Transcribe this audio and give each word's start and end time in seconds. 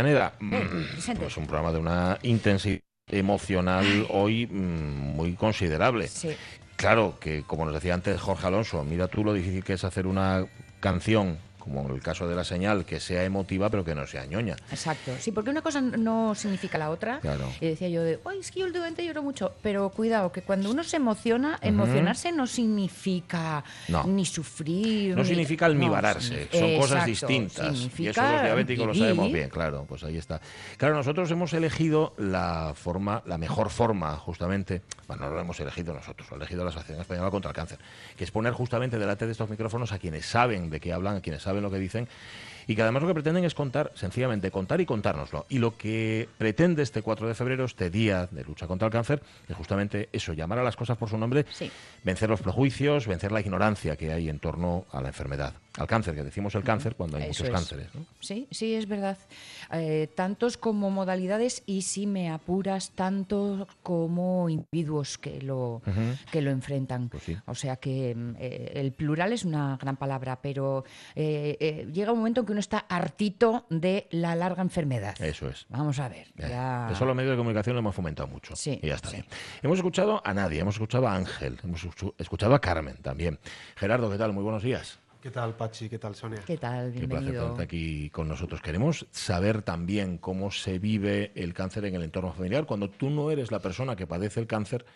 Yaneda, 0.00 0.34
mm, 0.40 1.16
pues 1.18 1.36
un 1.36 1.46
programa 1.46 1.72
de 1.72 1.78
una 1.78 2.18
intensidad 2.22 2.80
emocional 3.08 4.06
hoy 4.10 4.46
mm, 4.46 5.16
muy 5.16 5.34
considerable. 5.34 6.08
Sí. 6.08 6.30
Claro 6.76 7.18
que, 7.20 7.42
como 7.42 7.66
nos 7.66 7.74
decía 7.74 7.92
antes 7.92 8.18
Jorge 8.20 8.46
Alonso, 8.46 8.82
mira 8.84 9.08
tú 9.08 9.22
lo 9.22 9.34
difícil 9.34 9.62
que 9.62 9.74
es 9.74 9.84
hacer 9.84 10.06
una 10.06 10.46
canción 10.80 11.38
como 11.72 11.94
el 11.94 12.02
caso 12.02 12.26
de 12.28 12.34
la 12.34 12.44
señal, 12.44 12.84
que 12.84 13.00
sea 13.00 13.24
emotiva 13.24 13.68
pero 13.70 13.84
que 13.84 13.94
no 13.94 14.06
sea 14.06 14.26
ñoña. 14.26 14.56
Exacto. 14.70 15.12
Sí, 15.20 15.32
porque 15.32 15.50
una 15.50 15.62
cosa 15.62 15.80
no 15.80 16.34
significa 16.34 16.78
la 16.78 16.90
otra. 16.90 17.20
Claro. 17.20 17.48
Y 17.60 17.66
decía 17.68 17.88
yo 17.88 18.02
de, 18.02 18.18
ay, 18.24 18.40
es 18.40 18.50
que 18.50 18.60
yo 18.60 18.66
últimamente 18.66 19.04
lloro 19.04 19.22
mucho. 19.22 19.52
Pero 19.62 19.88
cuidado, 19.90 20.32
que 20.32 20.42
cuando 20.42 20.70
uno 20.70 20.82
se 20.84 20.96
emociona, 20.96 21.58
emocionarse 21.62 22.32
no 22.32 22.46
significa 22.46 23.62
No. 23.88 24.04
ni 24.04 24.24
sufrir. 24.24 25.14
No 25.16 25.22
ni- 25.22 25.28
significa 25.28 25.66
almibararse, 25.66 26.48
no, 26.52 26.58
son 26.58 26.76
cosas 26.78 27.06
distintas. 27.06 27.88
Y 27.98 28.08
eso 28.08 28.22
los 28.22 28.42
diabéticos 28.42 28.86
lo 28.86 28.94
sabemos 28.94 29.32
bien, 29.32 29.48
claro, 29.48 29.84
pues 29.88 30.02
ahí 30.04 30.16
está. 30.16 30.40
Claro, 30.76 30.94
nosotros 30.94 31.30
hemos 31.30 31.52
elegido 31.52 32.14
la 32.18 32.72
forma, 32.74 33.22
la 33.26 33.38
mejor 33.38 33.70
forma, 33.70 34.16
justamente, 34.16 34.82
bueno, 35.06 35.28
no 35.28 35.34
lo 35.34 35.40
hemos 35.40 35.58
elegido 35.60 35.94
nosotros, 35.94 36.28
lo 36.30 36.36
ha 36.36 36.38
elegido 36.38 36.64
la 36.64 36.70
Asociación 36.70 37.00
Española 37.00 37.30
contra 37.30 37.50
el 37.50 37.54
Cáncer, 37.54 37.78
que 38.16 38.24
es 38.24 38.30
poner 38.30 38.52
justamente 38.52 38.98
delante 38.98 39.26
de 39.26 39.32
estos 39.32 39.48
micrófonos 39.48 39.92
a 39.92 39.98
quienes 39.98 40.26
saben 40.26 40.70
de 40.70 40.80
qué 40.80 40.92
hablan, 40.92 41.16
a 41.16 41.20
quienes 41.20 41.42
saben 41.42 41.59
lo 41.60 41.70
que 41.70 41.78
dicen, 41.78 42.08
y 42.66 42.76
que 42.76 42.82
además 42.82 43.02
lo 43.02 43.08
que 43.08 43.14
pretenden 43.14 43.44
es 43.44 43.54
contar, 43.54 43.90
sencillamente 43.94 44.50
contar 44.50 44.80
y 44.80 44.86
contárnoslo. 44.86 45.44
Y 45.48 45.58
lo 45.58 45.76
que 45.76 46.28
pretende 46.38 46.82
este 46.82 47.02
4 47.02 47.26
de 47.26 47.34
febrero, 47.34 47.64
este 47.64 47.90
día 47.90 48.28
de 48.30 48.44
lucha 48.44 48.66
contra 48.68 48.86
el 48.86 48.92
cáncer, 48.92 49.22
es 49.48 49.56
justamente 49.56 50.08
eso, 50.12 50.34
llamar 50.34 50.58
a 50.60 50.62
las 50.62 50.76
cosas 50.76 50.96
por 50.96 51.08
su 51.08 51.18
nombre, 51.18 51.46
Sí. 51.50 51.70
vencer 52.04 52.30
los 52.30 52.42
prejuicios, 52.42 53.06
vencer 53.08 53.32
la 53.32 53.40
ignorancia 53.40 53.96
que 53.96 54.12
hay 54.12 54.28
en 54.28 54.38
torno 54.38 54.86
a 54.92 55.00
la 55.00 55.08
enfermedad, 55.08 55.54
al 55.78 55.86
cáncer, 55.86 56.14
que 56.14 56.24
decimos 56.24 56.54
el 56.54 56.64
cáncer 56.64 56.96
cuando 56.96 57.16
hay 57.16 57.24
Eso 57.24 57.44
muchos 57.44 57.46
es. 57.46 57.52
cánceres. 57.52 57.94
¿no? 57.94 58.04
Sí, 58.20 58.48
sí, 58.50 58.74
es 58.74 58.88
verdad. 58.88 59.16
Eh, 59.72 60.08
tantos 60.14 60.56
como 60.56 60.90
modalidades 60.90 61.62
y 61.66 61.82
si 61.82 62.06
me 62.06 62.30
apuras, 62.30 62.90
tantos 62.90 63.68
como 63.82 64.48
individuos 64.48 65.16
que 65.18 65.40
lo, 65.40 65.80
que 66.32 66.42
lo 66.42 66.50
enfrentan. 66.50 67.08
Pues 67.08 67.22
sí. 67.22 67.36
O 67.46 67.54
sea 67.54 67.76
que 67.76 68.14
mm, 68.14 68.34
eh, 68.38 68.72
el 68.74 68.92
plural 68.92 69.32
es 69.32 69.44
una 69.44 69.76
gran 69.80 69.96
palabra, 69.96 70.40
pero 70.42 70.84
eh, 71.14 71.86
llega 71.92 72.12
un 72.12 72.18
momento 72.18 72.40
en 72.40 72.46
que 72.46 72.52
uno 72.52 72.60
está 72.60 72.78
hartito 72.88 73.66
de 73.70 74.06
la 74.10 74.34
larga 74.34 74.62
enfermedad. 74.62 75.14
Eso 75.22 75.48
es. 75.48 75.66
Vamos 75.68 75.98
a 76.00 76.08
ver. 76.08 76.28
Ya- 76.36 76.90
Eso 76.92 77.04
los 77.04 77.14
medios 77.14 77.32
de 77.32 77.36
comunicación 77.38 77.74
lo 77.76 77.80
hemos 77.80 77.94
fomentado 77.94 78.26
mucho. 78.28 78.56
Sí, 78.56 78.80
y 78.82 78.88
ya 78.88 78.96
está 78.96 79.10
sí. 79.10 79.16
bien. 79.16 79.26
Hemos 79.62 79.78
escuchado 79.78 80.20
a 80.24 80.34
nadie, 80.34 80.60
hemos 80.60 80.74
escuchado 80.74 81.06
a 81.06 81.14
Ángel, 81.14 81.58
hemos 81.62 81.84
escu- 81.84 82.14
escuchado 82.18 82.54
a 82.54 82.60
Carmen 82.60 82.96
también. 83.02 83.38
Gerardo, 83.76 84.10
¿qué 84.10 84.18
tal? 84.18 84.32
Muy 84.32 84.42
buenos 84.42 84.62
días. 84.62 84.98
¿Qué 85.20 85.30
tal, 85.30 85.54
Pachi? 85.54 85.90
¿Qué 85.90 85.98
tal, 85.98 86.14
Sonia? 86.14 86.40
¿Qué 86.46 86.56
tal? 86.56 86.92
Qué 86.92 87.00
placer 87.00 87.08
Bienvenido. 87.08 87.42
tenerte 87.42 87.62
aquí 87.62 88.08
con 88.08 88.26
nosotros. 88.26 88.62
Queremos 88.62 89.06
saber 89.10 89.60
también 89.60 90.16
cómo 90.16 90.50
se 90.50 90.78
vive 90.78 91.30
el 91.34 91.52
cáncer 91.52 91.84
en 91.84 91.94
el 91.94 92.02
entorno 92.02 92.32
familiar 92.32 92.64
cuando 92.64 92.88
tú 92.88 93.10
no 93.10 93.30
eres 93.30 93.50
la 93.50 93.58
persona 93.58 93.96
que 93.96 94.06
padece 94.06 94.40
el 94.40 94.46
cáncer, 94.46 94.86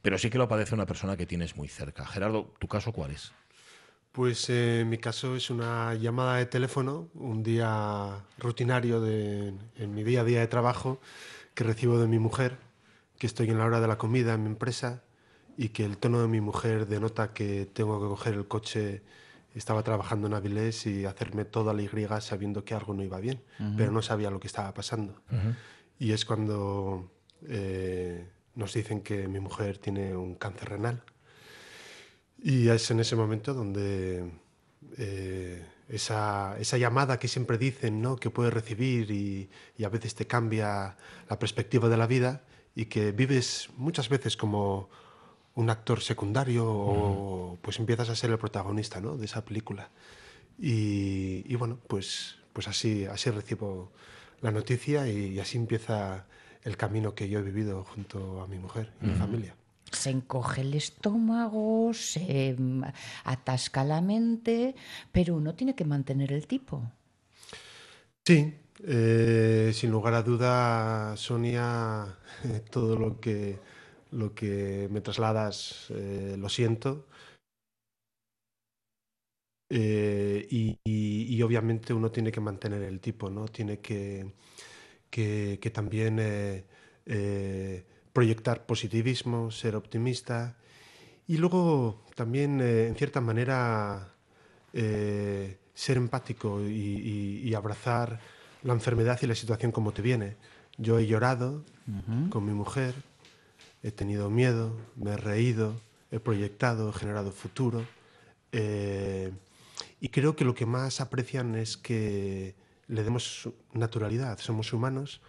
pero 0.00 0.16
sí 0.16 0.30
que 0.30 0.38
lo 0.38 0.46
padece 0.46 0.76
una 0.76 0.86
persona 0.86 1.16
que 1.16 1.26
tienes 1.26 1.56
muy 1.56 1.66
cerca. 1.66 2.06
Gerardo, 2.06 2.54
¿tu 2.60 2.68
caso 2.68 2.92
cuál 2.92 3.10
es? 3.10 3.32
Pues 4.12 4.48
eh, 4.48 4.84
mi 4.86 4.98
caso 4.98 5.34
es 5.34 5.50
una 5.50 5.92
llamada 5.94 6.36
de 6.36 6.46
teléfono, 6.46 7.08
un 7.14 7.42
día 7.42 8.24
rutinario 8.38 9.00
de, 9.00 9.54
en 9.76 9.92
mi 9.92 10.04
día 10.04 10.20
a 10.20 10.24
día 10.24 10.38
de 10.38 10.46
trabajo 10.46 11.00
que 11.54 11.64
recibo 11.64 11.98
de 11.98 12.06
mi 12.06 12.20
mujer, 12.20 12.58
que 13.18 13.26
estoy 13.26 13.50
en 13.50 13.58
la 13.58 13.64
hora 13.64 13.80
de 13.80 13.88
la 13.88 13.98
comida 13.98 14.34
en 14.34 14.44
mi 14.44 14.50
empresa 14.50 15.02
y 15.56 15.70
que 15.70 15.84
el 15.84 15.98
tono 15.98 16.22
de 16.22 16.28
mi 16.28 16.40
mujer 16.40 16.86
denota 16.86 17.32
que 17.32 17.66
tengo 17.66 18.00
que 18.00 18.06
coger 18.06 18.34
el 18.34 18.46
coche. 18.46 19.02
Estaba 19.54 19.82
trabajando 19.82 20.26
en 20.26 20.34
Avilés 20.34 20.86
y 20.86 21.04
hacerme 21.04 21.44
toda 21.44 21.72
la 21.72 21.82
Y 21.82 22.20
sabiendo 22.20 22.64
que 22.64 22.74
algo 22.74 22.92
no 22.92 23.02
iba 23.02 23.20
bien, 23.20 23.42
pero 23.76 23.92
no 23.92 24.02
sabía 24.02 24.30
lo 24.30 24.40
que 24.40 24.48
estaba 24.48 24.74
pasando. 24.74 25.22
Y 25.98 26.12
es 26.12 26.24
cuando 26.24 27.10
eh, 27.48 28.28
nos 28.54 28.72
dicen 28.74 29.00
que 29.00 29.28
mi 29.28 29.40
mujer 29.40 29.78
tiene 29.78 30.16
un 30.16 30.34
cáncer 30.34 30.70
renal. 30.70 31.02
Y 32.42 32.68
es 32.68 32.90
en 32.90 33.00
ese 33.00 33.16
momento 33.16 33.54
donde 33.54 34.30
eh, 34.98 35.64
esa, 35.88 36.56
esa 36.58 36.76
llamada 36.76 37.18
que 37.18 37.28
siempre 37.28 37.56
dicen 37.56 38.02
¿no? 38.02 38.16
que 38.16 38.30
puedes 38.30 38.52
recibir 38.52 39.10
y, 39.10 39.48
y 39.76 39.84
a 39.84 39.88
veces 39.88 40.14
te 40.14 40.26
cambia 40.26 40.96
la 41.28 41.38
perspectiva 41.38 41.88
de 41.88 41.96
la 41.96 42.06
vida 42.06 42.44
y 42.74 42.86
que 42.86 43.12
vives 43.12 43.68
muchas 43.76 44.08
veces 44.08 44.36
como 44.36 44.90
un 45.54 45.70
actor 45.70 46.00
secundario 46.00 46.66
o 46.66 47.58
pues 47.62 47.78
empiezas 47.78 48.08
a 48.08 48.16
ser 48.16 48.30
el 48.30 48.38
protagonista 48.38 49.00
¿no? 49.00 49.16
de 49.16 49.24
esa 49.26 49.44
película. 49.44 49.90
Y, 50.58 51.44
y 51.46 51.54
bueno, 51.56 51.78
pues, 51.88 52.36
pues 52.52 52.68
así, 52.68 53.06
así 53.06 53.30
recibo 53.30 53.92
la 54.40 54.50
noticia 54.50 55.08
y, 55.08 55.34
y 55.34 55.40
así 55.40 55.58
empieza 55.58 56.26
el 56.62 56.76
camino 56.76 57.14
que 57.14 57.28
yo 57.28 57.38
he 57.38 57.42
vivido 57.42 57.84
junto 57.84 58.40
a 58.40 58.46
mi 58.46 58.58
mujer 58.58 58.92
y 59.02 59.06
mi 59.06 59.14
familia. 59.14 59.54
Se 59.92 60.10
encoge 60.10 60.62
el 60.62 60.74
estómago, 60.74 61.92
se 61.94 62.56
mm, 62.58 62.84
atasca 63.24 63.84
la 63.84 64.00
mente, 64.00 64.74
pero 65.12 65.36
uno 65.36 65.54
tiene 65.54 65.74
que 65.74 65.84
mantener 65.84 66.32
el 66.32 66.46
tipo. 66.46 66.82
Sí, 68.24 68.54
eh, 68.82 69.70
sin 69.74 69.90
lugar 69.90 70.14
a 70.14 70.22
duda, 70.22 71.16
Sonia, 71.16 72.16
todo 72.70 72.98
lo 72.98 73.20
que, 73.20 73.58
lo 74.14 74.34
que 74.34 74.88
me 74.90 75.00
trasladas 75.00 75.86
eh, 75.90 76.36
lo 76.38 76.48
siento. 76.48 77.06
Eh, 79.70 80.46
y, 80.50 80.78
y- 80.84 81.34
y 81.36 81.42
obviamente 81.42 81.92
uno 81.94 82.10
tiene 82.10 82.30
que 82.30 82.40
mantener 82.40 82.82
el 82.82 83.00
tipo, 83.00 83.30
¿no? 83.30 83.46
Tiene 83.48 83.80
que, 83.80 84.32
que, 85.10 85.58
que 85.60 85.70
también 85.70 86.18
eh, 86.20 87.84
proyectar 88.12 88.66
positivismo, 88.66 89.50
ser 89.50 89.76
optimista 89.76 90.56
y 91.28 91.38
luego 91.38 92.04
también, 92.16 92.60
en 92.60 92.94
cierta 92.96 93.20
manera, 93.20 94.14
ser 94.72 95.96
empático 95.96 96.60
y, 96.62 96.72
y- 96.72 97.48
y 97.48 97.54
abrazar 97.54 98.20
la 98.62 98.72
enfermedad 98.74 99.18
y 99.22 99.26
la 99.26 99.34
situación 99.34 99.72
como 99.72 99.92
te 99.92 100.02
viene. 100.02 100.36
Yo 100.78 100.98
he 100.98 101.06
llorado 101.06 101.64
con 102.30 102.44
mi 102.44 102.52
mujer, 102.52 102.94
he 103.84 103.92
tenido 103.92 104.30
miedo, 104.30 104.74
me 104.96 105.12
he 105.12 105.16
reído, 105.16 105.78
he 106.10 106.18
proyectado, 106.18 106.88
he 106.90 106.92
generado 106.92 107.30
futuro. 107.30 107.86
eh, 108.52 109.30
y 110.00 110.08
creo 110.08 110.34
que 110.36 110.44
lo 110.44 110.54
que 110.54 110.66
más 110.66 111.00
aprecian 111.00 111.54
es 111.54 111.76
que 111.76 112.54
le 112.88 113.02
demos 113.04 113.48
naturalidad, 113.72 114.38
somos 114.38 114.72
humanos. 114.72 115.20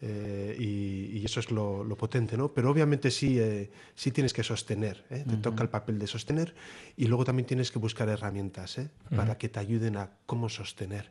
eh, 0.00 0.54
y, 0.58 1.18
y 1.18 1.24
eso 1.24 1.40
es 1.40 1.50
lo, 1.50 1.82
lo 1.82 1.96
potente, 1.96 2.36
¿no? 2.36 2.52
Pero 2.54 2.70
obviamente 2.70 3.10
sí, 3.10 3.36
eh, 3.40 3.68
sí 3.96 4.12
tienes 4.12 4.32
que 4.32 4.44
sostener, 4.44 5.04
te 5.08 5.36
toca 5.38 5.62
el 5.64 5.68
papel 5.70 5.98
de 5.98 6.06
sostener 6.06 6.54
y 6.96 7.06
luego 7.06 7.24
también 7.24 7.46
tienes 7.46 7.72
que 7.72 7.80
buscar 7.80 8.08
herramientas 8.08 8.76
para 9.16 9.36
que 9.38 9.48
te 9.48 9.58
ayuden 9.58 9.96
a 9.96 10.10
cómo 10.26 10.48
sostener. 10.48 11.10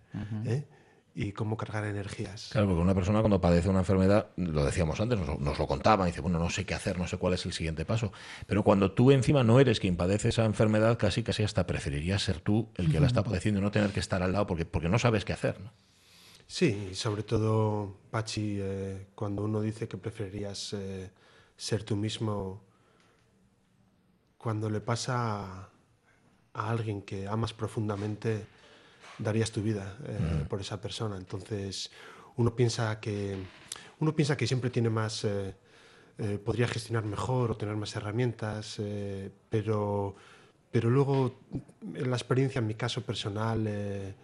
Y 1.20 1.32
cómo 1.32 1.58
cargar 1.58 1.84
energías. 1.84 2.50
Claro, 2.52 2.68
porque 2.68 2.82
una 2.84 2.94
persona 2.94 3.22
cuando 3.22 3.42
padece 3.42 3.70
una 3.70 3.80
enfermedad, 3.80 4.28
lo 4.36 4.64
decíamos 4.64 5.00
antes, 5.00 5.18
nos, 5.18 5.40
nos 5.40 5.58
lo 5.58 5.66
contaban, 5.66 6.06
dice, 6.06 6.22
bueno, 6.22 6.38
no 6.38 6.52
sé 6.52 6.64
qué 6.64 6.76
hacer, 6.76 7.00
no 7.00 7.08
sé 7.08 7.18
cuál 7.18 7.34
es 7.34 7.44
el 7.48 7.54
siguiente 7.54 7.86
paso. 7.86 8.12
Pero 8.46 8.64
cuando 8.64 8.92
tú 8.92 9.10
encima 9.10 9.44
no 9.44 9.60
eres 9.60 9.80
quien 9.80 9.98
padece 9.98 10.30
esa 10.30 10.46
enfermedad, 10.46 11.00
casi 11.00 11.24
casi 11.24 11.42
hasta 11.42 11.66
preferirías 11.66 12.22
ser 12.22 12.40
tú 12.40 12.70
el 12.76 12.92
que 12.92 13.00
la 13.00 13.08
está 13.08 13.24
padeciendo 13.24 13.60
y 13.60 13.64
no 13.64 13.72
tener 13.72 13.90
que 13.90 14.00
estar 14.00 14.22
al 14.22 14.32
lado 14.32 14.46
porque, 14.46 14.66
porque 14.66 14.90
no 14.90 15.00
sabes 15.00 15.26
qué 15.26 15.34
hacer. 15.34 15.60
¿no? 15.60 15.72
Sí, 16.46 16.90
y 16.92 16.94
sobre 16.94 17.24
todo, 17.24 17.98
Pachi, 18.12 18.60
eh, 18.62 19.08
cuando 19.16 19.44
uno 19.44 19.60
dice 19.62 19.88
que 19.88 19.98
preferirías 19.98 20.74
eh, 20.74 21.10
ser 21.56 21.82
tú 21.82 21.96
mismo, 21.96 22.64
cuando 24.38 24.70
le 24.70 24.82
pasa 24.82 25.64
a, 25.64 25.70
a 26.54 26.70
alguien 26.70 27.02
que 27.02 27.28
amas 27.28 27.54
profundamente, 27.54 28.46
darías 29.18 29.52
tu 29.52 29.62
vida 29.62 29.98
eh, 30.06 30.46
por 30.48 30.62
esa 30.62 30.80
persona. 30.80 31.18
Entonces, 31.18 31.92
uno 32.36 32.56
piensa 32.56 33.00
que 33.00 33.38
uno 34.00 34.16
piensa 34.16 34.38
que 34.38 34.46
siempre 34.46 34.70
tiene 34.70 34.90
más, 34.90 35.24
eh, 35.24 35.56
eh, 36.20 36.38
podría 36.38 36.68
gestionar 36.68 37.04
mejor 37.04 37.52
o 37.52 37.58
tener 37.58 37.76
más 37.76 37.96
herramientas, 37.96 38.80
pero, 39.50 40.16
pero 40.72 40.90
luego 40.90 41.40
en 41.96 42.10
la 42.10 42.16
experiencia, 42.16 42.60
en 42.60 42.68
mi 42.68 42.76
caso 42.76 43.02
personal, 43.02 44.16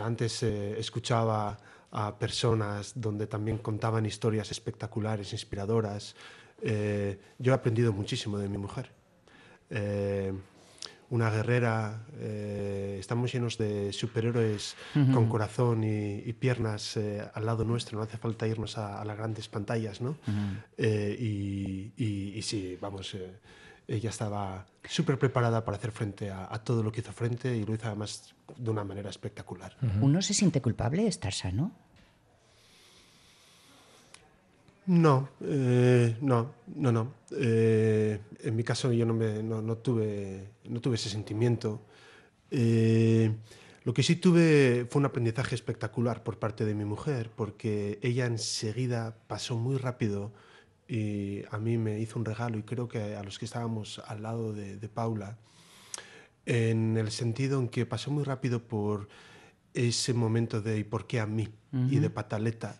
antes 0.00 0.42
escuchaba 0.42 1.58
a 1.90 2.18
personas 2.18 2.92
donde 2.94 3.26
también 3.26 3.58
contaban 3.58 4.06
historias 4.06 4.50
espectaculares, 4.50 5.32
inspiradoras. 5.32 6.14
Yo 6.62 7.52
he 7.52 7.54
aprendido 7.54 7.92
muchísimo 7.92 8.38
de 8.38 8.48
mi 8.48 8.56
mujer. 8.56 8.90
Una 11.10 11.30
guerrera, 11.30 12.02
eh, 12.18 12.96
estamos 13.00 13.32
llenos 13.32 13.56
de 13.56 13.92
superhéroes 13.94 14.76
con 15.14 15.28
corazón 15.28 15.82
y, 15.82 16.16
y 16.18 16.32
piernas 16.34 16.98
eh, 16.98 17.22
al 17.32 17.46
lado 17.46 17.64
nuestro, 17.64 17.96
no 17.98 18.04
hace 18.04 18.18
falta 18.18 18.46
irnos 18.46 18.76
a, 18.76 19.00
a 19.00 19.04
las 19.06 19.16
grandes 19.16 19.48
pantallas, 19.48 20.00
¿no? 20.02 20.16
Eh, 20.76 21.16
y, 21.18 21.92
y- 21.96 22.32
y 22.36 22.42
sí, 22.42 22.76
vamos, 22.80 23.14
eh, 23.14 23.38
ella 23.86 24.10
estaba 24.10 24.66
súper 24.84 25.18
preparada 25.18 25.64
para 25.64 25.78
hacer 25.78 25.92
frente 25.92 26.30
a, 26.30 26.46
a 26.52 26.62
todo 26.62 26.82
lo 26.82 26.92
que 26.92 27.00
hizo 27.00 27.12
frente 27.12 27.56
y 27.56 27.64
lo 27.64 27.72
hizo 27.74 27.86
además 27.86 28.34
de 28.58 28.70
una 28.70 28.84
manera 28.84 29.08
espectacular. 29.08 29.76
¿Uno 30.02 30.20
se 30.20 30.34
siente 30.34 30.60
culpable 30.60 31.02
de 31.04 31.08
estar 31.08 31.32
sano? 31.32 31.72
No, 34.88 35.28
eh, 35.42 36.16
no, 36.22 36.54
no, 36.74 36.90
no. 36.90 37.12
Eh, 37.38 38.18
en 38.42 38.56
mi 38.56 38.64
caso 38.64 38.90
yo 38.90 39.04
no, 39.04 39.12
me, 39.12 39.42
no, 39.42 39.60
no 39.60 39.76
tuve, 39.76 40.48
no 40.64 40.80
tuve 40.80 40.94
ese 40.94 41.10
sentimiento. 41.10 41.82
Eh, 42.50 43.30
lo 43.84 43.92
que 43.92 44.02
sí 44.02 44.16
tuve 44.16 44.86
fue 44.88 45.00
un 45.00 45.06
aprendizaje 45.06 45.54
espectacular 45.54 46.22
por 46.22 46.38
parte 46.38 46.64
de 46.64 46.74
mi 46.74 46.86
mujer, 46.86 47.30
porque 47.36 47.98
ella 48.02 48.24
enseguida 48.24 49.18
pasó 49.26 49.58
muy 49.58 49.76
rápido 49.76 50.32
y 50.88 51.42
a 51.50 51.58
mí 51.58 51.76
me 51.76 52.00
hizo 52.00 52.18
un 52.18 52.24
regalo 52.24 52.56
y 52.56 52.62
creo 52.62 52.88
que 52.88 53.14
a 53.14 53.22
los 53.22 53.38
que 53.38 53.44
estábamos 53.44 54.00
al 54.06 54.22
lado 54.22 54.54
de, 54.54 54.78
de 54.78 54.88
Paula, 54.88 55.36
en 56.46 56.96
el 56.96 57.10
sentido 57.10 57.60
en 57.60 57.68
que 57.68 57.84
pasó 57.84 58.10
muy 58.10 58.24
rápido 58.24 58.62
por 58.62 59.10
ese 59.74 60.14
momento 60.14 60.62
de 60.62 60.78
¿y 60.78 60.84
por 60.84 61.06
qué 61.06 61.20
a 61.20 61.26
mí? 61.26 61.50
y 61.90 61.98
de 61.98 62.08
pataleta. 62.08 62.78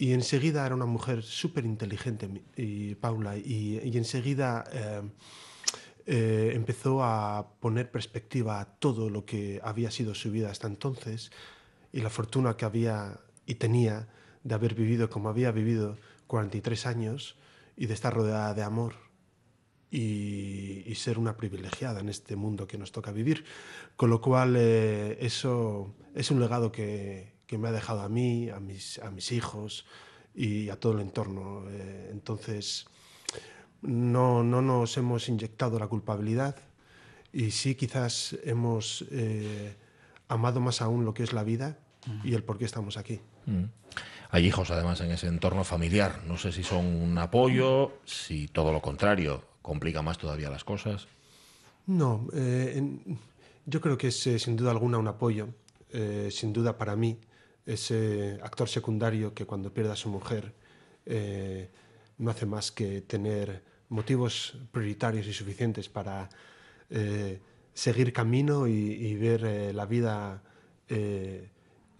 Y 0.00 0.12
enseguida 0.12 0.64
era 0.64 0.76
una 0.76 0.86
mujer 0.86 1.24
súper 1.24 1.64
inteligente, 1.64 2.28
Paula, 3.00 3.36
y, 3.36 3.80
y 3.82 3.98
enseguida 3.98 4.64
eh, 4.72 5.02
eh, 6.06 6.52
empezó 6.54 7.02
a 7.02 7.54
poner 7.58 7.90
perspectiva 7.90 8.60
a 8.60 8.64
todo 8.64 9.10
lo 9.10 9.26
que 9.26 9.60
había 9.64 9.90
sido 9.90 10.14
su 10.14 10.30
vida 10.30 10.52
hasta 10.52 10.68
entonces 10.68 11.32
y 11.92 12.00
la 12.00 12.10
fortuna 12.10 12.56
que 12.56 12.64
había 12.64 13.18
y 13.44 13.56
tenía 13.56 14.08
de 14.44 14.54
haber 14.54 14.76
vivido 14.76 15.10
como 15.10 15.30
había 15.30 15.50
vivido 15.50 15.98
43 16.28 16.86
años 16.86 17.36
y 17.76 17.86
de 17.86 17.94
estar 17.94 18.14
rodeada 18.14 18.54
de 18.54 18.62
amor 18.62 18.94
y, 19.90 20.84
y 20.86 20.94
ser 20.94 21.18
una 21.18 21.36
privilegiada 21.36 21.98
en 21.98 22.08
este 22.08 22.36
mundo 22.36 22.68
que 22.68 22.78
nos 22.78 22.92
toca 22.92 23.10
vivir. 23.10 23.44
Con 23.96 24.10
lo 24.10 24.20
cual, 24.20 24.54
eh, 24.56 25.18
eso 25.20 25.96
es 26.14 26.30
un 26.30 26.38
legado 26.38 26.70
que, 26.70 27.37
que 27.48 27.58
me 27.58 27.68
ha 27.68 27.72
dejado 27.72 28.02
a 28.02 28.08
mí, 28.08 28.50
a 28.50 28.60
mis, 28.60 29.00
a 29.00 29.10
mis 29.10 29.32
hijos 29.32 29.86
y 30.34 30.68
a 30.68 30.78
todo 30.78 30.92
el 30.92 31.00
entorno. 31.00 31.64
Eh, 31.68 32.10
entonces, 32.12 32.86
no, 33.82 34.44
no 34.44 34.62
nos 34.62 34.96
hemos 34.98 35.28
inyectado 35.28 35.78
la 35.78 35.88
culpabilidad 35.88 36.56
y 37.32 37.50
sí 37.50 37.74
quizás 37.74 38.36
hemos 38.44 39.04
eh, 39.10 39.74
amado 40.28 40.60
más 40.60 40.82
aún 40.82 41.04
lo 41.06 41.14
que 41.14 41.22
es 41.22 41.32
la 41.32 41.42
vida 41.42 41.78
y 42.22 42.34
el 42.34 42.44
por 42.44 42.58
qué 42.58 42.64
estamos 42.64 42.96
aquí. 42.96 43.20
Hay 44.30 44.46
hijos, 44.46 44.70
además, 44.70 45.00
en 45.00 45.10
ese 45.10 45.26
entorno 45.26 45.64
familiar. 45.64 46.20
No 46.26 46.36
sé 46.36 46.52
si 46.52 46.62
son 46.62 46.84
un 46.84 47.16
apoyo, 47.18 47.98
si 48.04 48.46
todo 48.48 48.72
lo 48.72 48.80
contrario, 48.80 49.42
complica 49.62 50.02
más 50.02 50.18
todavía 50.18 50.50
las 50.50 50.64
cosas. 50.64 51.08
No, 51.86 52.28
eh, 52.34 52.82
yo 53.64 53.80
creo 53.80 53.96
que 53.96 54.08
es 54.08 54.20
sin 54.20 54.56
duda 54.56 54.70
alguna 54.70 54.98
un 54.98 55.08
apoyo. 55.08 55.48
Eh, 55.90 56.28
sin 56.30 56.52
duda 56.52 56.76
para 56.76 56.96
mí, 56.96 57.18
ese 57.68 58.38
actor 58.42 58.68
secundario 58.68 59.34
que 59.34 59.44
cuando 59.44 59.72
pierde 59.72 59.92
a 59.92 59.96
su 59.96 60.08
mujer 60.08 60.54
eh, 61.06 61.68
no 62.18 62.30
hace 62.30 62.46
más 62.46 62.72
que 62.72 63.02
tener 63.02 63.62
motivos 63.90 64.56
prioritarios 64.72 65.26
y 65.26 65.32
suficientes 65.32 65.88
para 65.88 66.28
eh, 66.90 67.38
seguir 67.74 68.12
camino 68.12 68.66
y, 68.66 68.72
y 68.72 69.14
ver 69.16 69.44
eh, 69.44 69.72
la 69.72 69.86
vida 69.86 70.42
eh, 70.88 71.50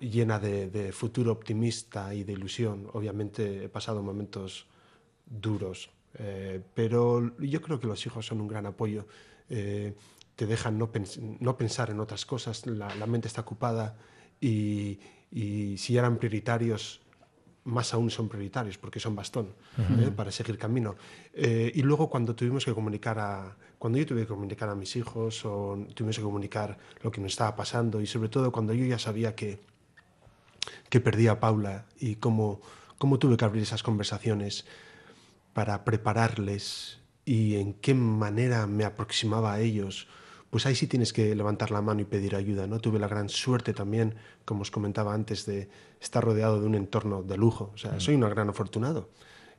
llena 0.00 0.38
de, 0.38 0.70
de 0.70 0.92
futuro 0.92 1.32
optimista 1.32 2.14
y 2.14 2.24
de 2.24 2.32
ilusión. 2.32 2.88
Obviamente 2.94 3.64
he 3.64 3.68
pasado 3.68 4.02
momentos 4.02 4.66
duros, 5.26 5.90
eh, 6.14 6.62
pero 6.74 7.36
yo 7.38 7.60
creo 7.60 7.78
que 7.78 7.86
los 7.86 8.04
hijos 8.06 8.26
son 8.26 8.40
un 8.40 8.48
gran 8.48 8.66
apoyo. 8.66 9.06
Eh, 9.50 9.94
te 10.34 10.46
dejan 10.46 10.78
no, 10.78 10.90
pens- 10.90 11.20
no 11.40 11.56
pensar 11.56 11.90
en 11.90 12.00
otras 12.00 12.24
cosas, 12.24 12.66
la, 12.66 12.94
la 12.94 13.06
mente 13.06 13.28
está 13.28 13.42
ocupada 13.42 13.96
y, 14.40 14.98
y 15.30 15.76
si 15.76 15.96
eran 15.96 16.16
prioritarios, 16.16 17.00
más 17.64 17.92
aún 17.92 18.10
son 18.10 18.28
prioritarios 18.28 18.78
porque 18.78 18.98
son 18.98 19.14
bastón 19.14 19.52
¿eh? 19.78 20.10
para 20.14 20.32
seguir 20.32 20.56
camino. 20.58 20.96
Eh, 21.34 21.70
y 21.74 21.82
luego 21.82 22.08
cuando 22.08 22.34
tuvimos 22.34 22.64
que 22.64 22.72
comunicar 22.72 23.18
a, 23.18 23.56
cuando 23.78 23.98
yo 23.98 24.06
tuve 24.06 24.22
que 24.22 24.28
comunicar 24.28 24.68
a 24.70 24.74
mis 24.74 24.96
hijos 24.96 25.44
o 25.44 25.86
tuvimos 25.94 26.16
que 26.16 26.22
comunicar 26.22 26.78
lo 27.02 27.10
que 27.10 27.20
nos 27.20 27.32
estaba 27.32 27.54
pasando 27.54 28.00
y 28.00 28.06
sobre 28.06 28.28
todo 28.28 28.50
cuando 28.50 28.72
yo 28.72 28.86
ya 28.86 28.98
sabía 28.98 29.34
que, 29.34 29.60
que 30.88 31.00
perdí 31.00 31.28
a 31.28 31.40
Paula 31.40 31.84
y 32.00 32.16
cómo, 32.16 32.60
cómo 32.96 33.18
tuve 33.18 33.36
que 33.36 33.44
abrir 33.44 33.62
esas 33.62 33.82
conversaciones 33.82 34.64
para 35.52 35.84
prepararles 35.84 36.98
y 37.24 37.56
en 37.56 37.74
qué 37.74 37.92
manera 37.92 38.66
me 38.66 38.84
aproximaba 38.84 39.52
a 39.52 39.60
ellos, 39.60 40.08
pues 40.50 40.64
ahí 40.66 40.74
sí 40.74 40.86
tienes 40.86 41.12
que 41.12 41.34
levantar 41.34 41.70
la 41.70 41.82
mano 41.82 42.00
y 42.00 42.04
pedir 42.04 42.34
ayuda. 42.36 42.66
¿no? 42.66 42.78
Tuve 42.80 42.98
la 42.98 43.08
gran 43.08 43.28
suerte 43.28 43.74
también, 43.74 44.14
como 44.44 44.62
os 44.62 44.70
comentaba 44.70 45.12
antes, 45.14 45.44
de 45.46 45.68
estar 46.00 46.24
rodeado 46.24 46.60
de 46.60 46.66
un 46.66 46.74
entorno 46.74 47.22
de 47.22 47.36
lujo. 47.36 47.70
O 47.74 47.78
sea, 47.78 48.00
soy 48.00 48.14
un 48.14 48.22
gran 48.22 48.48
afortunado. 48.48 49.10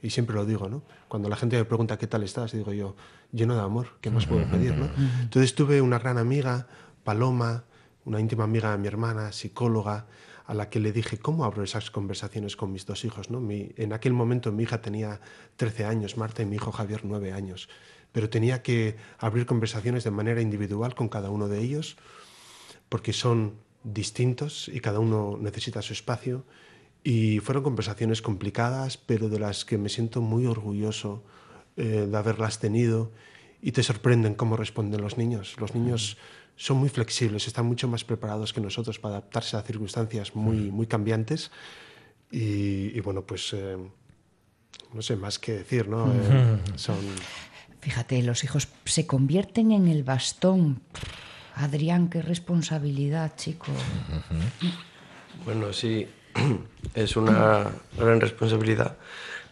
Y 0.01 0.09
siempre 0.11 0.33
lo 0.35 0.45
digo, 0.45 0.69
¿no? 0.69 0.81
Cuando 1.09 1.27
la 1.27 1.35
gente 1.35 1.57
me 1.57 1.65
pregunta 1.65 1.97
qué 1.97 2.07
tal 2.07 2.23
estás, 2.23 2.53
digo 2.53 2.71
yo, 2.71 2.95
lleno 3.33 3.53
de 3.53 3.61
amor, 3.61 3.97
¿qué 3.99 4.09
más 4.09 4.25
puedo 4.25 4.49
pedir, 4.49 4.73
no? 4.77 4.89
Entonces 5.23 5.53
tuve 5.55 5.81
una 5.81 5.99
gran 5.99 6.17
amiga, 6.17 6.67
Paloma, 7.03 7.65
una 8.05 8.19
íntima 8.19 8.45
amiga 8.45 8.71
de 8.71 8.77
mi 8.77 8.87
hermana, 8.87 9.31
psicóloga, 9.33 10.07
a 10.45 10.53
la 10.53 10.69
que 10.69 10.79
le 10.79 10.91
dije, 10.91 11.19
¿cómo 11.19 11.43
abro 11.45 11.63
esas 11.63 11.91
conversaciones 11.91 12.55
con 12.55 12.71
mis 12.71 12.85
dos 12.85 13.05
hijos? 13.05 13.29
¿no? 13.29 13.39
Mi- 13.39 13.71
en 13.75 13.93
aquel 13.93 14.13
momento 14.13 14.51
mi 14.51 14.63
hija 14.63 14.81
tenía 14.81 15.19
13 15.57 15.85
años, 15.85 16.17
Marta, 16.17 16.41
y 16.41 16.45
mi 16.45 16.55
hijo 16.55 16.71
Javier 16.71 17.01
9 17.03 17.33
años. 17.33 17.69
Pero 18.11 18.29
tenía 18.29 18.61
que 18.63 18.95
abrir 19.17 19.45
conversaciones 19.45 20.03
de 20.03 20.11
manera 20.11 20.41
individual 20.41 20.95
con 20.95 21.09
cada 21.09 21.29
uno 21.29 21.47
de 21.47 21.59
ellos, 21.61 21.97
porque 22.89 23.13
son 23.13 23.53
distintos 23.83 24.67
y 24.67 24.79
cada 24.79 24.99
uno 24.99 25.37
necesita 25.39 25.81
su 25.81 25.93
espacio. 25.93 26.43
Y 27.03 27.39
fueron 27.39 27.63
conversaciones 27.63 28.21
complicadas, 28.21 28.97
pero 28.97 29.29
de 29.29 29.39
las 29.39 29.63
que 29.63 29.77
me 29.77 29.89
siento 29.89 30.21
muy 30.21 30.45
orgulloso 30.45 31.23
eh, 31.77 32.07
de 32.09 32.17
haberlas 32.17 32.59
tenido. 32.59 33.11
Y 33.61 33.71
te 33.71 33.83
sorprenden 33.83 34.35
cómo 34.35 34.57
responden 34.57 35.01
los 35.01 35.17
niños. 35.17 35.55
Los 35.59 35.75
niños 35.75 36.17
son 36.55 36.77
muy 36.77 36.89
flexibles, 36.89 37.47
están 37.47 37.65
mucho 37.65 37.87
más 37.87 38.03
preparados 38.03 38.51
que 38.51 38.59
nosotros 38.59 38.99
para 38.99 39.15
adaptarse 39.15 39.55
a 39.55 39.61
circunstancias 39.61 40.35
muy, 40.35 40.71
muy 40.71 40.87
cambiantes. 40.87 41.51
Y, 42.31 42.97
y 42.97 42.99
bueno, 42.99 43.25
pues 43.25 43.53
eh, 43.53 43.77
no 44.93 45.01
sé 45.01 45.15
más 45.15 45.39
que 45.39 45.53
decir, 45.53 45.87
¿no? 45.87 46.11
Eh, 46.11 46.57
son... 46.75 46.97
Fíjate, 47.81 48.21
los 48.23 48.43
hijos 48.43 48.67
se 48.85 49.07
convierten 49.07 49.71
en 49.71 49.87
el 49.87 50.03
bastón. 50.03 50.81
Adrián, 51.55 52.09
qué 52.09 52.21
responsabilidad, 52.21 53.33
chico. 53.35 53.67
Bueno, 55.45 55.73
sí, 55.73 56.07
es 56.93 57.15
una 57.15 57.67
gran 57.97 58.21
responsabilidad, 58.21 58.97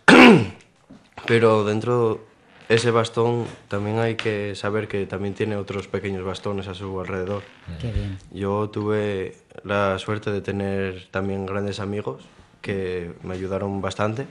pero 1.27 1.63
dentro 1.63 2.25
de 2.67 2.75
ese 2.75 2.91
bastón 2.91 3.45
también 3.69 3.99
hay 3.99 4.15
que 4.15 4.55
saber 4.55 4.87
que 4.87 5.05
también 5.05 5.33
tiene 5.33 5.55
otros 5.55 5.87
pequeños 5.87 6.23
bastones 6.25 6.67
a 6.67 6.73
su 6.73 6.99
alrededor. 6.99 7.43
Qué 7.79 7.91
bien. 7.91 8.17
Yo 8.31 8.69
tuve 8.69 9.37
la 9.63 9.97
suerte 9.99 10.31
de 10.31 10.41
tener 10.41 11.07
también 11.11 11.45
grandes 11.45 11.79
amigos 11.79 12.23
que 12.61 13.13
me 13.23 13.33
ayudaron 13.33 13.81
bastante. 13.81 14.27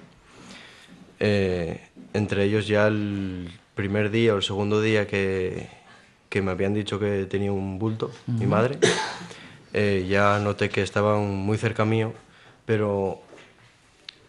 Eh, 1.19 1.81
entre 2.13 2.45
ellos 2.45 2.67
ya 2.67 2.89
el 2.89 3.51
primer 3.77 4.11
día 4.11 4.33
o 4.33 4.39
el 4.39 4.43
segundo 4.43 4.81
día 4.81 5.07
que, 5.07 5.69
que 6.31 6.43
me 6.43 6.51
habían 6.51 6.75
dicho 6.75 6.99
que 6.99 7.27
tenía 7.27 7.53
un 7.53 7.79
bulto, 7.79 8.11
mi 8.27 8.47
madre, 8.47 8.79
eh, 9.75 10.07
ya 10.09 10.41
noté 10.41 10.71
que 10.71 10.83
estaban 10.83 11.37
muy 11.37 11.59
cerca 11.59 11.85
mío, 11.85 12.15
pero 12.65 13.21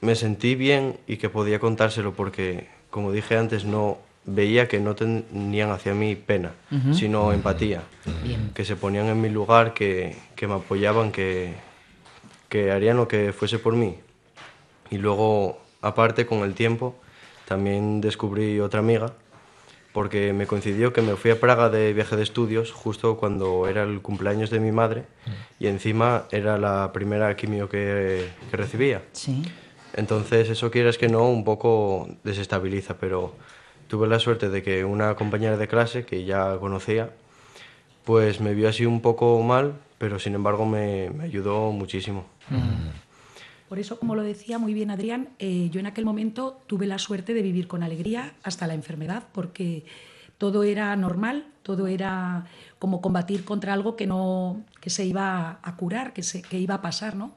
me 0.01 0.16
sentí 0.16 0.54
bien 0.56 0.98
y 1.08 1.16
que 1.16 1.30
podía 1.30 1.60
contárselo 1.60 2.13
porque, 2.13 2.68
como 2.92 3.12
dije 3.13 3.38
antes, 3.38 3.63
no 3.63 4.00
veía 4.25 4.68
que 4.68 4.82
no 4.82 4.96
tenían 4.96 5.72
hacia 5.72 5.94
mí 5.94 6.16
pena, 6.18 6.51
sino 6.92 7.32
empatía, 7.32 7.84
Bien. 8.24 8.51
que 8.54 8.66
se 8.66 8.75
ponían 8.75 9.08
en 9.08 9.22
mi 9.22 9.30
lugar, 9.30 9.74
que, 9.74 10.18
que 10.36 10.48
me 10.48 10.56
apoyaban, 10.56 11.13
que, 11.13 11.54
que 12.50 12.72
harían 12.72 12.98
lo 12.98 13.08
que 13.08 13.32
fuese 13.32 13.58
por 13.60 13.77
mí. 13.77 13.96
Y 14.89 14.98
luego, 14.98 15.62
aparte, 15.82 16.25
con 16.25 16.39
el 16.39 16.54
tiempo, 16.54 16.96
también 17.48 18.01
descubrí 18.01 18.60
otra 18.60 18.82
amiga, 18.82 19.13
porque 19.94 20.34
me 20.34 20.48
coincidió 20.48 20.94
que 20.94 21.01
me 21.01 21.15
fui 21.15 21.32
a 21.32 21.39
Praga 21.39 21.70
de 21.70 21.94
viaje 21.94 22.15
de 22.15 22.24
estudios 22.24 22.72
justo 22.72 23.17
cuando 23.17 23.67
era 23.67 23.84
el 23.84 24.01
cumpleaños 24.01 24.50
de 24.50 24.60
mi 24.60 24.72
madre 24.72 25.06
y 25.60 25.67
encima 25.67 26.25
era 26.32 26.58
la 26.58 26.91
primera 26.94 27.36
quimio 27.36 27.70
que, 27.70 28.27
que 28.50 28.58
recibía. 28.58 29.01
Sí. 29.13 29.44
Entonces, 29.94 30.50
eso 30.50 30.70
quieras 30.70 30.98
que 30.98 31.08
no, 31.08 31.27
un 31.29 31.44
poco 31.44 32.08
desestabiliza, 32.24 32.98
pero 32.98 33.34
tuve 33.88 34.08
la 34.08 34.20
suerte 34.20 34.50
de 34.50 34.62
que 34.62 34.86
una 34.86 35.15
compañera 35.15 35.58
de 35.58 35.67
clase 35.67 36.06
que 36.06 36.25
ya 36.25 36.58
conocía, 36.58 37.10
pues 38.03 38.39
me 38.39 38.53
vio 38.53 38.70
así 38.70 38.86
un 38.86 39.01
poco 39.01 39.41
mal, 39.41 39.74
pero 39.98 40.20
sin 40.20 40.36
embargo 40.36 40.65
me, 40.65 41.10
me 41.10 41.24
ayudó 41.24 41.72
muchísimo. 41.72 42.25
Por 43.68 43.80
eso, 43.80 44.00
como 44.00 44.16
lo 44.16 44.24
decía 44.24 44.60
muy 44.60 44.74
bien 44.74 44.92
Adrián, 44.92 45.30
eh, 45.40 45.70
yo 45.72 45.80
en 45.80 45.88
aquel 45.88 46.06
momento 46.06 46.62
tuve 46.68 46.88
la 46.88 47.00
suerte 47.00 47.34
de 47.34 47.42
vivir 47.42 47.68
con 47.68 47.84
alegría 47.84 48.34
hasta 48.44 48.66
la 48.66 48.74
enfermedad, 48.74 49.24
porque 49.34 49.84
todo 50.38 50.64
era 50.64 50.96
normal, 50.96 51.48
todo 51.64 51.88
era 51.88 52.46
como 52.80 53.02
combatir 53.02 53.44
contra 53.44 53.74
algo 53.74 53.96
que 53.96 54.08
no 54.08 54.64
que 54.80 54.90
se 54.90 55.06
iba 55.06 55.60
a 55.62 55.76
curar, 55.76 56.14
que, 56.14 56.24
se, 56.24 56.42
que 56.42 56.60
iba 56.60 56.76
a 56.76 56.82
pasar, 56.82 57.16
¿no? 57.16 57.34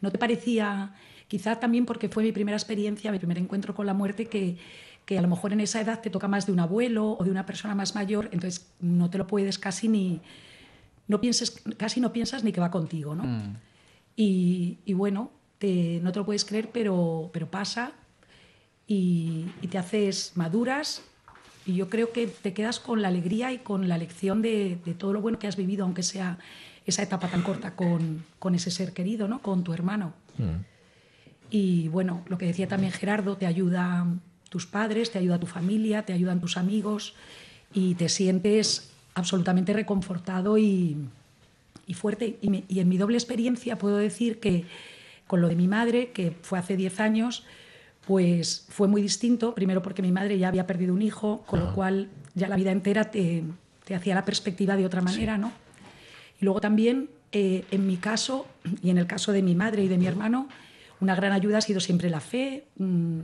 ¿No 0.00 0.10
te 0.10 0.18
parecía, 0.18 0.94
quizá 1.26 1.60
también 1.60 1.84
porque 1.84 2.08
fue 2.08 2.22
mi 2.22 2.32
primera 2.32 2.56
experiencia, 2.56 3.12
mi 3.12 3.18
primer 3.18 3.38
encuentro 3.38 3.74
con 3.74 3.84
la 3.84 3.92
muerte, 3.92 4.26
que, 4.26 4.56
que 5.04 5.18
a 5.18 5.22
lo 5.22 5.28
mejor 5.28 5.52
en 5.52 5.60
esa 5.60 5.80
edad 5.80 6.00
te 6.00 6.08
toca 6.08 6.28
más 6.28 6.46
de 6.46 6.52
un 6.52 6.60
abuelo 6.60 7.16
o 7.18 7.24
de 7.24 7.30
una 7.30 7.44
persona 7.44 7.74
más 7.74 7.94
mayor, 7.94 8.30
entonces 8.32 8.70
no 8.80 9.10
te 9.10 9.18
lo 9.18 9.26
puedes 9.26 9.58
casi 9.58 9.88
ni, 9.88 10.20
no 11.08 11.20
pienses, 11.20 11.62
casi 11.76 12.00
no 12.00 12.12
piensas 12.12 12.44
ni 12.44 12.52
que 12.52 12.60
va 12.60 12.70
contigo, 12.70 13.14
¿no? 13.14 13.24
Y, 14.16 14.78
y 14.84 14.94
bueno, 14.94 15.30
te- 15.58 16.00
no 16.02 16.12
te 16.12 16.18
lo 16.20 16.24
puedes 16.26 16.44
creer, 16.44 16.70
pero, 16.72 17.30
pero 17.32 17.50
pasa 17.50 17.92
y, 18.86 19.46
y 19.62 19.66
te 19.68 19.78
haces 19.78 20.32
maduras 20.34 21.02
y 21.66 21.74
yo 21.74 21.88
creo 21.90 22.12
que 22.12 22.26
te 22.26 22.52
quedas 22.54 22.80
con 22.80 23.02
la 23.02 23.08
alegría 23.08 23.52
y 23.52 23.58
con 23.58 23.88
la 23.88 23.98
lección 23.98 24.40
de, 24.40 24.78
de 24.84 24.94
todo 24.94 25.12
lo 25.12 25.20
bueno 25.20 25.38
que 25.38 25.46
has 25.46 25.56
vivido, 25.56 25.84
aunque 25.84 26.02
sea 26.02 26.38
esa 26.86 27.02
etapa 27.02 27.28
tan 27.28 27.42
corta 27.42 27.76
con, 27.76 28.24
con 28.38 28.54
ese 28.54 28.70
ser 28.70 28.92
querido, 28.94 29.28
¿no? 29.28 29.40
con 29.42 29.62
tu 29.64 29.74
hermano. 29.74 30.14
Y 31.50 31.88
bueno, 31.88 32.22
lo 32.28 32.38
que 32.38 32.46
decía 32.46 32.68
también 32.68 32.92
Gerardo, 32.92 33.36
te 33.36 33.46
ayuda 33.46 34.06
tus 34.48 34.66
padres, 34.66 35.10
te 35.10 35.18
ayuda 35.18 35.38
tu 35.38 35.46
familia, 35.46 36.04
te 36.06 36.12
ayudan 36.12 36.40
tus 36.40 36.56
amigos 36.56 37.14
y 37.74 37.94
te 37.96 38.08
sientes 38.08 38.90
absolutamente 39.14 39.72
reconfortado 39.72 40.56
y, 40.58 40.96
y 41.86 41.94
fuerte. 41.94 42.38
Y, 42.40 42.48
me- 42.50 42.64
y 42.68 42.80
en 42.80 42.88
mi 42.88 42.96
doble 42.96 43.16
experiencia 43.18 43.76
puedo 43.76 43.96
decir 43.98 44.40
que 44.40 44.64
con 45.28 45.40
lo 45.40 45.48
de 45.48 45.54
mi 45.54 45.68
madre, 45.68 46.10
que 46.10 46.32
fue 46.42 46.58
hace 46.58 46.76
10 46.76 46.98
años, 46.98 47.44
pues 48.04 48.66
fue 48.70 48.88
muy 48.88 49.00
distinto. 49.02 49.54
Primero 49.54 49.82
porque 49.82 50.02
mi 50.02 50.10
madre 50.10 50.38
ya 50.38 50.48
había 50.48 50.66
perdido 50.66 50.92
un 50.94 51.02
hijo, 51.02 51.44
con 51.46 51.60
lo 51.60 51.74
cual 51.74 52.08
ya 52.34 52.48
la 52.48 52.56
vida 52.56 52.72
entera 52.72 53.10
te, 53.12 53.44
te 53.84 53.94
hacía 53.94 54.14
la 54.14 54.24
perspectiva 54.24 54.76
de 54.76 54.86
otra 54.86 55.02
manera, 55.02 55.38
¿no? 55.38 55.52
Y 56.40 56.44
luego 56.44 56.60
también, 56.60 57.10
eh, 57.30 57.64
en 57.70 57.86
mi 57.86 57.98
caso, 57.98 58.46
y 58.82 58.90
en 58.90 58.98
el 58.98 59.06
caso 59.06 59.30
de 59.32 59.42
mi 59.42 59.54
madre 59.54 59.84
y 59.84 59.88
de 59.88 59.98
mi 59.98 60.06
hermano, 60.06 60.48
una 61.00 61.14
gran 61.14 61.32
ayuda 61.32 61.58
ha 61.58 61.60
sido 61.60 61.80
siempre 61.80 62.08
la 62.08 62.20
fe, 62.20 62.64
mm, 62.76 63.20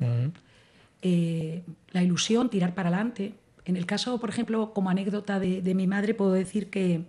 eh, 1.02 1.62
la 1.90 2.02
ilusión, 2.02 2.50
tirar 2.50 2.74
para 2.74 2.90
adelante. 2.90 3.32
En 3.64 3.76
el 3.76 3.86
caso, 3.86 4.20
por 4.20 4.28
ejemplo, 4.28 4.74
como 4.74 4.90
anécdota 4.90 5.40
de, 5.40 5.62
de 5.62 5.74
mi 5.74 5.86
madre, 5.86 6.12
puedo 6.12 6.32
decir 6.32 6.68
que 6.68 7.04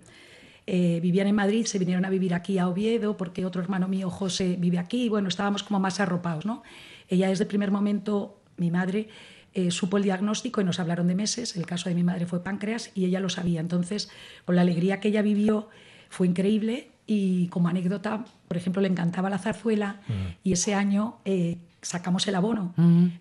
eh, 0.67 0.99
vivían 1.01 1.27
en 1.27 1.35
Madrid, 1.35 1.65
se 1.65 1.79
vinieron 1.79 2.05
a 2.05 2.09
vivir 2.09 2.33
aquí 2.33 2.57
a 2.57 2.67
Oviedo, 2.67 3.17
porque 3.17 3.45
otro 3.45 3.61
hermano 3.61 3.87
mío, 3.87 4.09
José, 4.09 4.55
vive 4.59 4.79
aquí, 4.79 5.03
y 5.03 5.09
bueno, 5.09 5.27
estábamos 5.27 5.63
como 5.63 5.79
más 5.79 5.99
arropados, 5.99 6.45
¿no? 6.45 6.63
Ella 7.07 7.29
desde 7.29 7.43
el 7.43 7.47
primer 7.47 7.71
momento, 7.71 8.39
mi 8.57 8.71
madre, 8.71 9.09
eh, 9.53 9.71
supo 9.71 9.97
el 9.97 10.03
diagnóstico 10.03 10.61
y 10.61 10.63
nos 10.63 10.79
hablaron 10.79 11.07
de 11.07 11.15
meses, 11.15 11.55
el 11.55 11.65
caso 11.65 11.89
de 11.89 11.95
mi 11.95 12.03
madre 12.03 12.25
fue 12.25 12.43
páncreas 12.43 12.91
y 12.95 13.05
ella 13.05 13.19
lo 13.19 13.29
sabía, 13.29 13.59
entonces, 13.59 14.09
con 14.43 14.55
la 14.55 14.63
alegría 14.63 14.99
que 14.99 15.09
ella 15.09 15.21
vivió, 15.21 15.69
fue 16.09 16.27
increíble. 16.27 16.89
Y 17.07 17.49
como 17.49 17.67
anécdota, 17.67 18.25
por 18.47 18.57
ejemplo, 18.57 18.81
le 18.81 18.87
encantaba 18.87 19.29
la 19.29 19.37
zarzuela 19.37 20.01
y 20.43 20.53
ese 20.53 20.73
año 20.73 21.17
eh, 21.23 21.59
sacamos 21.83 22.27
el 22.27 22.33
abono. 22.33 22.73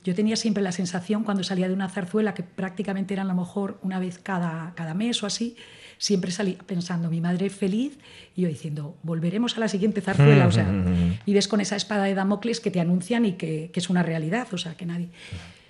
Yo 0.02 0.14
tenía 0.14 0.36
siempre 0.36 0.62
la 0.62 0.72
sensación 0.72 1.22
cuando 1.22 1.44
salía 1.44 1.68
de 1.68 1.74
una 1.74 1.90
zarzuela, 1.90 2.32
que 2.32 2.42
prácticamente 2.42 3.12
eran 3.12 3.26
a 3.26 3.34
lo 3.34 3.40
mejor 3.40 3.78
una 3.82 3.98
vez 3.98 4.18
cada, 4.18 4.72
cada 4.74 4.94
mes 4.94 5.22
o 5.22 5.26
así, 5.26 5.54
siempre 5.98 6.30
salía 6.30 6.58
pensando, 6.66 7.10
mi 7.10 7.20
madre 7.20 7.50
feliz, 7.50 7.98
y 8.36 8.42
yo 8.42 8.48
diciendo, 8.48 8.96
volveremos 9.02 9.56
a 9.56 9.60
la 9.60 9.68
siguiente 9.68 10.00
zarzuela. 10.00 10.46
O 10.46 10.52
sea, 10.52 10.68
vives 11.26 11.48
con 11.48 11.60
esa 11.60 11.76
espada 11.76 12.04
de 12.04 12.14
Damocles 12.14 12.60
que 12.60 12.70
te 12.70 12.80
anuncian 12.80 13.24
y 13.24 13.32
que, 13.32 13.70
que 13.72 13.80
es 13.80 13.90
una 13.90 14.02
realidad, 14.02 14.48
o 14.52 14.58
sea, 14.58 14.76
que 14.76 14.86
nadie... 14.86 15.08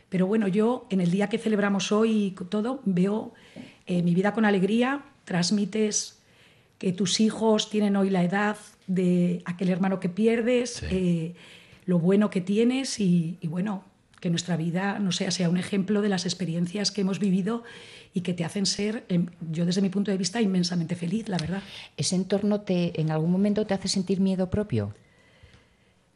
Pero 0.09 0.28
bueno, 0.28 0.47
yo 0.47 0.87
en 0.90 1.00
el 1.00 1.11
día 1.11 1.28
que 1.28 1.38
celebramos 1.38 1.90
hoy 1.90 2.26
y 2.26 2.31
todo, 2.31 2.81
veo 2.85 3.33
eh, 3.87 4.00
mi 4.02 4.14
vida 4.14 4.33
con 4.33 4.45
alegría, 4.45 5.02
transmites 5.25 6.21
que 6.78 6.93
tus 6.93 7.19
hijos 7.19 7.69
tienen 7.69 7.97
hoy 7.97 8.11
la 8.11 8.23
edad 8.23 8.57
de 8.87 9.43
aquel 9.45 9.71
hermano 9.71 9.99
que 9.99 10.09
pierdes, 10.09 10.85
eh, 10.90 11.35
lo 11.87 11.99
bueno 11.99 12.31
que 12.31 12.40
tienes 12.40 13.00
y, 13.00 13.38
y 13.40 13.49
bueno, 13.49 13.85
que 14.25 14.31
nuestra 14.31 14.57
vida, 14.57 14.99
no 15.00 15.12
sea, 15.12 15.31
sea 15.31 15.50
un 15.50 15.59
ejemplo 15.59 16.00
de 16.00 16.09
las 16.09 16.25
experiencias 16.25 16.90
que 16.90 17.02
hemos 17.02 17.19
vivido 17.19 17.62
y 18.14 18.23
que 18.23 18.33
te 18.33 18.43
hacen 18.43 18.64
ser, 18.64 19.04
em, 19.11 19.26
yo 19.52 19.66
desde 19.66 19.83
mi 19.83 19.90
punto 19.90 20.11
de 20.11 20.16
vista, 20.16 20.40
inmensamente 20.40 20.97
feliz, 20.97 21.28
la 21.28 21.37
verdad. 21.37 21.62
¿Ese 21.99 22.16
entorno 22.16 22.62
te, 22.62 22.99
en 22.99 23.11
algún 23.11 23.31
momento 23.31 23.66
te 23.66 23.75
hace 23.75 23.87
sentir 23.87 24.21
miedo 24.21 24.49
propio? 24.49 24.95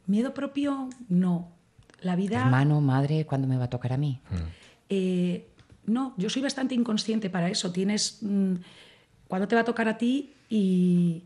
Miedo 0.07 0.33
propio, 0.33 0.89
no. 1.07 1.49
La 2.01 2.15
vida... 2.15 2.41
Hermano, 2.41 2.81
madre, 2.81 3.27
¿cuándo 3.27 3.47
me 3.47 3.57
va 3.57 3.65
a 3.65 3.69
tocar 3.69 3.93
a 3.93 3.97
mí? 3.97 4.19
Eh, 4.89 5.45
no, 5.85 6.15
yo 6.17 6.31
soy 6.31 6.41
bastante 6.41 6.73
inconsciente 6.73 7.29
para 7.29 7.47
eso. 7.47 7.71
Tienes. 7.71 8.23
mm, 8.23 8.55
cuándo 9.27 9.47
te 9.47 9.53
va 9.53 9.61
a 9.61 9.65
tocar 9.65 9.87
a 9.87 9.99
ti 9.99 10.33
y, 10.49 11.21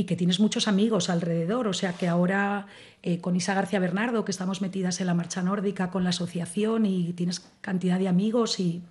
y 0.00 0.04
que 0.04 0.16
tienes 0.16 0.40
muchos 0.40 0.66
amigos 0.66 1.10
alrededor. 1.10 1.68
O 1.68 1.74
sea 1.74 1.92
que 1.92 2.08
ahora 2.08 2.66
eh, 3.02 3.20
con 3.20 3.36
Isa 3.36 3.54
García 3.54 3.78
Bernardo, 3.78 4.24
que 4.24 4.30
estamos 4.30 4.62
metidas 4.62 5.00
en 5.00 5.06
la 5.06 5.14
marcha 5.14 5.42
nórdica 5.42 5.90
con 5.90 6.04
la 6.04 6.10
asociación 6.10 6.86
y 6.86 7.12
tienes 7.12 7.40
cantidad 7.60 7.98
de 7.98 8.08
amigos 8.08 8.58
y. 8.60 8.82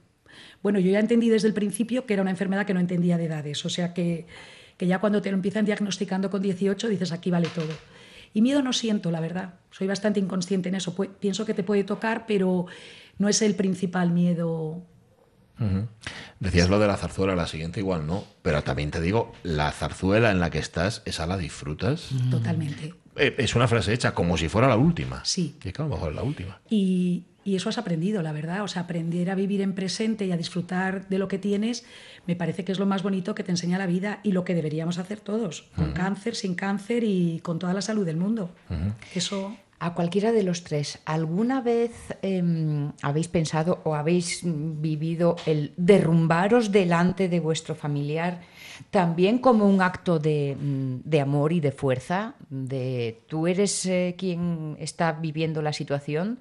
Bueno, 0.62 0.80
yo 0.80 0.92
ya 0.92 1.00
entendí 1.00 1.30
desde 1.30 1.48
el 1.48 1.54
principio 1.54 2.06
que 2.06 2.14
era 2.14 2.22
una 2.22 2.32
enfermedad 2.32 2.66
que 2.66 2.74
no 2.74 2.80
entendía 2.80 3.18
de 3.18 3.26
edades. 3.26 3.66
O 3.66 3.70
sea 3.70 3.94
que, 3.94 4.28
que 4.78 4.86
ya 4.86 5.00
cuando 5.00 5.22
te 5.22 5.32
lo 5.32 5.36
empiezan 5.36 5.66
diagnosticando 5.66 6.30
con 6.30 6.42
18 6.42 6.88
dices 6.88 7.12
aquí 7.12 7.32
vale 7.32 7.48
todo. 7.54 7.74
Y 8.34 8.42
miedo 8.42 8.62
no 8.62 8.72
siento, 8.72 9.10
la 9.10 9.20
verdad. 9.20 9.56
Soy 9.72 9.88
bastante 9.88 10.20
inconsciente 10.20 10.70
en 10.70 10.76
eso. 10.76 10.96
Pienso 11.20 11.46
que 11.46 11.56
te 11.56 11.64
puede 11.64 11.84
tocar, 11.84 12.26
pero 12.28 12.68
no 13.18 13.28
es 13.28 13.42
el 13.42 13.56
principal 13.56 14.12
miedo. 14.12 14.84
Decías 16.40 16.70
lo 16.70 16.80
de 16.80 16.88
la 16.88 16.96
zarzuela, 16.98 17.36
la 17.36 17.48
siguiente 17.48 17.80
igual 17.80 18.08
no, 18.08 18.24
pero 18.42 18.64
también 18.64 18.92
te 18.92 19.02
digo, 19.02 19.34
la 19.44 19.72
zarzuela 19.72 20.32
en 20.32 20.40
la 20.40 20.50
que 20.50 20.60
estás, 20.60 21.02
esa 21.06 21.26
la 21.28 21.38
disfrutas. 21.38 22.10
Totalmente. 22.32 22.94
Eh, 23.16 23.36
Es 23.38 23.56
una 23.56 23.68
frase 23.68 23.94
hecha 23.94 24.14
como 24.14 24.38
si 24.38 24.48
fuera 24.48 24.68
la 24.68 24.78
última. 24.78 25.24
Sí. 25.26 25.58
Y 25.64 25.68
es 25.68 25.74
que 25.74 25.82
a 25.82 25.86
lo 25.86 25.92
mejor 25.96 26.10
es 26.12 26.16
la 26.16 26.24
última. 26.24 26.60
Y, 26.70 27.24
y 27.44 27.56
eso 27.56 27.68
has 27.68 27.78
aprendido, 27.78 28.22
la 28.22 28.32
verdad. 28.32 28.64
O 28.64 28.68
sea, 28.70 28.84
aprender 28.84 29.30
a 29.30 29.36
vivir 29.36 29.62
en 29.62 29.74
presente 29.74 30.26
y 30.26 30.32
a 30.32 30.38
disfrutar 30.38 31.10
de 31.10 31.18
lo 31.18 31.28
que 31.28 31.38
tienes, 31.38 31.84
me 32.28 32.36
parece 32.38 32.64
que 32.64 32.72
es 32.72 32.80
lo 32.80 32.86
más 32.86 33.04
bonito 33.04 33.36
que 33.36 33.44
te 33.44 33.52
enseña 33.52 33.78
la 33.78 33.88
vida 33.88 34.20
y 34.24 34.32
lo 34.32 34.46
que 34.46 34.56
deberíamos 34.56 34.98
hacer 34.98 35.20
todos, 35.20 35.66
con 35.76 35.92
cáncer, 35.92 36.36
sin 36.36 36.56
cáncer 36.56 37.04
y 37.04 37.40
con 37.44 37.60
toda 37.60 37.74
la 37.74 37.82
salud 37.82 38.06
del 38.06 38.18
mundo. 38.18 38.52
Eso. 39.14 39.58
A 39.82 39.94
cualquiera 39.94 40.34
de 40.34 40.44
los 40.44 40.66
tres, 40.66 41.00
¿alguna 41.06 41.62
vez 41.62 41.92
em, 42.22 42.92
habéis 43.02 43.30
pensado 43.30 43.80
o 43.86 43.96
habéis 43.96 44.42
vivido 44.44 45.38
el 45.46 45.72
derrumbaros 45.78 46.74
delante 46.74 47.30
de 47.30 47.40
vuestro 47.40 47.76
familiar 47.76 48.42
también 48.92 49.40
como 49.40 49.66
un 49.66 49.82
acto 49.82 50.20
de, 50.20 50.58
mm, 50.60 51.10
de 51.10 51.22
amor 51.22 51.54
y 51.54 51.62
de 51.62 51.72
fuerza? 51.72 52.36
De 52.50 53.22
tú 53.28 53.48
eres 53.48 53.86
eh, 53.86 54.16
quien 54.18 54.76
está 54.80 55.14
viviendo 55.14 55.62
la 55.62 55.72
situación, 55.72 56.40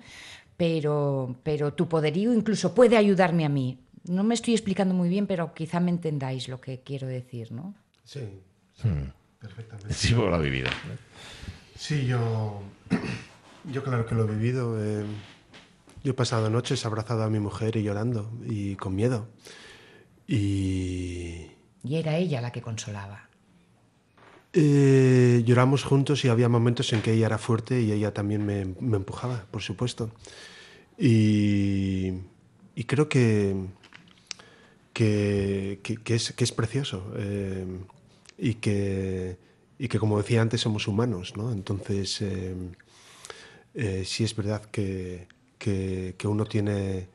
pero, 0.57 1.37
pero 1.45 1.73
tu 1.75 1.89
poderío 1.89 2.35
incluso 2.35 2.75
puede 2.75 2.97
ayudarme 2.97 3.45
a 3.45 3.49
mí. 3.49 3.79
No 4.09 4.25
me 4.25 4.35
estoy 4.35 4.55
explicando 4.55 4.95
muy 4.95 5.09
bien, 5.09 5.29
pero 5.29 5.55
quizá 5.55 5.79
me 5.79 5.91
entendáis 5.91 6.49
lo 6.49 6.61
que 6.61 6.81
quiero 6.81 7.07
decir, 7.07 7.53
¿no? 7.53 7.75
Sí, 8.03 8.21
sí, 8.75 8.89
perfectamente. 9.39 9.95
Sí, 9.95 10.13
porque 10.13 10.31
lo 10.31 10.35
ha 10.35 10.41
vivido. 10.41 10.69
Sí, 11.77 12.07
yo, 12.07 12.61
yo 13.73 13.83
claro 13.83 14.07
que 14.07 14.15
lo 14.15 14.25
he 14.25 14.35
vivido. 14.35 14.77
eh, 14.83 15.05
yo 16.05 16.13
he 16.13 16.15
pasado 16.15 16.49
noches 16.51 16.87
abrazado 16.87 17.23
a 17.25 17.31
mi 17.31 17.41
mujer 17.41 17.77
y 17.77 17.83
llorando 17.83 18.31
y 18.47 18.77
con 18.77 18.95
miedo. 18.95 19.29
Y 20.27 21.47
Y 21.83 21.97
era 21.97 22.17
ella 22.17 22.41
la 22.41 22.53
que 22.53 22.63
consolaba. 22.63 23.29
eh, 24.53 25.43
lloramos 25.45 25.85
juntos 25.85 26.25
y 26.25 26.29
había 26.29 26.49
momentos 26.49 26.93
en 26.93 27.03
que 27.03 27.13
ella 27.13 27.27
era 27.27 27.39
fuerte 27.39 27.81
y 27.83 27.93
ella 27.93 28.13
también 28.15 28.45
me, 28.47 28.65
me 28.81 28.97
empujaba, 28.97 29.45
por 29.51 29.63
supuesto. 29.63 30.11
Y, 30.99 32.13
y 32.75 32.85
creo 32.85 33.09
que, 33.09 33.55
que, 34.93 35.81
que- 35.83 35.97
que 35.97 36.15
es, 36.15 36.33
que 36.33 36.45
es 36.45 36.53
precioso 36.53 37.13
eh, 37.17 37.67
y, 38.39 38.55
que, 38.55 39.37
y 39.79 39.89
que, 39.89 39.99
como 39.99 40.19
decía 40.19 40.43
antes, 40.43 40.61
somos 40.61 40.89
humanos, 40.89 41.35
¿no? 41.37 41.53
Entonces, 41.53 42.21
eh, 42.23 42.55
Eh, 43.75 44.03
sí 44.05 44.25
es 44.25 44.35
verdad 44.35 44.63
que, 44.67 45.29
que, 45.59 46.15
que 46.19 46.29
uno 46.29 46.45
tiene, 46.45 47.09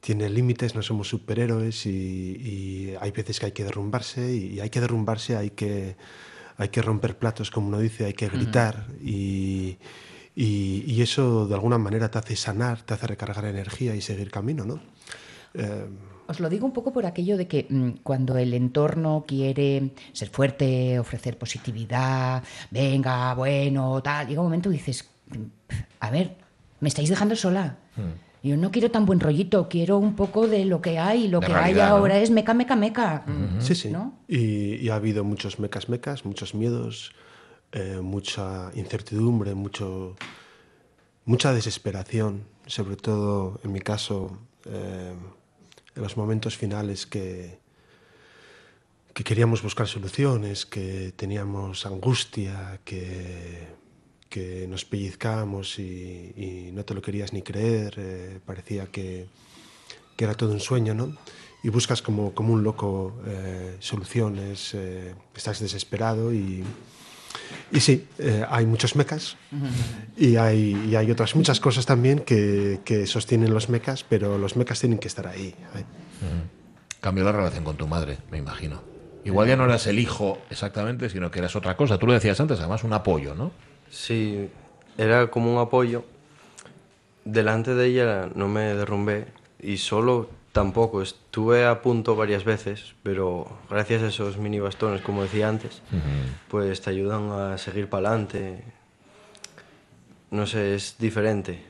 tiene 0.00 0.28
límites, 0.28 0.74
no 0.74 0.82
somos 0.82 1.08
superhéroes 1.08 1.86
y, 1.86 1.90
y, 1.90 2.94
hay 3.00 3.10
veces 3.10 3.40
que 3.40 3.46
hay 3.46 3.52
que 3.52 3.64
derrumbarse 3.64 4.34
y, 4.34 4.54
y, 4.54 4.60
hay 4.60 4.70
que 4.70 4.80
derrumbarse, 4.80 5.36
hay 5.36 5.50
que, 5.50 5.96
hay 6.56 6.68
que 6.68 6.82
romper 6.82 7.16
platos, 7.18 7.50
como 7.50 7.68
uno 7.68 7.78
dice, 7.78 8.04
hay 8.04 8.14
que 8.14 8.28
gritar 8.28 8.86
uh 8.88 8.92
-huh. 8.92 9.08
y, 9.08 9.78
y, 10.36 11.00
eso 11.02 11.46
de 11.46 11.54
alguna 11.54 11.78
manera 11.78 12.10
te 12.10 12.18
hace 12.18 12.36
sanar, 12.36 12.82
te 12.82 12.94
hace 12.94 13.06
recargar 13.06 13.44
energía 13.44 13.94
y 13.94 14.00
seguir 14.00 14.30
camino, 14.30 14.64
¿no? 14.64 14.80
Eh, 15.54 15.86
os 16.26 16.40
lo 16.40 16.48
digo 16.48 16.66
un 16.66 16.72
poco 16.72 16.92
por 16.92 17.06
aquello 17.06 17.36
de 17.36 17.46
que 17.46 17.66
mmm, 17.68 17.90
cuando 18.02 18.36
el 18.38 18.54
entorno 18.54 19.24
quiere 19.26 19.92
ser 20.12 20.28
fuerte, 20.30 20.98
ofrecer 20.98 21.38
positividad, 21.38 22.42
venga, 22.70 23.34
bueno, 23.34 24.02
tal, 24.02 24.26
llega 24.26 24.40
un 24.40 24.46
momento 24.46 24.70
y 24.70 24.74
dices, 24.74 25.08
a 26.00 26.10
ver, 26.10 26.36
me 26.80 26.88
estáis 26.88 27.08
dejando 27.08 27.36
sola. 27.36 27.78
Mm. 27.96 28.46
Yo 28.48 28.56
no 28.58 28.70
quiero 28.70 28.90
tan 28.90 29.06
buen 29.06 29.20
rollito, 29.20 29.68
quiero 29.70 29.96
un 29.98 30.14
poco 30.16 30.46
de 30.46 30.66
lo 30.66 30.82
que 30.82 30.98
hay. 30.98 31.28
Lo 31.28 31.40
de 31.40 31.46
que 31.46 31.52
realidad, 31.54 31.86
hay 31.86 31.90
ahora 31.92 32.14
¿no? 32.14 32.20
es 32.20 32.30
meca, 32.30 32.52
meca, 32.52 32.76
meca. 32.76 33.24
Uh 33.26 33.30
-huh. 33.30 33.60
Sí, 33.60 33.74
sí. 33.74 33.88
¿no? 33.90 34.18
Y, 34.28 34.74
y, 34.76 34.90
ha 34.90 34.96
habido 34.96 35.24
muchos 35.24 35.58
mecas, 35.58 35.88
mecas, 35.88 36.26
muchos 36.26 36.54
miedos, 36.54 37.12
eh, 37.72 38.00
mucha 38.02 38.70
incertidumbre, 38.74 39.54
mucho, 39.54 40.14
mucha 41.24 41.54
desesperación, 41.54 42.44
sobre 42.66 42.96
todo 42.96 43.60
en 43.64 43.72
mi 43.72 43.80
caso. 43.80 44.38
Eh, 44.66 45.14
en 45.96 46.02
los 46.02 46.16
momentos 46.16 46.56
finales 46.56 47.06
que, 47.06 47.58
que 49.12 49.24
queríamos 49.24 49.62
buscar 49.62 49.86
soluciones, 49.86 50.66
que 50.66 51.12
teníamos 51.16 51.86
angustia, 51.86 52.80
que, 52.84 53.68
que 54.28 54.66
nos 54.68 54.84
pellizcábamos 54.84 55.78
y, 55.78 56.70
no 56.72 56.84
te 56.84 56.94
lo 56.94 57.02
querías 57.02 57.32
ni 57.32 57.42
creer, 57.42 57.94
eh, 57.96 58.40
parecía 58.44 58.86
que, 58.86 59.26
que, 60.16 60.24
era 60.24 60.34
todo 60.34 60.52
un 60.52 60.60
sueño, 60.60 60.94
¿no? 60.94 61.16
Y 61.62 61.68
buscas 61.68 62.02
como, 62.02 62.34
como 62.34 62.52
un 62.52 62.62
loco 62.62 63.14
eh, 63.26 63.76
soluciones, 63.78 64.74
eh, 64.74 65.14
estás 65.34 65.60
desesperado 65.60 66.34
y, 66.34 66.62
y 67.72 67.80
sí, 67.80 68.06
hay 68.48 68.66
muchos 68.66 68.96
mecas 68.96 69.36
y 70.16 70.36
hay, 70.36 70.88
y 70.90 70.96
hay 70.96 71.10
otras 71.10 71.34
muchas 71.36 71.58
cosas 71.60 71.86
también 71.86 72.18
que, 72.20 72.80
que, 72.84 73.06
sostienen 73.06 73.54
los 73.54 73.68
mecas, 73.68 74.04
pero 74.04 74.36
los 74.36 74.56
mecas 74.56 74.80
tienen 74.80 74.98
que 74.98 75.08
estar 75.08 75.26
ahí. 75.26 75.54
Cambió 77.00 77.24
la 77.24 77.32
relación 77.32 77.64
con 77.64 77.76
tu 77.76 77.86
madre, 77.86 78.18
me 78.30 78.38
imagino. 78.38 78.82
Igual 79.24 79.48
ya 79.48 79.56
no 79.56 79.64
eras 79.64 79.86
el 79.86 79.98
hijo 79.98 80.38
exactamente, 80.50 81.08
sino 81.08 81.30
que 81.30 81.38
eras 81.38 81.56
otra 81.56 81.76
cosa. 81.76 81.98
Tú 81.98 82.06
lo 82.06 82.12
decías 82.12 82.38
antes, 82.40 82.58
además 82.58 82.84
un 82.84 82.92
apoyo, 82.92 83.34
¿no? 83.34 83.52
Sí, 83.90 84.48
era 84.98 85.30
como 85.30 85.52
un 85.52 85.58
apoyo. 85.58 86.04
Delante 87.24 87.74
de 87.74 87.86
ella 87.86 88.30
no 88.34 88.48
me 88.48 88.74
derrumbé 88.74 89.26
y 89.60 89.78
solo 89.78 90.28
tampoco. 90.52 91.02
Estuve 91.02 91.66
a 91.66 91.80
punto 91.82 92.16
varias 92.16 92.44
veces, 92.44 92.94
pero 93.02 93.46
gracias 93.70 94.02
a 94.02 94.08
esos 94.08 94.36
mini 94.36 94.60
bastones, 94.60 95.00
como 95.00 95.22
decía 95.22 95.48
antes, 95.48 95.82
uh 95.92 95.96
-huh. 95.96 96.00
pues 96.48 96.80
te 96.80 96.90
ayudan 96.90 97.30
a 97.30 97.58
seguir 97.58 97.88
para 97.88 98.08
adelante. 98.08 98.62
No 100.30 100.46
sé, 100.46 100.74
es 100.74 100.96
diferente. 100.98 101.62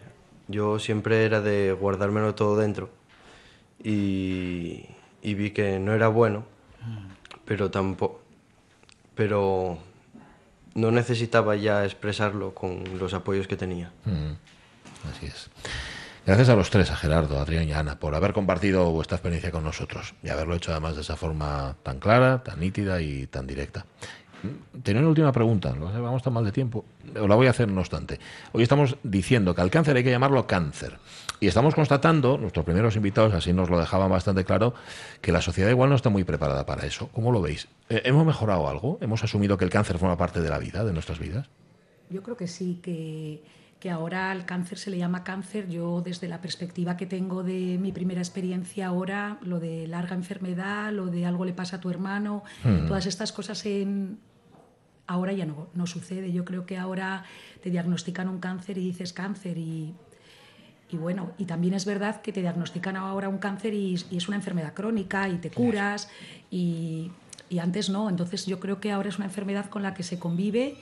Yo 0.49 0.79
siempre 0.79 1.25
era 1.25 1.41
de 1.41 1.73
guardármelo 1.73 2.35
todo 2.35 2.57
dentro 2.57 2.91
y, 3.83 4.87
y 5.23 5.35
vi 5.35 5.51
que 5.53 5.79
no 5.79 5.95
era 5.95 6.09
bueno, 6.09 6.45
pero 7.45 7.71
tampoco. 7.71 8.21
Pero 9.15 9.79
no 10.75 10.91
necesitaba 10.91 11.57
ya 11.57 11.85
expresarlo 11.85 12.55
con 12.55 12.85
los 12.99 13.15
apoyos 13.15 13.47
que 13.47 13.57
tenía. 13.57 13.91
-huh. 14.07 14.37
Así 15.11 15.27
es. 15.27 15.51
Gracias 16.27 16.49
a 16.49 16.57
los 16.57 16.71
tres, 16.71 16.91
a 16.91 16.97
Gerardo, 16.97 17.39
a 17.39 17.43
Adrián 17.43 17.69
y 17.69 17.73
a 17.73 17.81
Ana, 17.81 17.99
por 18.01 18.15
haber 18.15 18.33
compartido 18.33 18.91
vuestra 18.91 19.17
experiencia 19.17 19.51
con 19.51 19.63
nosotros 19.63 20.15
y 20.23 20.31
haberlo 20.31 20.55
hecho 20.55 20.73
además 20.73 20.97
de 20.97 21.03
esa 21.03 21.17
forma 21.17 21.77
tan 21.83 21.99
clara, 21.99 22.43
tan 22.43 22.61
nítida 22.61 23.03
y 23.03 23.27
tan 23.27 23.47
directa. 23.47 23.85
Tenía 24.83 25.01
una 25.01 25.09
última 25.09 25.33
pregunta, 25.33 25.73
vamos 25.73 26.23
tan 26.23 26.33
mal 26.33 26.45
de 26.45 26.53
tiempo, 26.53 26.85
o 27.19 27.27
la 27.27 27.35
voy 27.35 27.47
a 27.47 27.51
hacer 27.51 27.69
no 27.69 27.81
obstante. 27.81 28.19
Hoy 28.53 28.63
estamos 28.63 28.97
diciendo 29.03 29.55
que 29.55 29.61
al 29.61 29.71
cáncer 29.71 29.97
hay 29.97 30.05
que 30.05 30.11
llamarlo 30.11 30.47
cáncer. 30.47 30.99
Y 31.41 31.47
estamos 31.47 31.75
constatando, 31.75 32.39
nuestros 32.39 32.65
primeros 32.65 32.97
invitados 32.97 33.35
así 33.35 33.53
nos 33.53 33.71
lo 33.71 33.79
dejaban 33.79 34.11
bastante 34.11 34.45
claro, 34.45 34.75
que 35.21 35.33
la 35.33 35.41
sociedad 35.41 35.71
igual 35.71 35.91
no 35.91 35.97
está 35.97 36.11
muy 36.11 36.25
preparada 36.25 36.67
para 36.67 36.87
eso. 36.87 37.09
¿Cómo 37.13 37.33
lo 37.33 37.43
veis? 37.43 37.69
Eh, 37.89 38.03
¿Hemos 38.05 38.25
mejorado 38.27 38.69
algo? 38.69 38.99
¿Hemos 39.01 39.23
asumido 39.25 39.57
que 39.57 39.65
el 39.65 39.71
cáncer 39.71 39.99
forma 39.99 40.17
parte 40.17 40.41
de 40.41 40.49
la 40.49 40.59
vida, 40.59 40.85
de 40.85 40.93
nuestras 40.93 41.19
vidas? 41.19 41.49
Yo 42.11 42.23
creo 42.23 42.37
que 42.37 42.47
sí, 42.47 42.81
que 42.83 43.43
que 43.85 43.91
ahora 43.91 44.31
al 44.31 44.47
cáncer 44.47 44.79
se 44.79 44.91
le 44.91 44.97
llama 44.97 45.25
cáncer. 45.25 45.69
Yo 45.69 46.01
desde 46.01 46.27
la 46.27 46.41
perspectiva 46.41 46.97
que 46.97 47.05
tengo 47.05 47.43
de 47.43 47.77
mi 47.79 47.93
primera 47.93 48.23
experiencia 48.23 48.87
ahora, 48.87 49.37
lo 49.43 49.61
de 49.61 49.87
larga 49.87 50.17
enfermedad, 50.17 50.91
lo 50.91 51.09
de 51.09 51.27
algo 51.27 51.45
le 51.45 51.53
pasa 51.53 51.77
a 51.77 51.81
tu 51.81 51.91
hermano, 51.91 52.45
mm. 52.65 52.87
todas 52.87 53.05
estas 53.05 53.31
cosas 53.31 53.67
en... 53.67 54.21
ahora 55.07 55.33
ya 55.33 55.47
no, 55.47 55.69
no 55.75 55.87
sucede. 55.87 56.33
Yo 56.33 56.45
creo 56.45 56.67
que 56.67 56.77
ahora 56.79 57.25
te 57.63 57.71
diagnostican 57.71 58.29
un 58.29 58.39
cáncer 58.39 58.79
y 58.79 58.85
dices 58.85 59.13
cáncer 59.13 59.59
y, 59.59 59.95
y 60.91 60.97
bueno, 60.97 61.33
y 61.39 61.45
también 61.45 61.75
es 61.75 61.85
verdad 61.85 62.21
que 62.23 62.33
te 62.33 62.41
diagnostican 62.41 62.97
ahora 62.97 63.29
un 63.29 63.39
cáncer 63.39 63.75
y, 63.75 63.99
y 64.11 64.17
es 64.17 64.29
una 64.29 64.37
enfermedad 64.37 64.75
crónica 64.75 65.29
y 65.29 65.37
te 65.39 65.51
curas 65.51 66.09
y, 66.51 67.11
y 67.49 67.59
antes 67.59 67.91
no. 67.91 68.09
Entonces 68.09 68.47
yo 68.47 68.61
creo 68.61 68.81
que 68.81 68.93
ahora 68.93 69.09
es 69.09 69.17
una 69.17 69.27
enfermedad 69.27 69.67
con 69.67 69.83
la 69.83 69.95
que 69.95 70.03
se 70.03 70.19
convive 70.19 70.77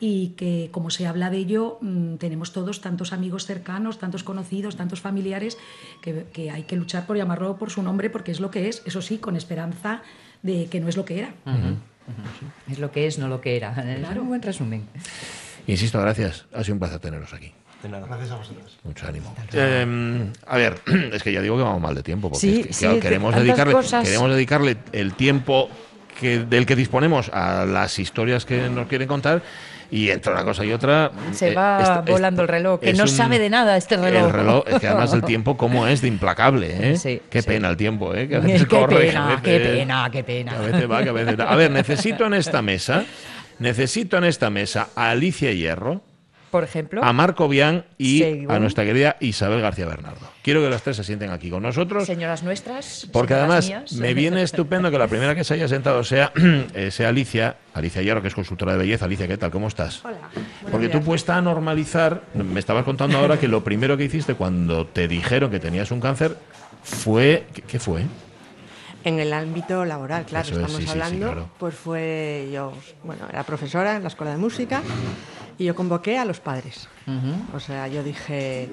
y 0.00 0.28
que 0.30 0.68
como 0.72 0.90
se 0.90 1.06
habla 1.06 1.30
de 1.30 1.38
ello 1.38 1.78
mmm, 1.80 2.16
tenemos 2.16 2.52
todos 2.52 2.80
tantos 2.80 3.12
amigos 3.12 3.46
cercanos, 3.46 3.98
tantos 3.98 4.24
conocidos, 4.24 4.76
tantos 4.76 5.00
familiares 5.00 5.58
que, 6.00 6.26
que, 6.32 6.50
hay 6.50 6.64
que 6.64 6.76
luchar 6.76 7.06
por 7.06 7.16
llamarlo 7.16 7.56
por 7.56 7.70
su 7.70 7.82
nombre 7.82 8.10
porque 8.10 8.32
es 8.32 8.40
lo 8.40 8.50
que 8.50 8.68
es, 8.68 8.82
eso 8.84 9.00
sí, 9.00 9.18
con 9.18 9.36
esperanza 9.36 10.02
de 10.42 10.66
que 10.66 10.80
no 10.80 10.88
es 10.88 10.96
lo 10.96 11.04
que 11.04 11.20
era. 11.20 11.34
Uh 11.46 11.50
-huh. 11.50 11.76
Es 12.70 12.78
lo 12.78 12.90
que 12.90 13.06
es, 13.06 13.18
no 13.18 13.28
lo 13.28 13.40
que 13.40 13.56
era. 13.56 13.74
Claro. 13.74 14.12
Es 14.12 14.18
un 14.18 14.28
buen 14.28 14.42
resumen. 14.42 14.88
Insisto, 15.66 16.00
gracias. 16.00 16.46
Ha 16.52 16.62
sido 16.64 16.74
un 16.74 16.78
placer 16.80 16.98
teneros 16.98 17.32
aquí. 17.32 17.52
De 17.82 17.88
nada. 17.88 18.06
Gracias 18.06 18.30
a 18.30 18.36
vosotros. 18.36 18.78
Mucho 18.84 19.06
ánimo. 19.06 19.34
Eh, 19.52 20.30
a 20.46 20.56
ver, 20.56 20.80
es 21.12 21.22
que 21.22 21.32
ya 21.32 21.40
digo 21.40 21.56
que 21.56 21.62
vamos 21.62 21.80
mal 21.80 21.94
de 21.94 22.02
tiempo 22.02 22.28
porque 22.28 22.40
sí, 22.40 22.60
es 22.60 22.66
que, 22.66 22.72
sí, 22.72 22.84
claro, 22.84 23.00
queremos, 23.00 23.34
dedicarle, 23.34 23.72
cosas... 23.72 24.04
queremos 24.04 24.30
dedicarle 24.30 24.76
el 24.92 25.14
tiempo 25.14 25.68
que, 26.20 26.40
del 26.40 26.66
que 26.66 26.76
disponemos 26.76 27.28
a 27.30 27.64
las 27.66 27.98
historias 27.98 28.44
que 28.44 28.68
nos 28.68 28.86
quieren 28.86 29.08
contar 29.08 29.42
y 29.92 30.08
entre 30.08 30.32
una 30.32 30.42
cosa 30.42 30.64
y 30.64 30.72
otra 30.72 31.12
se 31.32 31.54
va 31.54 31.78
eh, 31.78 31.82
este, 31.82 32.12
volando 32.12 32.42
el 32.42 32.48
reloj 32.48 32.80
que 32.80 32.94
no 32.94 33.02
un, 33.02 33.08
sabe 33.08 33.38
de 33.38 33.50
nada 33.50 33.76
este 33.76 33.98
reloj 33.98 34.24
el 34.24 34.32
reloj 34.32 34.64
es 34.66 34.80
que 34.80 34.88
además 34.88 35.12
el 35.12 35.22
tiempo 35.22 35.58
como 35.58 35.86
es 35.86 36.00
de 36.00 36.08
implacable 36.08 36.92
¿eh? 36.92 36.96
sí, 36.96 37.20
qué 37.28 37.42
sí. 37.42 37.48
pena 37.48 37.68
el 37.68 37.76
tiempo 37.76 38.14
¿eh? 38.14 38.26
que 38.26 38.36
a 38.36 38.38
veces 38.40 38.62
qué 38.62 38.68
corre 38.68 39.08
pena, 39.08 39.24
a 39.24 39.36
veces, 39.36 39.42
qué 39.42 39.60
pena 39.60 40.08
qué 40.10 40.24
pena 40.24 40.52
a 40.52 40.60
veces 40.62 40.90
va 40.90 41.02
que 41.02 41.10
a 41.10 41.12
veces 41.12 41.38
a 41.38 41.56
ver 41.56 41.70
necesito 41.70 42.24
en 42.24 42.32
esta 42.32 42.62
mesa 42.62 43.04
necesito 43.58 44.16
en 44.16 44.24
esta 44.24 44.48
mesa 44.48 44.88
a 44.96 45.10
Alicia 45.10 45.52
Hierro 45.52 46.00
por 46.52 46.64
ejemplo, 46.64 47.02
a 47.02 47.14
Marco 47.14 47.48
Bian 47.48 47.86
y 47.96 48.18
Según. 48.18 48.50
a 48.50 48.58
nuestra 48.58 48.84
querida 48.84 49.16
Isabel 49.20 49.62
García 49.62 49.86
Bernardo. 49.86 50.28
Quiero 50.42 50.60
que 50.60 50.68
las 50.68 50.82
tres 50.82 50.98
se 50.98 51.02
sienten 51.02 51.30
aquí 51.30 51.48
con 51.48 51.62
nosotros. 51.62 52.04
Señoras 52.04 52.42
nuestras. 52.42 53.08
Porque 53.10 53.32
señoras 53.32 53.70
además 53.70 53.90
mías. 53.90 53.92
me 53.94 54.12
viene 54.12 54.42
estupendo 54.42 54.90
que 54.90 54.98
la 54.98 55.08
primera 55.08 55.34
que 55.34 55.44
se 55.44 55.54
haya 55.54 55.66
sentado 55.66 56.04
sea, 56.04 56.30
eh, 56.74 56.90
sea 56.90 57.08
Alicia, 57.08 57.56
Alicia 57.72 58.02
Hierro, 58.02 58.20
que 58.20 58.28
es 58.28 58.34
consultora 58.34 58.72
de 58.72 58.78
belleza. 58.80 59.06
Alicia, 59.06 59.26
¿qué 59.26 59.38
tal? 59.38 59.50
¿Cómo 59.50 59.66
estás? 59.66 60.04
Hola. 60.04 60.18
Porque 60.70 60.90
tú 60.90 61.00
puesta 61.00 61.38
a 61.38 61.40
normalizar, 61.40 62.20
me 62.34 62.60
estabas 62.60 62.84
contando 62.84 63.16
ahora 63.16 63.40
que 63.40 63.48
lo 63.48 63.64
primero 63.64 63.96
que 63.96 64.04
hiciste 64.04 64.34
cuando 64.34 64.86
te 64.86 65.08
dijeron 65.08 65.50
que 65.50 65.58
tenías 65.58 65.90
un 65.90 66.00
cáncer 66.00 66.36
fue. 66.82 67.46
¿Qué, 67.54 67.62
qué 67.62 67.78
fue? 67.78 68.02
En 69.04 69.18
el 69.20 69.32
ámbito 69.32 69.86
laboral, 69.86 70.26
claro, 70.26 70.44
Eso 70.46 70.60
es, 70.60 70.60
estamos 70.60 70.76
sí, 70.76 70.82
sí, 70.82 70.92
sí, 70.92 70.92
hablando, 70.92 71.26
claro. 71.32 71.48
pues 71.58 71.74
fue 71.74 72.50
yo, 72.52 72.74
bueno, 73.02 73.26
era 73.28 73.42
profesora 73.42 73.96
en 73.96 74.02
la 74.02 74.08
escuela 74.08 74.32
de 74.32 74.38
música 74.38 74.82
y 75.62 75.66
yo 75.66 75.76
convoqué 75.76 76.18
a 76.18 76.24
los 76.24 76.40
padres. 76.40 76.88
O 77.54 77.60
sea, 77.60 77.86
yo 77.86 78.02
dije, 78.02 78.68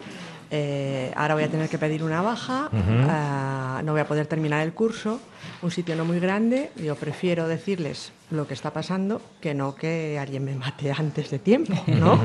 eh, 0.50 1.12
ahora 1.16 1.36
voy 1.36 1.44
a 1.44 1.48
tener 1.48 1.70
que 1.70 1.78
pedir 1.78 2.04
una 2.04 2.24
baja, 2.24 2.70
ah, 3.08 3.82
no 3.86 3.92
voy 3.92 4.02
a 4.02 4.08
poder 4.08 4.26
terminar 4.26 4.64
el 4.64 4.74
curso, 4.74 5.20
un 5.62 5.70
sitio 5.70 5.96
no 5.96 6.04
muy 6.04 6.20
grande, 6.20 6.72
yo 6.84 6.96
prefiero 6.96 7.48
decirles 7.48 8.12
lo 8.32 8.48
que 8.48 8.56
está 8.56 8.74
pasando 8.74 9.22
que 9.40 9.54
no 9.54 9.76
que 9.76 10.18
alguien 10.20 10.46
me 10.46 10.56
mate 10.56 10.92
antes 10.92 11.30
de 11.30 11.38
tiempo, 11.38 11.74
¿no? 11.86 12.20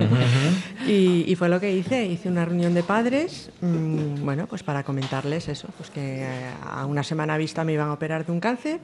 y, 0.86 1.24
y 1.26 1.36
fue 1.36 1.50
lo 1.50 1.60
que 1.60 1.70
hice, 1.74 2.06
hice 2.06 2.30
una 2.30 2.46
reunión 2.46 2.72
de 2.72 2.82
padres, 2.82 3.50
mmm, 3.60 4.24
bueno, 4.24 4.46
pues 4.46 4.62
para 4.62 4.82
comentarles 4.82 5.48
eso, 5.48 5.68
pues 5.76 5.90
que 5.90 6.22
eh, 6.22 6.50
a 6.66 6.86
una 6.86 7.02
semana 7.02 7.36
vista 7.36 7.64
me 7.64 7.74
iban 7.74 7.88
a 7.88 7.92
operar 7.92 8.24
de 8.24 8.32
un 8.32 8.40
cáncer 8.40 8.80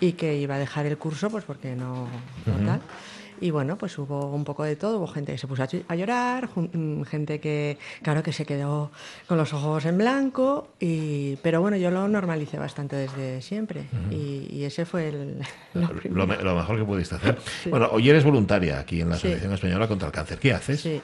y 0.00 0.12
que 0.12 0.36
iba 0.38 0.56
a 0.56 0.58
dejar 0.58 0.86
el 0.86 0.98
curso 0.98 1.30
pues 1.30 1.44
porque 1.44 1.76
no, 1.76 2.08
no 2.46 2.66
tal. 2.66 2.80
Y 3.40 3.50
bueno, 3.50 3.76
pues 3.76 3.98
hubo 3.98 4.26
un 4.26 4.44
poco 4.44 4.64
de 4.64 4.76
todo, 4.76 4.98
hubo 4.98 5.06
gente 5.06 5.32
que 5.32 5.38
se 5.38 5.46
puso 5.46 5.62
a 5.62 5.96
llorar, 5.96 6.48
mm, 6.54 7.02
gente 7.02 7.40
que, 7.40 7.78
claro, 8.02 8.22
que 8.22 8.32
se 8.32 8.46
quedó 8.46 8.90
con 9.26 9.38
los 9.38 9.52
ojos 9.52 9.84
en 9.84 9.98
blanco, 9.98 10.68
y, 10.80 11.36
pero 11.36 11.60
bueno, 11.60 11.76
yo 11.76 11.90
lo 11.90 12.06
normalicé 12.08 12.58
bastante 12.58 12.96
desde 12.96 13.42
siempre. 13.42 13.86
Y, 14.10 14.64
ese 14.64 14.86
fue 14.86 15.08
el, 15.08 15.38
lo, 15.74 16.26
mejor 16.26 16.78
que 16.78 16.84
pudiste 16.84 17.16
hacer. 17.16 17.38
Bueno, 17.70 17.88
hoy 17.92 18.08
eres 18.08 18.24
voluntaria 18.24 18.78
aquí 18.78 19.00
en 19.00 19.10
la 19.10 19.16
Asociación 19.16 19.52
Española 19.52 19.88
contra 19.88 20.08
el 20.08 20.12
Cáncer. 20.12 20.38
¿Qué 20.38 20.52
haces? 20.52 20.80
Sí, 20.80 21.02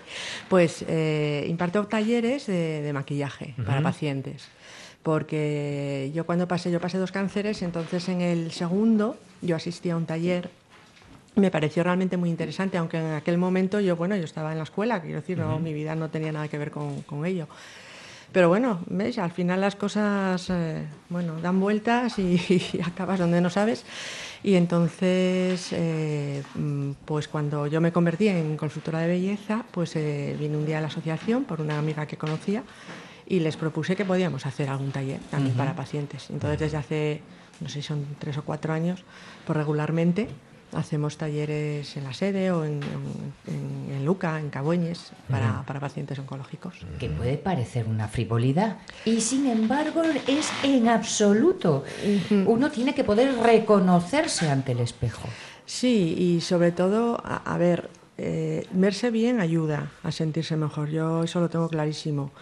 pues 0.49 0.85
eh, 0.89 1.47
imparto 1.49 1.87
talleres 1.87 2.47
de, 2.47 2.91
maquillaje 2.93 3.55
para 3.67 3.83
pacientes. 3.83 4.49
Porque 5.03 6.11
yo 6.15 6.27
cuando 6.27 6.47
pasé, 6.47 6.71
yo 6.71 6.81
pasé 6.81 6.99
dos 6.99 7.13
cánceres, 7.13 7.63
entonces 7.63 8.09
en 8.09 8.21
el 8.21 8.53
segundo 8.53 9.17
yo 9.41 9.57
asistí 9.57 9.91
a 9.91 9.97
un 9.97 10.07
taller 10.07 10.51
me 11.37 11.51
pareció 11.51 11.83
realmente 11.83 12.17
muy 12.17 12.29
interesante, 12.29 12.79
aunque 12.79 12.99
en 12.99 13.13
aquel 13.13 13.39
momento 13.39 13.81
yo, 13.81 13.97
bueno, 13.97 14.17
yo 14.17 14.25
estaba 14.25 14.53
en 14.53 14.59
la 14.59 14.65
escuela, 14.65 15.01
quiero 15.01 15.21
decir, 15.21 15.39
no, 15.39 15.59
mi 15.59 15.73
vida 15.73 15.95
no 15.95 16.11
tenía 16.11 16.33
nada 16.33 16.49
que 16.49 16.59
ver 16.59 16.71
con, 16.71 17.03
con 17.03 17.25
ello. 17.25 17.47
Pero 18.33 18.49
bueno, 18.49 18.81
¿ves? 18.87 19.19
al 19.19 19.33
final 19.33 19.61
las 19.61 19.75
cosas, 19.75 20.51
eh, 20.51 20.87
bueno, 21.09 21.41
dan 21.41 21.59
vueltas 21.59 22.19
y, 22.19 22.81
acabas 22.87 23.19
donde 23.19 23.41
no 23.41 23.51
sabes. 23.51 23.85
Y 24.43 24.55
entonces, 24.55 25.73
eh, 25.73 26.43
mm, 26.55 26.93
pues 27.05 27.29
cuando 27.29 27.67
yo 27.67 27.81
me 27.81 27.93
convertí 27.93 28.29
en 28.29 28.57
consultora 28.57 29.01
de 29.01 29.09
belleza, 29.09 29.65
pues 29.71 29.97
eh, 29.97 30.37
vine 30.39 30.57
un 30.57 30.65
día 30.65 30.79
a 30.79 30.81
la 30.81 30.87
asociación 30.87 31.45
por 31.45 31.61
una 31.61 31.79
amiga 31.79 32.07
que 32.07 32.17
conocía 32.17 32.63
y 33.27 33.41
les 33.41 33.57
propuse 33.57 33.97
que 33.97 34.05
podíamos 34.05 34.47
hacer 34.47 34.69
algún 34.69 34.93
taller 34.93 35.21
también 35.31 35.57
para 35.57 35.75
pacientes. 35.75 36.31
Entonces, 36.31 36.59
desde 36.59 36.77
hace, 36.77 37.21
no 37.61 37.69
sé 37.69 37.83
si 37.83 37.89
son 37.89 38.07
tres 38.19 38.39
o 38.39 38.43
cuatro 38.43 38.73
años, 38.73 39.05
pues 39.45 39.57
regularmente 39.57 40.29
Hacemos 40.73 41.17
talleres 41.17 41.97
en 41.97 42.05
la 42.05 42.13
sede 42.13 42.53
o 42.53 42.65
en, 42.65 42.81
Luca, 44.05 44.39
en 44.39 44.51
Cabueñes, 44.51 45.13
para, 45.29 45.65
pacientes 45.81 46.19
oncológicos. 46.19 46.75
Que 46.99 47.09
puede 47.09 47.37
parecer 47.37 47.87
una 47.87 48.09
frivolidad 48.09 48.79
y 49.05 49.21
sin 49.21 49.47
embargo 49.47 50.03
es 50.27 50.51
en 50.63 50.89
absoluto. 50.89 51.85
Uno 52.47 52.71
tiene 52.71 52.95
que 52.95 53.05
poder 53.05 53.37
reconocerse 53.37 54.49
ante 54.49 54.73
el 54.73 54.81
espejo. 54.81 55.29
Sí, 55.67 56.15
y 56.19 56.41
sobre 56.41 56.73
todo, 56.73 57.23
a, 57.25 57.57
ver, 57.59 57.91
eh, 58.19 58.67
verse 58.73 59.11
bien 59.11 59.41
ayuda 59.41 59.93
a 60.03 60.11
sentirse 60.11 60.57
mejor. 60.57 60.91
Yo 60.91 61.25
eso 61.25 61.41
lo 61.41 61.49
tengo 61.49 61.69
clarísimo. 61.69 62.33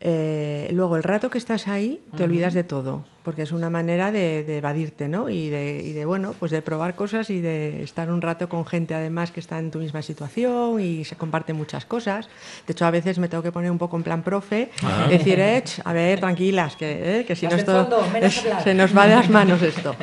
Eh, 0.00 0.68
luego, 0.72 0.96
el 0.96 1.02
rato 1.02 1.30
que 1.30 1.38
estás 1.38 1.68
ahí, 1.68 2.02
te 2.16 2.24
olvidas 2.24 2.52
de 2.52 2.64
todo 2.64 3.04
porque 3.26 3.42
es 3.42 3.50
una 3.50 3.70
manera 3.70 4.12
de, 4.12 4.56
evadirte, 4.56 5.08
¿no? 5.08 5.28
Y 5.28 5.48
de, 5.48 6.04
bueno, 6.06 6.32
pues 6.38 6.52
de 6.52 6.62
probar 6.62 6.94
cosas 6.94 7.28
y 7.28 7.40
de 7.40 7.82
estar 7.82 8.08
un 8.08 8.22
rato 8.22 8.48
con 8.48 8.64
gente 8.64 8.94
además 8.94 9.32
que 9.32 9.40
está 9.40 9.58
en 9.58 9.72
tu 9.72 9.80
misma 9.80 10.00
situación 10.00 10.80
y 10.80 11.04
se 11.04 11.16
comparten 11.16 11.56
muchas 11.56 11.84
cosas. 11.86 12.28
De 12.68 12.72
hecho, 12.72 12.86
a 12.86 12.92
veces 12.92 13.18
me 13.18 13.26
tengo 13.28 13.42
que 13.42 13.50
poner 13.50 13.72
un 13.72 13.78
poco 13.78 13.96
en 13.96 14.04
plan 14.04 14.22
profe, 14.22 14.70
ah. 14.84 15.08
decir, 15.10 15.40
eh, 15.40 15.64
a 15.84 15.92
ver, 15.92 16.20
tranquilas, 16.20 16.76
que, 16.76 17.26
eh, 17.28 17.34
si 17.34 17.48
no 17.48 17.56
esto 17.56 17.88
se 18.62 18.74
nos 18.74 18.96
va 18.96 19.08
de 19.08 19.16
las 19.16 19.28
manos 19.28 19.60
esto. 19.60 19.96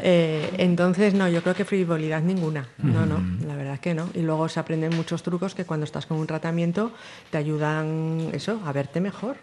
Eh, 0.00 0.50
entonces, 0.58 1.14
no, 1.14 1.26
yo 1.26 1.42
creo 1.42 1.54
que 1.54 1.64
frivolidad 1.64 2.20
ninguna. 2.20 2.68
No, 2.76 3.06
no, 3.06 3.18
la 3.46 3.56
verdad 3.56 3.74
es 3.74 3.80
que 3.80 3.94
no. 3.94 4.10
Y 4.12 4.20
luego 4.20 4.46
se 4.50 4.60
aprenden 4.60 4.94
muchos 4.94 5.22
trucos 5.22 5.54
que 5.54 5.64
cuando 5.64 5.84
estás 5.84 6.04
con 6.04 6.18
un 6.18 6.26
tratamiento 6.26 6.92
te 7.30 7.38
ayudan, 7.38 8.28
eso, 8.34 8.60
a 8.66 8.72
verte 8.72 9.00
mejor. 9.00 9.36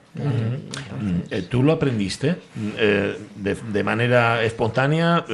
¿Tú 1.49 1.63
lo 1.63 1.73
aprendiste? 1.73 2.35
De, 3.36 3.84
manera 3.84 4.43
espontánea, 4.43 5.25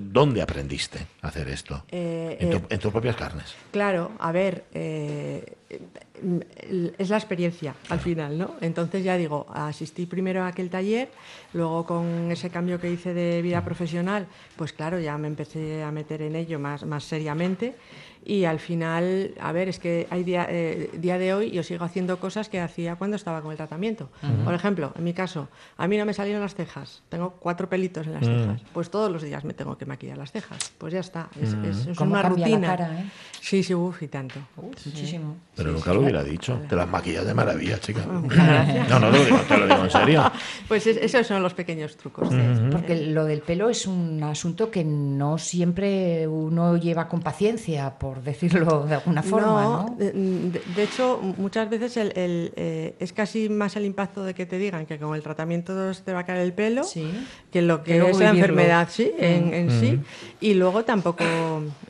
¿dónde 0.00 0.42
aprendiste 0.42 1.06
a 1.22 1.28
hacer 1.28 1.48
esto? 1.48 1.84
Eh, 1.90 2.36
eh, 2.40 2.60
en, 2.68 2.78
tus 2.78 2.92
propias 2.92 3.16
carnes. 3.16 3.54
Claro, 3.70 4.12
a 4.18 4.32
ver, 4.32 4.64
eh, 4.74 5.56
es 6.98 7.10
la 7.10 7.16
experiencia 7.16 7.74
al 7.88 8.00
final, 8.00 8.38
¿no? 8.38 8.54
Entonces 8.60 9.04
ya 9.04 9.16
digo, 9.16 9.46
asistí 9.52 10.06
primero 10.06 10.42
a 10.42 10.48
aquel 10.48 10.70
taller, 10.70 11.10
luego 11.52 11.84
con 11.84 12.30
ese 12.30 12.50
cambio 12.50 12.80
que 12.80 12.90
hice 12.90 13.12
de 13.12 13.42
vida 13.42 13.64
profesional, 13.64 14.26
pues 14.56 14.72
claro, 14.72 14.98
ya 14.98 15.18
me 15.18 15.28
empecé 15.28 15.82
a 15.82 15.90
meter 15.90 16.22
en 16.22 16.36
ello 16.36 16.58
más, 16.58 16.84
más 16.84 17.04
seriamente 17.04 17.74
y 18.26 18.44
al 18.44 18.58
final, 18.58 19.32
a 19.40 19.52
ver, 19.52 19.68
es 19.68 19.78
que 19.78 20.08
hay 20.10 20.24
día, 20.24 20.46
eh, 20.50 20.90
día 20.94 21.16
de 21.16 21.32
hoy 21.32 21.52
yo 21.52 21.62
sigo 21.62 21.84
haciendo 21.84 22.18
cosas 22.18 22.48
que 22.48 22.60
hacía 22.60 22.96
cuando 22.96 23.16
estaba 23.16 23.40
con 23.40 23.52
el 23.52 23.56
tratamiento. 23.56 24.08
Por 24.44 24.52
ejemplo, 24.52 24.92
en 24.96 25.04
mi 25.04 25.14
caso, 25.14 25.48
a 25.76 25.86
mí 25.86 25.96
no 25.96 26.04
me 26.04 26.12
salieron 26.12 26.42
las 26.42 26.56
cejas, 26.56 27.02
tengo 27.08 27.34
cuatro 27.38 27.68
pelitos 27.68 28.06
en 28.08 28.14
las 28.14 28.22
mm. 28.22 28.24
cejas, 28.24 28.62
pues 28.72 28.90
todos 28.90 29.12
los 29.12 29.22
días 29.22 29.44
me 29.44 29.54
tengo 29.54 29.78
que 29.78 29.86
maquillar 29.86 30.18
las 30.18 30.32
cejas, 30.32 30.72
pues 30.76 30.92
ya 30.92 31.00
está, 31.00 31.28
es, 31.40 31.54
mm. 31.54 32.02
una 32.02 32.22
rutina. 32.22 32.74
¿eh? 32.74 33.10
Sí, 33.40 33.62
sí, 33.62 33.74
uff, 33.74 34.02
y 34.02 34.08
tanto. 34.08 34.40
muchísimo. 34.56 35.36
Pero 35.54 35.70
nunca 35.70 35.94
lo 35.94 36.00
hubiera 36.00 36.24
dicho, 36.24 36.58
te 36.68 36.74
las 36.74 36.88
maquillas 36.88 37.24
de 37.24 37.32
maravilla, 37.32 37.78
chica. 37.78 38.04
no, 38.06 38.98
no, 38.98 39.10
lo 39.10 39.24
digo, 39.24 39.38
te 39.46 39.56
lo 39.56 39.66
digo 39.68 39.84
en 39.84 39.90
serio. 39.90 40.32
Pues 40.66 40.86
esos 40.86 41.26
son 41.26 41.42
los 41.42 41.54
pequeños 41.54 41.96
trucos. 41.96 42.28
Porque 42.72 43.06
lo 43.06 43.24
del 43.24 43.40
pelo 43.40 43.70
es 43.70 43.86
un 43.86 44.22
asunto 44.24 44.70
que 44.70 44.82
no 44.84 45.38
siempre 45.38 46.26
uno 46.26 46.76
lleva 46.76 47.08
con 47.08 47.20
paciencia, 47.20 47.96
por 47.98 48.15
decirlo 48.24 48.86
de 48.86 48.94
alguna 48.94 49.22
forma. 49.22 49.62
No, 49.62 49.96
De, 49.98 50.82
hecho, 50.82 51.20
muchas 51.38 51.68
veces 51.70 51.96
el, 51.96 52.12
eh, 52.56 52.94
es 52.98 53.12
casi 53.12 53.48
más 53.48 53.76
el 53.76 53.84
impacto 53.84 54.24
de 54.24 54.34
que 54.34 54.46
te 54.46 54.58
digan 54.58 54.86
que 54.86 54.98
con 54.98 55.14
el 55.14 55.22
tratamiento 55.22 55.92
te 55.92 56.12
va 56.12 56.20
a 56.20 56.26
caer 56.26 56.40
el 56.40 56.52
pelo 56.52 56.82
que 57.50 57.62
lo 57.62 57.82
que, 57.82 57.96
es 57.98 58.18
la 58.18 58.30
enfermedad 58.30 58.88
sí, 58.90 59.12
en, 59.18 59.66
mm. 59.66 59.80
sí. 59.80 60.00
Y 60.40 60.54
luego 60.54 60.84
tampoco 60.84 61.24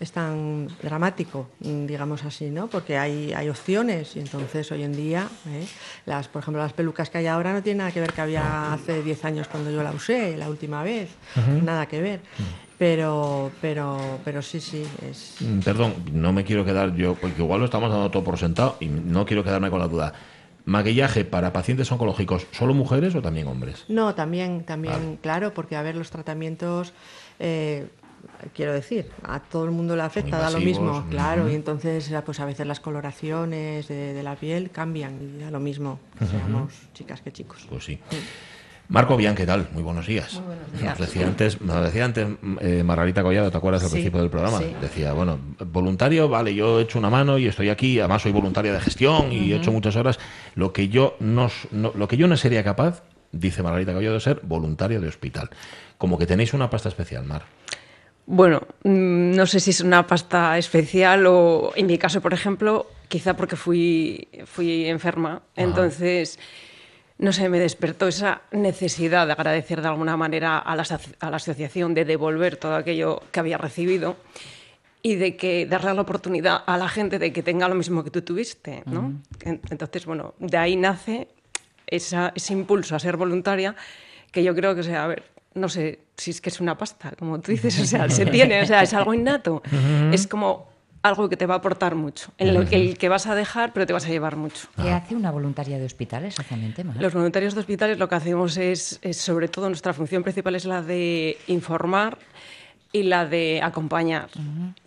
es 0.00 0.12
tan 0.12 0.68
dramático, 0.82 1.48
digamos 1.60 2.24
así, 2.24 2.50
¿no? 2.50 2.68
porque 2.68 2.98
hay, 2.98 3.32
hay 3.32 3.48
opciones 3.48 4.16
y 4.16 4.20
entonces 4.20 4.70
hoy 4.70 4.82
en 4.82 4.92
día, 4.92 5.28
¿eh? 5.48 5.66
las, 6.04 6.28
por 6.28 6.42
ejemplo, 6.42 6.62
las 6.62 6.72
pelucas 6.72 7.10
que 7.10 7.18
hay 7.18 7.26
ahora 7.26 7.52
no 7.52 7.62
tienen 7.62 7.78
nada 7.78 7.90
que 7.90 8.00
ver 8.00 8.12
que 8.12 8.20
había 8.20 8.72
hace 8.72 9.02
10 9.02 9.24
años 9.24 9.48
cuando 9.48 9.70
yo 9.70 9.82
la 9.82 9.92
usé, 9.92 10.36
la 10.36 10.48
última 10.48 10.82
vez, 10.82 11.10
nada 11.62 11.86
que 11.86 12.00
ver. 12.00 12.20
Pero, 12.78 13.50
pero, 13.60 13.98
pero 14.24 14.42
sí, 14.42 14.60
sí. 14.60 14.84
Es... 15.08 15.36
Mm, 15.40 15.60
perdón, 15.60 15.94
no 16.12 16.32
me 16.32 16.44
quiero 16.44 16.64
quedar 16.64 16.94
yo, 16.94 17.14
porque 17.14 17.42
igual 17.42 17.60
lo 17.60 17.64
estamos 17.64 17.90
dando 17.90 18.10
todo 18.10 18.22
por 18.22 18.38
sentado 18.38 18.76
y 18.80 18.86
no 18.86 19.24
quiero 19.24 19.42
quedarme 19.42 19.70
con 19.70 19.78
la 19.78 19.88
duda. 19.88 20.12
¿Maquillaje 20.66 21.24
para 21.24 21.52
pacientes 21.52 21.90
oncológicos, 21.92 22.46
solo 22.50 22.74
mujeres 22.74 23.14
o 23.14 23.22
también 23.22 23.46
hombres? 23.46 23.84
No, 23.88 24.14
también, 24.16 24.64
también, 24.64 25.16
claro, 25.22 25.54
porque 25.54 25.76
a 25.76 25.82
ver, 25.82 25.94
los 25.94 26.10
tratamientos, 26.10 26.92
eh, 27.38 27.86
quiero 28.52 28.72
decir, 28.72 29.08
a 29.22 29.38
todo 29.38 29.64
el 29.64 29.70
mundo 29.70 29.94
le 29.94 30.02
afecta, 30.02 30.38
da 30.38 30.50
lo 30.50 30.58
mismo, 30.58 31.06
claro, 31.08 31.48
y 31.48 31.54
entonces 31.54 32.12
pues 32.24 32.40
a 32.40 32.44
veces 32.44 32.66
las 32.66 32.80
coloraciones 32.80 33.86
de, 33.86 34.20
la 34.24 34.34
piel 34.34 34.72
cambian 34.72 35.36
y 35.36 35.40
da 35.40 35.52
lo 35.52 35.60
mismo, 35.60 36.00
seamos 36.28 36.72
chicas 36.94 37.20
que 37.20 37.32
chicos. 37.32 37.64
Pues 37.70 37.84
sí. 37.84 38.00
Marco 38.88 39.16
Bian, 39.16 39.34
¿qué 39.34 39.46
tal? 39.46 39.68
Muy 39.72 39.82
buenos 39.82 40.06
días. 40.06 40.34
Muy 40.34 40.44
buenos 40.44 40.72
días. 40.72 40.84
Nos 40.84 41.08
decía 41.08 41.26
antes, 41.26 41.60
nos 41.60 41.84
decía 41.84 42.04
antes 42.04 42.28
eh, 42.60 42.82
Margarita 42.84 43.22
Collado, 43.22 43.50
¿te 43.50 43.56
acuerdas 43.56 43.82
al 43.82 43.90
principio 43.90 44.20
del 44.20 44.30
programa? 44.30 44.60
Decía, 44.80 45.12
bueno, 45.12 45.38
voluntario, 45.58 46.28
vale, 46.28 46.54
yo 46.54 46.78
he 46.78 46.82
hecho 46.82 46.98
una 46.98 47.10
mano 47.10 47.36
y 47.38 47.46
estoy 47.46 47.68
aquí, 47.68 47.98
además 47.98 48.22
soy 48.22 48.32
voluntaria 48.32 48.72
de 48.72 48.80
gestión 48.80 49.32
y 49.32 49.52
he 49.52 49.56
hecho 49.56 49.72
muchas 49.72 49.96
horas. 49.96 50.18
Lo 50.54 50.72
que 50.72 50.88
yo 50.88 51.16
no, 51.18 51.50
lo 51.72 52.08
que 52.08 52.16
yo 52.16 52.28
no 52.28 52.36
sería 52.36 52.62
capaz, 52.62 53.02
dice 53.32 53.62
Margarita 53.62 53.92
Collado, 53.92 54.14
de 54.14 54.20
ser 54.20 54.40
voluntario 54.42 55.00
de 55.00 55.08
hospital. 55.08 55.50
Como 55.98 56.16
que 56.16 56.26
tenéis 56.26 56.54
una 56.54 56.70
pasta 56.70 56.88
especial, 56.88 57.24
Mar. 57.24 57.42
Bueno, 58.26 58.60
mm, 58.84 59.34
no 59.34 59.46
sé 59.46 59.60
si 59.60 59.70
es 59.70 59.80
una 59.80 60.06
pasta 60.06 60.58
especial 60.58 61.26
o, 61.26 61.72
en 61.74 61.86
mi 61.86 61.98
caso, 61.98 62.20
por 62.20 62.34
ejemplo, 62.34 62.86
quizá 63.08 63.34
porque 63.34 63.56
fui, 63.56 64.28
fui 64.44 64.86
enferma. 64.86 65.42
Entonces 65.54 66.38
no 67.18 67.32
sé, 67.32 67.48
me 67.48 67.58
despertó 67.58 68.08
esa 68.08 68.42
necesidad 68.50 69.26
de 69.26 69.32
agradecer 69.32 69.80
de 69.80 69.88
alguna 69.88 70.16
manera 70.16 70.58
a 70.58 70.76
la, 70.76 70.82
asociación, 71.36 71.94
de 71.94 72.04
devolver 72.04 72.56
todo 72.56 72.76
aquello 72.76 73.22
que 73.32 73.40
había 73.40 73.56
recibido 73.56 74.16
y 75.02 75.14
de 75.14 75.36
que 75.36 75.66
darle 75.66 75.94
la 75.94 76.02
oportunidad 76.02 76.62
a 76.66 76.76
la 76.76 76.88
gente 76.88 77.18
de 77.18 77.32
que 77.32 77.42
tenga 77.42 77.68
lo 77.68 77.74
mismo 77.74 78.04
que 78.04 78.10
tú 78.10 78.22
tuviste, 78.22 78.82
¿no? 78.86 79.14
Entonces, 79.44 80.04
bueno, 80.04 80.34
de 80.38 80.56
ahí 80.58 80.76
nace 80.76 81.28
ese 81.86 82.52
impulso 82.52 82.96
a 82.96 82.98
ser 82.98 83.16
voluntaria 83.16 83.76
que 84.32 84.42
yo 84.42 84.54
creo 84.54 84.74
que, 84.74 84.82
sea, 84.82 85.04
a 85.04 85.06
ver, 85.06 85.22
no 85.54 85.68
sé 85.68 86.00
si 86.16 86.32
es 86.32 86.40
que 86.40 86.50
es 86.50 86.60
una 86.60 86.76
pasta, 86.76 87.12
como 87.18 87.40
tú 87.40 87.52
dices, 87.52 87.78
o 87.80 87.86
sea, 87.86 88.10
se 88.10 88.26
tiene, 88.26 88.62
o 88.62 88.66
sea, 88.66 88.82
es 88.82 88.92
algo 88.92 89.14
innato. 89.14 89.62
Es 90.12 90.26
como 90.26 90.68
algo 91.08 91.28
que 91.28 91.36
te 91.36 91.46
va 91.46 91.54
a 91.54 91.58
aportar 91.58 91.94
mucho, 91.94 92.32
en 92.38 92.54
lo 92.54 92.64
que, 92.64 92.76
el 92.76 92.98
que 92.98 93.08
vas 93.08 93.26
a 93.26 93.34
dejar, 93.34 93.72
pero 93.72 93.86
te 93.86 93.92
vas 93.92 94.06
a 94.06 94.08
llevar 94.08 94.36
mucho. 94.36 94.68
¿Qué 94.80 94.90
hace 94.90 95.14
una 95.14 95.30
voluntaria 95.30 95.78
de 95.78 95.84
hospitales 95.84 96.34
exactamente? 96.34 96.84
Los 96.84 97.12
voluntarios 97.12 97.54
de 97.54 97.60
hospitales 97.60 97.98
lo 97.98 98.08
que 98.08 98.14
hacemos 98.14 98.56
es, 98.56 99.00
sobre 99.12 99.48
todo, 99.48 99.68
nuestra 99.68 99.92
función 99.92 100.22
principal 100.22 100.54
es 100.54 100.64
la 100.64 100.82
de 100.82 101.38
informar 101.46 102.18
y 102.92 103.04
la 103.04 103.26
de 103.26 103.60
acompañar. 103.62 104.28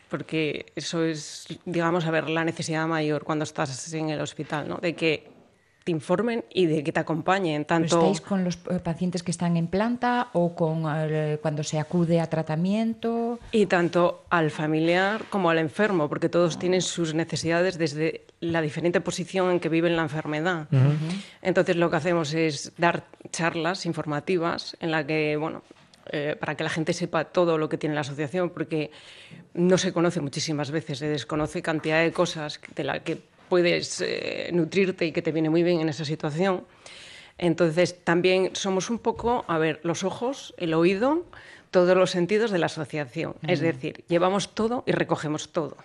Porque 0.10 0.66
eso 0.76 1.04
es, 1.04 1.46
digamos, 1.66 2.06
a 2.06 2.12
ver, 2.12 2.30
la 2.30 2.44
necesidad 2.44 2.88
mayor 2.88 3.24
cuando 3.24 3.44
estás 3.44 3.94
en 3.94 4.10
el 4.10 4.20
hospital, 4.22 4.68
¿no? 4.68 4.78
De 4.78 4.96
que 4.96 5.30
te 5.90 5.92
informen 5.92 6.46
y 6.54 6.68
de 6.68 6.84
que 6.84 6.92
te 6.92 7.00
acompañen. 7.00 7.66
Tanto... 7.66 7.98
¿Estáis 7.98 8.22
con 8.22 8.44
los 8.44 8.60
eh, 8.70 8.78
pacientes 8.78 9.24
que 9.24 9.32
están 9.32 9.58
en 9.58 9.66
planta 9.66 10.30
o 10.34 10.54
con 10.54 10.84
eh, 10.88 11.40
cuando 11.42 11.64
se 11.64 11.80
acude 11.80 12.20
a 12.20 12.28
tratamiento? 12.28 13.40
Y 13.52 13.66
tanto 13.66 14.24
al 14.30 14.52
familiar 14.52 15.26
como 15.32 15.50
al 15.50 15.58
enfermo, 15.58 16.08
porque 16.08 16.30
todos 16.30 16.60
tienen 16.60 16.84
sus 16.84 17.16
necesidades 17.16 17.80
desde 17.80 18.22
la 18.40 18.62
diferente 18.62 19.02
posición 19.02 19.50
en 19.50 19.60
que 19.60 19.68
viven 19.70 19.96
la 19.96 20.04
enfermedad. 20.04 20.68
Entonces 21.42 21.76
lo 21.76 21.90
que 21.90 21.98
hacemos 21.98 22.36
es 22.36 22.72
dar 22.78 23.06
charlas 23.32 23.88
informativas 23.88 24.78
en 24.80 24.92
la 24.92 25.08
que, 25.08 25.38
bueno, 25.38 25.64
eh, 26.12 26.36
para 26.40 26.54
que 26.54 26.64
la 26.64 26.70
gente 26.70 26.94
sepa 26.94 27.26
todo 27.26 27.58
lo 27.58 27.68
que 27.68 27.80
tiene 27.80 27.96
la 27.96 28.02
asociación, 28.02 28.52
porque 28.52 28.92
no 29.56 29.80
se 29.80 29.92
conoce 29.92 30.22
muchísimas 30.22 30.70
veces, 30.70 31.00
se 31.00 31.08
desconoce 31.08 31.64
cantidad 31.64 32.04
de 32.04 32.12
cosas 32.12 32.62
de 32.76 32.84
las 32.84 33.00
que 33.00 33.22
puedes 33.50 34.02
eh, 34.02 34.50
nutrirte 34.54 35.06
y 35.06 35.12
que 35.12 35.22
te 35.22 35.32
viene 35.32 35.50
muy 35.50 35.64
bien 35.64 35.82
en 35.82 35.90
esa 35.90 36.06
situación. 36.06 36.64
Entonces, 37.38 38.04
también 38.04 38.52
somos 38.54 38.90
un 38.90 39.00
poco, 39.00 39.46
a 39.48 39.58
ver, 39.58 39.80
los 39.84 40.04
ojos, 40.04 40.54
el 40.58 40.74
oído, 40.74 41.24
todos 41.72 41.96
los 41.96 42.12
sentidos 42.12 42.52
de 42.52 42.60
la 42.60 42.68
asociación. 42.68 43.36
Es 43.48 43.60
decir, 43.62 44.04
llevamos 44.08 44.54
todo 44.54 44.84
y 44.86 44.92
recogemos 44.92 45.50
todo. 45.50 45.78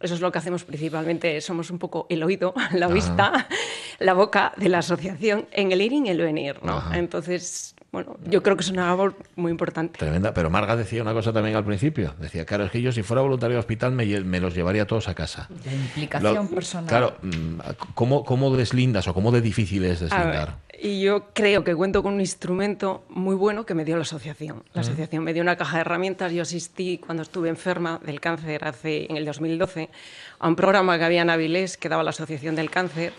Eso 0.00 0.14
es 0.14 0.20
lo 0.20 0.32
que 0.32 0.38
hacemos 0.38 0.64
principalmente. 0.64 1.40
Somos 1.40 1.70
un 1.70 1.78
poco 1.78 2.06
el 2.08 2.22
oído, 2.22 2.54
la 2.72 2.88
vista, 2.88 3.48
la 3.98 4.14
boca 4.14 4.52
de 4.56 4.68
la 4.68 4.78
asociación 4.78 5.46
en 5.52 5.72
el 5.72 5.80
ir 5.80 5.92
y 5.92 5.98
en 5.98 6.06
el 6.06 6.18
venir. 6.18 6.56
¿no? 6.62 6.82
Entonces, 6.92 7.74
bueno, 7.92 8.16
yo 8.24 8.42
creo 8.42 8.56
que 8.56 8.62
es 8.62 8.70
una 8.70 8.86
labor 8.86 9.16
muy 9.34 9.50
importante. 9.50 9.98
Tremenda. 9.98 10.32
Pero 10.32 10.48
Marga 10.48 10.76
decía 10.76 11.02
una 11.02 11.12
cosa 11.12 11.32
también 11.32 11.56
al 11.56 11.64
principio. 11.64 12.14
Decía, 12.20 12.44
claro, 12.46 12.64
es 12.64 12.70
que 12.70 12.80
yo 12.80 12.92
si 12.92 13.02
fuera 13.02 13.22
voluntario 13.22 13.54
de 13.56 13.60
hospital 13.60 13.92
me, 13.92 14.06
los 14.40 14.54
llevaría 14.54 14.86
todos 14.86 15.08
a 15.08 15.14
casa. 15.14 15.48
La 15.64 15.72
implicación 15.72 16.34
Lo- 16.34 16.54
personal. 16.54 16.88
Claro, 16.88 17.16
mm, 17.22 17.58
¿cómo, 17.94 18.24
¿cómo 18.24 18.54
deslindas 18.56 19.08
o 19.08 19.14
cómo 19.14 19.32
de 19.32 19.40
difícil 19.40 19.84
es 19.84 20.00
ver, 20.00 20.08
deslindar? 20.10 20.58
y 20.82 21.02
yo 21.02 21.26
creo 21.34 21.62
que 21.64 21.74
cuento 21.74 22.02
con 22.02 22.14
un 22.14 22.20
instrumento 22.20 23.04
muy 23.08 23.34
bueno 23.34 23.66
que 23.66 23.74
me 23.74 23.84
dio 23.84 23.96
la 23.96 24.02
asociación. 24.02 24.62
La 24.72 24.80
asociación 24.82 25.24
me 25.24 25.34
dio 25.34 25.42
una 25.42 25.56
caja 25.56 25.78
de 25.78 25.80
herramientas. 25.82 26.32
Yo 26.32 26.42
asistí 26.42 26.98
cuando 26.98 27.22
estuve 27.24 27.48
enferma 27.48 28.00
del 28.06 28.20
cáncer 28.20 28.64
hace 28.64 29.06
en 29.10 29.16
el 29.16 29.24
2012 29.26 29.90
a 30.38 30.48
un 30.48 30.56
programa 30.56 30.96
que 30.96 31.04
había 31.04 31.22
en 31.22 31.28
Avilés 31.30 31.76
que 31.76 31.88
daba 31.88 32.02
la 32.02 32.10
Asociación 32.10 32.54
del 32.54 32.70
Cáncer 32.70 33.12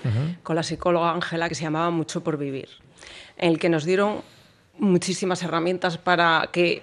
con 0.44 0.56
la 0.56 0.64
psicóloga 0.64 1.12
Ángela 1.12 1.50
que 1.50 1.56
se 1.56 1.64
llamaba 1.64 1.92
Mucho 1.92 2.24
por 2.24 2.38
Vivir, 2.38 2.70
en 3.38 3.52
el 3.52 3.60
que 3.60 3.70
nos 3.70 3.86
dieron 3.86 4.22
muchísimas 4.82 5.44
herramientas 5.44 5.98
para 5.98 6.50
que 6.52 6.82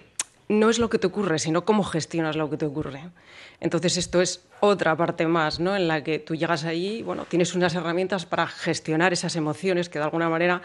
no 0.49 0.71
es 0.71 0.79
lo 0.79 0.89
que 0.89 0.99
te 0.99 1.09
ocurre, 1.09 1.39
sino 1.39 1.65
cómo 1.65 1.83
gestionas 1.83 2.37
lo 2.37 2.49
que 2.49 2.57
te 2.57 2.65
ocurre. 2.65 3.11
Entonces 3.61 3.97
esto 3.97 4.23
es 4.23 4.45
otra 4.61 4.97
parte 4.97 5.27
más, 5.27 5.61
¿no? 5.61 5.77
En 5.77 5.89
la 5.89 6.03
que 6.03 6.21
tú 6.21 6.37
llegas 6.37 6.65
allí, 6.65 7.03
bueno, 7.03 7.27
tienes 7.29 7.55
unas 7.55 7.75
herramientas 7.75 8.25
para 8.25 8.47
gestionar 8.47 9.13
esas 9.13 9.37
emociones 9.37 9.89
que 9.89 9.99
de 9.99 10.05
alguna 10.05 10.31
manera 10.31 10.63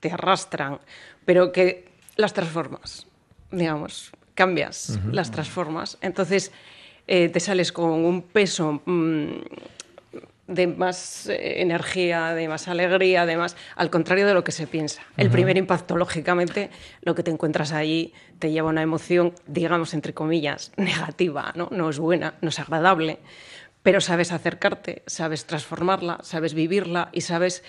te 0.00 0.10
arrastran, 0.10 0.78
pero 1.24 1.52
que 1.52 1.88
las 2.14 2.32
transformas, 2.32 3.06
digamos, 3.50 4.12
cambias, 4.34 4.98
las 5.10 5.30
transformas. 5.32 5.98
Entonces 6.00 6.52
eh, 7.08 7.28
te 7.28 7.40
sales 7.40 7.72
con 7.72 7.90
un 7.90 8.22
peso 8.22 8.80
mm, 8.86 9.30
de 10.46 10.66
más 10.66 11.26
eh, 11.28 11.60
energía, 11.60 12.34
de 12.34 12.48
más 12.48 12.68
alegría, 12.68 13.26
de 13.26 13.36
más, 13.36 13.56
al 13.74 13.90
contrario 13.90 14.26
de 14.26 14.34
lo 14.34 14.44
que 14.44 14.52
se 14.52 14.66
piensa. 14.66 15.02
El 15.16 15.30
primer 15.30 15.56
impacto, 15.56 15.96
lógicamente, 15.96 16.70
lo 17.02 17.14
que 17.14 17.22
te 17.22 17.30
encuentras 17.30 17.72
ahí 17.72 18.12
te 18.38 18.50
lleva 18.50 18.68
a 18.68 18.72
una 18.72 18.82
emoción, 18.82 19.32
digamos, 19.46 19.94
entre 19.94 20.14
comillas, 20.14 20.72
negativa, 20.76 21.52
¿no? 21.56 21.68
No 21.72 21.90
es 21.90 21.98
buena, 21.98 22.34
no 22.40 22.50
es 22.50 22.58
agradable, 22.58 23.18
pero 23.82 24.00
sabes 24.00 24.32
acercarte, 24.32 25.02
sabes 25.06 25.46
transformarla, 25.46 26.18
sabes 26.22 26.54
vivirla 26.54 27.08
y 27.12 27.20
sabes, 27.20 27.62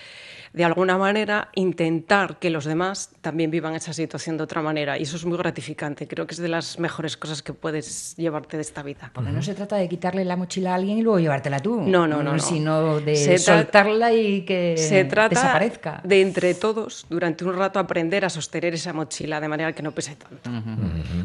de 0.52 0.64
alguna 0.64 0.98
manera, 0.98 1.48
intentar 1.54 2.38
que 2.38 2.50
los 2.50 2.64
demás 2.64 3.10
también 3.20 3.50
vivan 3.50 3.74
esa 3.74 3.92
situación 3.92 4.36
de 4.36 4.44
otra 4.44 4.62
manera. 4.62 4.98
Y 4.98 5.02
eso 5.02 5.16
es 5.16 5.24
muy 5.24 5.36
gratificante. 5.38 6.08
Creo 6.08 6.26
que 6.26 6.34
es 6.34 6.40
de 6.40 6.48
las 6.48 6.78
mejores 6.78 7.16
cosas 7.16 7.42
que 7.42 7.52
puedes 7.52 8.16
llevarte 8.16 8.56
de 8.56 8.62
esta 8.62 8.82
vida. 8.82 9.10
Porque 9.14 9.30
no 9.30 9.42
se 9.42 9.54
trata 9.54 9.76
de 9.76 9.88
quitarle 9.88 10.24
la 10.24 10.36
mochila 10.36 10.72
a 10.72 10.74
alguien 10.76 10.98
y 10.98 11.02
luego 11.02 11.18
llevártela 11.18 11.60
tú. 11.60 11.80
No, 11.80 12.06
no, 12.06 12.22
no, 12.22 12.32
no. 12.34 12.38
Sino 12.38 13.00
de 13.00 13.16
Se 13.16 13.38
soltarla 13.38 14.12
y 14.12 14.42
que 14.44 14.76
Se 14.78 15.04
trata 15.04 15.28
desaparezca. 15.40 16.00
de 16.04 16.22
entre 16.22 16.54
todos, 16.54 17.06
durante 17.08 17.44
un 17.44 17.54
rato, 17.56 17.78
aprender 17.78 18.24
a 18.24 18.30
sostener 18.30 18.74
esa 18.74 18.92
mochila 18.92 19.40
de 19.40 19.48
manera 19.48 19.72
que 19.72 19.82
no 19.82 19.92
pese 19.92 20.16
tanto. 20.16 20.50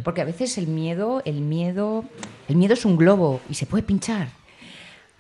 Porque 0.04 0.22
a 0.22 0.26
veces 0.26 0.58
el 0.58 0.68
miedo, 0.68 1.22
el 1.26 1.42
miedo, 1.42 2.04
el 2.48 2.56
miedo 2.56 2.74
es 2.74 2.86
un 2.86 2.98
globo 2.98 3.42
y 3.50 3.54
se 3.56 3.66
puede 3.66 3.84
pinchar. 3.84 4.28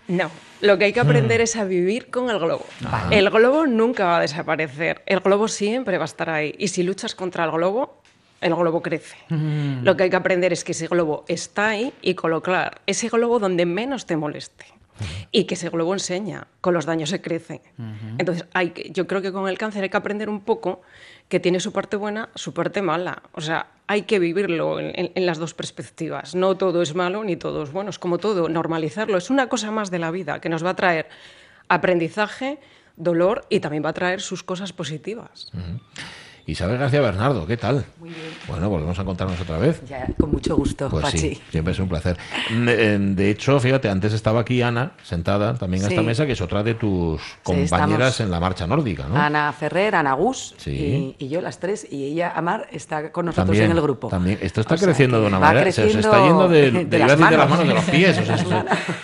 No, 0.07 0.29
lo 0.61 0.77
que 0.77 0.85
hay 0.85 0.93
que 0.93 0.99
aprender 0.99 1.41
es 1.41 1.55
a 1.55 1.63
vivir 1.63 2.09
con 2.09 2.29
el 2.29 2.39
globo. 2.39 2.65
El 3.09 3.29
globo 3.29 3.65
nunca 3.65 4.05
va 4.05 4.17
a 4.17 4.21
desaparecer, 4.21 5.01
el 5.05 5.21
globo 5.21 5.47
siempre 5.47 5.97
va 5.97 6.03
a 6.03 6.05
estar 6.05 6.29
ahí. 6.29 6.55
Y 6.57 6.67
si 6.67 6.83
luchas 6.83 7.15
contra 7.15 7.45
el 7.45 7.51
globo, 7.51 8.01
el 8.41 8.53
globo 8.55 8.81
crece. 8.81 9.17
Lo 9.29 9.95
que 9.95 10.03
hay 10.03 10.09
que 10.09 10.15
aprender 10.15 10.51
es 10.53 10.63
que 10.63 10.73
ese 10.73 10.87
globo 10.87 11.23
está 11.27 11.69
ahí 11.69 11.93
y 12.01 12.13
colocar 12.15 12.81
ese 12.85 13.09
globo 13.09 13.39
donde 13.39 13.65
menos 13.65 14.05
te 14.05 14.17
moleste. 14.17 14.65
Y 15.31 15.45
que 15.45 15.55
ese 15.55 15.69
globo 15.69 15.93
enseña, 15.93 16.47
con 16.61 16.73
los 16.73 16.85
daños 16.85 17.09
se 17.09 17.21
crece. 17.21 17.61
Entonces, 18.17 18.45
hay 18.53 18.71
que, 18.71 18.91
yo 18.91 19.07
creo 19.07 19.21
que 19.21 19.31
con 19.31 19.47
el 19.47 19.57
cáncer 19.57 19.83
hay 19.83 19.89
que 19.89 19.97
aprender 19.97 20.29
un 20.29 20.41
poco 20.41 20.81
que 21.29 21.39
tiene 21.39 21.59
su 21.59 21.71
parte 21.71 21.97
buena, 21.97 22.29
su 22.35 22.53
parte 22.53 22.81
mala. 22.81 23.23
O 23.33 23.41
sea, 23.41 23.67
hay 23.87 24.03
que 24.03 24.19
vivirlo 24.19 24.79
en, 24.79 25.25
las 25.25 25.37
dos 25.37 25.53
perspectivas. 25.53 26.35
No 26.35 26.55
todo 26.55 26.81
es 26.81 26.95
malo 26.95 27.23
ni 27.23 27.35
todo 27.35 27.63
es 27.63 27.71
bueno, 27.71 27.89
es 27.89 27.99
como 27.99 28.17
todo, 28.17 28.49
normalizarlo. 28.49 29.17
Es 29.17 29.29
una 29.29 29.49
cosa 29.49 29.71
más 29.71 29.91
de 29.91 29.99
la 29.99 30.11
vida 30.11 30.39
que 30.39 30.49
nos 30.49 30.63
va 30.63 30.71
a 30.71 30.75
traer 30.75 31.07
aprendizaje, 31.67 32.59
dolor 32.95 33.45
y 33.49 33.59
también 33.59 33.83
va 33.83 33.89
a 33.89 33.93
traer 33.93 34.21
sus 34.21 34.43
cosas 34.43 34.73
positivas. 34.73 35.51
Isabel 36.45 36.77
García 36.77 36.99
Bernardo, 36.99 37.47
¿qué 37.47 37.55
tal? 37.55 37.85
Muy 38.01 38.09
bien. 38.09 38.21
Bueno, 38.49 38.69
volvemos 38.69 38.99
a 38.99 39.03
encontrarnos 39.03 39.39
otra 39.39 39.57
vez. 39.59 39.81
Ya, 39.87 40.05
con 40.19 40.29
mucho 40.29 40.57
gusto, 40.57 40.89
Pues 40.89 41.03
Pachi. 41.05 41.17
sí, 41.17 41.41
siempre 41.49 41.71
es 41.71 41.79
un 41.79 41.87
placer. 41.87 42.17
De, 42.51 42.99
de 42.99 43.29
hecho, 43.29 43.57
fíjate, 43.61 43.87
antes 43.89 44.11
estaba 44.11 44.41
aquí 44.41 44.61
Ana, 44.61 44.91
sentada 45.03 45.53
también 45.53 45.85
a 45.85 45.87
esta 45.87 46.01
mesa, 46.01 46.25
que 46.25 46.33
es 46.33 46.41
otra 46.41 46.61
de 46.61 46.73
tus 46.73 47.21
compañeras 47.43 48.19
en 48.19 48.29
la 48.29 48.41
marcha 48.41 48.67
nórdica, 48.67 49.07
¿no? 49.07 49.15
Ana 49.15 49.53
Ferrer, 49.53 49.95
Ana 49.95 50.13
Gus 50.15 50.53
Sí. 50.57 51.15
y, 51.17 51.25
y 51.25 51.29
yo, 51.29 51.39
las 51.39 51.59
tres. 51.59 51.87
Y 51.89 52.03
ella, 52.11 52.33
Amar, 52.35 52.67
está 52.73 53.11
con 53.13 53.27
nosotros 53.27 53.47
También, 53.47 53.71
en 53.71 53.77
el 53.77 53.81
grupo. 53.81 54.09
También. 54.09 54.37
Esto 54.41 54.59
está 54.59 54.75
O 54.75 54.77
creciendo 54.77 55.21
de 55.21 55.27
una 55.27 55.39
va 55.39 55.47
manera. 55.53 55.71
Se 55.71 55.85
os 55.85 55.95
está 55.95 56.25
yendo 56.25 56.49
de, 56.49 56.71
de 56.71 56.85
de, 56.85 56.99
las 56.99 57.11
de 57.11 57.15
manos. 57.37 57.59
de 57.59 57.73
los 57.73 57.83
pies. 57.85 58.17
o 58.17 58.25
sea, 58.25 58.37
se, 58.37 58.43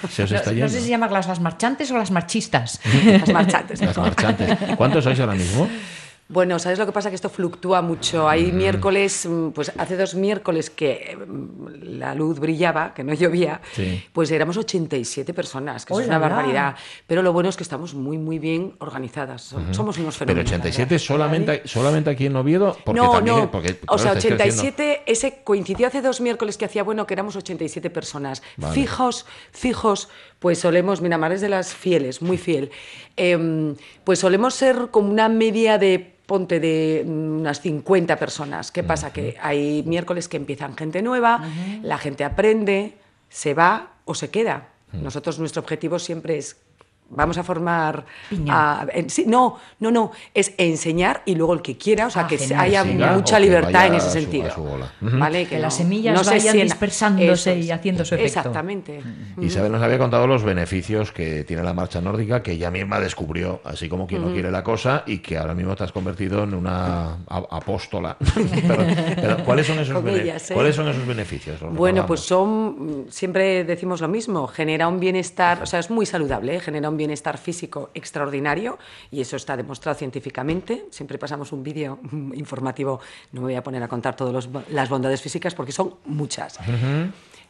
se 0.09 0.23
os 0.23 0.31
No, 0.31 0.37
está 0.37 0.49
no 0.51 0.55
yendo. 0.57 0.69
sé 0.69 0.81
si 0.81 0.89
llamarlas 0.89 1.25
las 1.29 1.39
marchantes 1.39 1.89
o 1.91 1.97
las 1.97 2.11
marchistas. 2.11 2.81
Las 3.05 3.29
marchantes. 3.31 3.81
Las 3.81 3.97
marchantes. 3.97 4.57
¿Cuántos 4.75 5.05
sois 5.05 5.17
ahora 5.21 5.35
mismo? 5.35 5.69
Bueno, 6.31 6.59
¿sabes 6.59 6.77
lo 6.77 6.85
que 6.85 6.91
pasa? 6.91 7.09
Que 7.09 7.15
esto 7.15 7.27
fluctúa 7.27 7.81
mucho. 7.81 8.29
Hay 8.29 8.51
miércoles, 8.51 9.25
mm, 9.27 9.49
pues 9.49 9.71
hace 9.75 9.97
dos 9.97 10.13
miércoles 10.13 10.69
que 10.69 11.17
mm, 11.17 11.97
la 11.97 12.13
luz 12.13 12.39
brillaba, 12.39 12.93
que 12.93 13.03
no 13.03 13.15
llovía, 13.15 13.61
Sí. 13.73 14.03
pues 14.13 14.29
éramos 14.29 14.55
87 14.55 15.33
personas, 15.33 15.85
que 15.85 15.93
es 15.93 15.97
¡Hola, 15.97 16.05
una 16.07 16.19
barbaridad. 16.19 16.75
Pero 17.07 17.23
lo 17.23 17.33
bueno 17.33 17.49
es 17.49 17.57
que 17.57 17.63
estamos 17.63 17.95
muy, 17.95 18.19
muy 18.19 18.37
bien 18.37 18.75
organizadas. 18.77 19.41
So- 19.41 19.59
Somos 19.73 19.97
unos 19.97 20.15
Pero 20.19 20.29
fenómenos. 20.29 20.51
la 20.51 20.57
87 20.57 20.89
verdad. 20.93 21.03
solamente, 21.03 21.61
solamente 21.65 22.09
aquí 22.11 22.27
en 22.27 22.35
Oviedo. 22.35 22.77
Porque 22.85 23.01
no, 23.01 23.11
también, 23.11 23.35
no. 23.37 23.51
porque, 23.51 23.79
o 23.87 23.97
sea, 23.97 24.13
estáis 24.13 24.35
creciendo. 24.35 24.53
87, 24.53 25.01
ese 25.07 25.41
coincidió 25.43 25.87
hace 25.87 26.03
dos 26.03 26.21
miércoles 26.21 26.57
que 26.57 26.65
hacía 26.65 26.83
bueno 26.83 27.07
que 27.07 27.15
éramos 27.15 27.35
87 27.37 27.89
personas. 27.89 28.43
Vale. 28.55 28.75
Fijos, 28.75 29.25
fijos, 29.51 30.09
pues 30.37 30.59
solemos, 30.59 31.01
mira, 31.01 31.17
Mar 31.17 31.31
es 31.31 31.41
de 31.41 31.49
las 31.49 31.73
fieles, 31.73 32.21
muy 32.21 32.37
fiel. 32.37 32.69
Em, 33.17 33.75
pues 34.03 34.19
solemos 34.19 34.53
ser 34.53 34.89
como 34.91 35.09
una 35.09 35.27
media 35.27 35.79
de 35.79 36.18
ponte 36.29 36.59
de 36.59 37.03
mm, 37.05 37.39
unas 37.41 37.59
50 37.59 38.15
personas. 38.17 38.71
¿Qué 38.71 38.83
pasa? 38.83 39.11
Que 39.11 39.35
hay 39.41 39.81
miércoles 39.83 40.29
que 40.29 40.37
empiezan 40.37 40.77
gente 40.77 41.01
nueva, 41.01 41.41
la 41.81 41.97
gente 41.97 42.23
aprende, 42.23 42.93
se 43.29 43.55
va 43.55 43.93
o 44.05 44.13
se 44.13 44.29
queda. 44.29 44.69
Nosotros 44.93 45.39
nuestro 45.39 45.61
objetivo 45.63 45.97
siempre 45.97 46.37
es 46.37 46.55
vamos 47.09 47.37
a 47.37 47.43
formar 47.43 48.05
Piña. 48.29 48.53
a- 48.81 48.87
en- 48.93 49.09
sí, 49.09 49.25
no 49.27 49.57
no 49.79 49.91
no 49.91 50.11
es 50.33 50.53
enseñar 50.57 51.21
y 51.25 51.35
luego 51.35 51.53
el 51.53 51.61
que 51.61 51.77
quiera 51.77 52.07
o 52.07 52.09
sea 52.09 52.23
Ah, 52.23 52.27
que 52.27 52.37
genial. 52.37 52.59
haya 52.61 52.83
Siga 52.83 53.11
mucha 53.13 53.37
que 53.37 53.41
libertad 53.43 53.87
en 53.87 53.93
ese 53.95 54.07
su- 54.07 54.13
sentido 54.13 54.51
su 54.51 54.65
vale 55.17 55.45
Que 55.47 55.55
no- 55.55 55.61
las 55.63 55.75
semillas 55.75 56.13
no 56.15 56.23
se 56.23 56.31
vayan 56.31 56.57
dispersándose 56.57 57.53
Eso 57.53 57.65
y 57.65 57.71
haciendo 57.71 58.05
su 58.05 58.15
efecto. 58.15 58.39
exactamente 58.39 59.01
Isabel 59.41 59.71
nos 59.71 59.81
había 59.81 59.97
contado 59.97 60.27
los 60.27 60.43
beneficios 60.43 61.11
que 61.11 61.43
tiene 61.43 61.63
la 61.63 61.73
marcha 61.73 62.01
nórdica, 62.01 62.43
que 62.43 62.51
ella 62.53 62.69
misma 62.71 62.99
descubrió, 62.99 63.61
así 63.63 63.89
como 63.89 64.05
quien 64.07 64.21
no 64.21 64.31
quiere 64.33 64.51
la 64.51 64.63
cosa, 64.63 65.03
y 65.05 65.19
que 65.19 65.37
ahora 65.37 65.53
mismo 65.55 65.75
te 65.75 65.83
has 65.83 65.91
convertido 65.91 66.43
en 66.43 66.53
una 66.53 67.17
apóstola. 67.27 68.17
pero, 68.67 68.85
pero, 69.15 69.43
¿cuáles, 69.45 69.67
son 69.67 69.79
esos 69.79 69.95
¿eh? 70.05 70.33
¿cuáles 70.53 70.75
son 70.75 70.87
esos 70.87 71.05
beneficios? 71.07 71.61
Los 71.61 71.73
Bueno, 71.73 72.03
recordamos. 72.03 72.07
pues 72.07 72.19
son, 72.21 73.05
siempre 73.09 73.63
decimos 73.63 74.01
lo 74.01 74.07
mismo, 74.07 74.47
genera 74.47 74.87
un 74.87 74.99
bienestar, 74.99 75.61
o 75.63 75.65
sea, 75.65 75.79
es 75.79 75.89
muy 75.89 76.05
saludable, 76.05 76.55
¿eh? 76.55 76.59
genera 76.59 76.89
un 76.89 76.97
bienestar 76.99 77.39
físico 77.39 77.89
extraordinario 77.95 78.77
y 79.09 79.21
eso 79.21 79.35
está 79.35 79.57
demostrado 79.57 79.97
científicamente. 79.97 80.85
Siempre 80.91 81.17
pasamos 81.17 81.51
un 81.51 81.63
vídeo 81.63 81.99
informativo, 82.35 82.99
no 83.31 83.41
me 83.41 83.47
voy 83.47 83.55
a 83.55 83.63
poner 83.63 83.81
a 83.81 83.87
contar 83.87 84.15
todas 84.15 84.47
las 84.69 84.89
bondades 84.89 85.21
físicas 85.21 85.55
porque 85.55 85.71
son 85.71 85.95
muchas. 86.05 86.59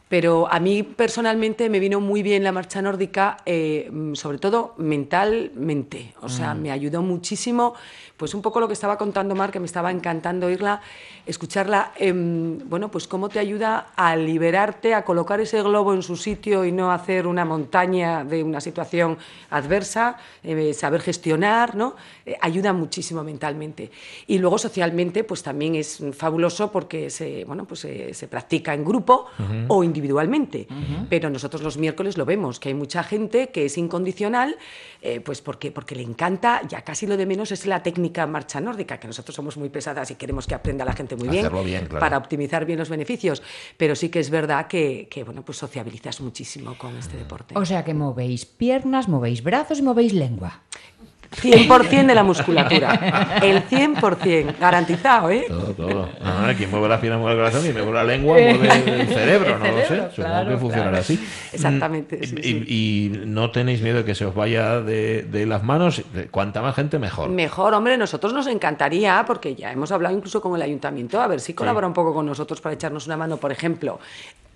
Pero 0.09 0.51
a 0.51 0.59
mí 0.59 0.81
personalmente 0.81 1.69
me 1.69 1.79
vino 1.79 2.01
muy 2.01 2.23
bien 2.23 2.43
la 2.43 2.51
marcha 2.51 2.81
nórdica, 2.81 3.37
eh, 3.45 3.91
sobre 4.13 4.39
todo 4.39 4.73
mentalmente. 4.77 6.15
O 6.21 6.29
sea, 6.29 6.55
me 6.55 6.71
ayudó 6.71 7.03
muchísimo 7.03 7.75
pues 8.19 8.33
un 8.33 8.41
poco 8.41 8.59
lo 8.59 8.67
que 8.67 8.73
estaba 8.73 8.97
contando 8.97 9.33
Mar, 9.33 9.49
que 9.49 9.61
me 9.61 9.65
estaba 9.65 9.89
encantando 9.91 10.47
oírla, 10.47 10.81
escucharla, 11.25 11.93
em, 11.95 12.59
bueno, 12.69 12.91
pues 12.91 13.07
cómo 13.07 13.29
te 13.29 13.39
ayuda 13.39 13.93
a 13.95 14.13
liberarte, 14.17 14.93
a 14.93 15.05
colocar 15.05 15.39
ese 15.39 15.63
globo 15.63 15.93
en 15.93 16.03
su 16.03 16.17
sitio 16.17 16.65
y 16.65 16.73
no 16.73 16.91
hacer 16.91 17.25
una 17.27 17.45
montaña 17.45 18.25
de 18.25 18.43
una 18.43 18.59
situación 18.59 19.17
adversa, 19.51 20.17
eh, 20.43 20.73
saber 20.73 20.99
gestionar, 20.99 21.75
¿no? 21.75 21.95
Eh, 22.25 22.35
ayuda 22.41 22.73
muchísimo 22.73 23.23
mentalmente. 23.23 23.89
Y 24.27 24.37
luego 24.39 24.57
socialmente, 24.57 25.23
pues 25.23 25.41
también 25.41 25.75
es 25.75 26.03
fabuloso 26.11 26.73
porque 26.73 27.09
se, 27.09 27.45
bueno, 27.45 27.63
pues 27.63 27.79
se, 27.79 28.27
practica 28.27 28.73
en 28.73 28.83
grupo 28.83 29.27
o 29.69 29.81
individualmente. 29.81 29.98
Pero 31.09 31.29
nosotros 31.29 31.61
los 31.61 31.77
miércoles 31.77 32.17
lo 32.17 32.25
vemos, 32.25 32.59
que 32.59 32.69
hay 32.69 32.75
mucha 32.75 33.03
gente 33.03 33.49
que 33.49 33.65
es 33.65 33.77
incondicional, 33.77 34.57
eh, 35.01 35.19
pues 35.19 35.41
porque, 35.41 35.71
porque 35.71 35.95
le 35.95 36.03
encanta, 36.03 36.61
ya 36.67 36.81
casi 36.81 37.07
lo 37.07 37.17
de 37.17 37.25
menos 37.25 37.51
es 37.51 37.65
la 37.65 37.83
técnica 37.83 38.27
marcha 38.27 38.61
nórdica, 38.61 38.99
que 38.99 39.07
nosotros 39.07 39.35
somos 39.35 39.57
muy 39.57 39.69
pesadas 39.69 40.11
y 40.11 40.15
queremos 40.15 40.47
que 40.47 40.55
aprenda 40.55 40.85
la 40.85 40.93
gente 40.93 41.15
muy 41.15 41.29
bien, 41.29 41.49
para 41.99 42.17
optimizar 42.17 42.65
bien 42.65 42.79
los 42.79 42.89
beneficios, 42.89 43.41
pero 43.77 43.95
sí 43.95 44.09
que 44.09 44.19
es 44.19 44.29
verdad 44.29 44.67
que, 44.67 45.07
que, 45.09 45.23
bueno, 45.23 45.43
pues 45.43 45.57
sociabilizas 45.57 46.21
muchísimo 46.21 46.77
con 46.77 46.95
este 46.97 47.17
deporte. 47.17 47.55
O 47.57 47.65
sea 47.65 47.83
que 47.83 47.93
movéis 47.93 48.45
piernas, 48.45 49.07
movéis 49.07 49.43
brazos 49.43 49.79
y 49.79 49.83
movéis 49.83 50.13
lengua. 50.13 50.61
100% 51.31 52.05
de 52.07 52.15
la 52.15 52.23
musculatura. 52.23 53.39
El 53.41 53.63
100%, 53.67 54.57
garantizado, 54.59 55.29
¿eh? 55.29 55.45
Todo, 55.47 55.73
todo. 55.73 56.09
Ah, 56.21 56.53
quien 56.57 56.71
mueve 56.71 56.89
la 56.89 56.99
piernas 56.99 57.19
mueve 57.19 57.35
el 57.35 57.39
corazón 57.39 57.69
y 57.69 57.73
mueve 57.73 57.93
la 57.93 58.03
lengua 58.03 58.37
mueve 58.37 59.01
el 59.01 59.07
cerebro, 59.07 59.59
no 59.59 59.71
lo 59.71 59.85
sé. 59.85 60.11
Supongo 60.15 60.49
que 60.49 60.57
funcionará 60.57 60.97
así. 60.99 61.19
Exactamente. 61.53 62.17
Mm, 62.17 62.63
y, 62.67 63.11
no 63.25 63.51
tenéis 63.51 63.81
miedo 63.81 63.97
de 63.97 64.05
que 64.05 64.15
se 64.15 64.25
os 64.25 64.33
vaya 64.33 64.81
de, 64.81 65.23
de, 65.23 65.45
las 65.45 65.63
manos. 65.63 66.01
Cuanta 66.31 66.61
más 66.61 66.75
gente, 66.75 66.99
mejor. 66.99 67.29
Mejor, 67.29 67.73
hombre, 67.73 67.97
nosotros 67.97 68.33
nos 68.33 68.47
encantaría, 68.47 69.23
porque 69.25 69.55
ya 69.55 69.71
hemos 69.71 69.91
hablado 69.91 70.15
incluso 70.15 70.41
con 70.41 70.55
el 70.55 70.61
ayuntamiento, 70.61 71.21
a 71.21 71.27
ver 71.27 71.39
si 71.39 71.53
colabora 71.53 71.87
un 71.87 71.93
poco 71.93 72.13
con 72.13 72.25
nosotros 72.25 72.59
para 72.61 72.75
echarnos 72.75 73.05
una 73.05 73.17
mano, 73.17 73.37
por 73.37 73.51
ejemplo. 73.51 73.99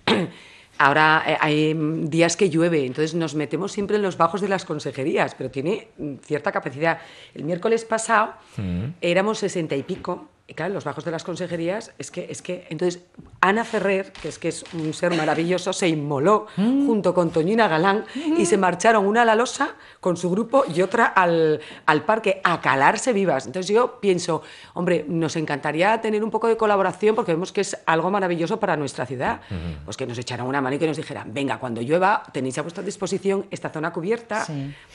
Ahora 0.78 1.22
eh, 1.26 1.36
hay 1.40 1.74
días 2.08 2.36
que 2.36 2.50
llueve, 2.50 2.84
entonces 2.84 3.14
nos 3.14 3.34
metemos 3.34 3.72
siempre 3.72 3.96
en 3.96 4.02
los 4.02 4.16
bajos 4.16 4.40
de 4.40 4.48
las 4.48 4.64
consejerías, 4.64 5.34
pero 5.34 5.50
tiene 5.50 5.88
mm, 5.98 6.14
cierta 6.22 6.50
capacidad. 6.52 6.98
El 7.34 7.44
miércoles 7.44 7.84
pasado 7.84 8.34
mm. 8.56 8.84
éramos 9.00 9.38
sesenta 9.38 9.76
y 9.76 9.82
pico 9.82 10.28
y 10.46 10.52
claro, 10.52 10.74
los 10.74 10.84
bajos 10.84 11.06
de 11.06 11.10
las 11.10 11.24
consejerías 11.24 11.92
es 11.98 12.10
que, 12.10 12.26
es 12.28 12.42
que 12.42 12.66
entonces 12.68 13.02
Ana 13.40 13.64
Ferrer, 13.64 14.12
que 14.12 14.28
es 14.28 14.38
que 14.38 14.48
es 14.48 14.64
un 14.74 14.92
ser 14.92 15.14
maravilloso, 15.16 15.72
se 15.72 15.88
inmoló 15.88 16.48
mm. 16.56 16.86
junto 16.86 17.14
con 17.14 17.30
Toñina 17.30 17.66
Galán 17.66 18.04
y 18.36 18.44
se 18.44 18.58
marcharon 18.58 19.06
una 19.06 19.22
a 19.22 19.24
la 19.24 19.36
losa 19.36 19.74
con 20.00 20.18
su 20.18 20.30
grupo 20.30 20.64
y 20.74 20.82
otra 20.82 21.06
al, 21.06 21.60
al, 21.86 22.04
parque 22.04 22.42
a 22.44 22.60
calarse 22.60 23.14
vivas. 23.14 23.46
Entonces 23.46 23.74
yo 23.74 24.00
pienso, 24.00 24.42
hombre, 24.74 25.06
nos 25.08 25.36
encantaría 25.36 25.98
tener 26.02 26.22
un 26.22 26.30
poco 26.30 26.46
de 26.46 26.58
colaboración 26.58 27.14
porque 27.14 27.32
vemos 27.32 27.50
que 27.50 27.62
es 27.62 27.78
algo 27.86 28.10
maravilloso 28.10 28.60
para 28.60 28.76
nuestra 28.76 29.06
ciudad. 29.06 29.40
Pues 29.86 29.96
que 29.96 30.06
nos 30.06 30.18
echaran 30.18 30.46
una 30.46 30.60
mano 30.60 30.76
y 30.76 30.78
que 30.78 30.86
nos 30.86 30.98
dijeran, 30.98 31.32
venga, 31.32 31.58
cuando 31.58 31.80
llueva 31.80 32.22
tenéis 32.32 32.58
a 32.58 32.62
vuestra 32.62 32.82
disposición 32.82 33.46
esta 33.50 33.70
zona 33.70 33.94
cubierta. 33.94 34.46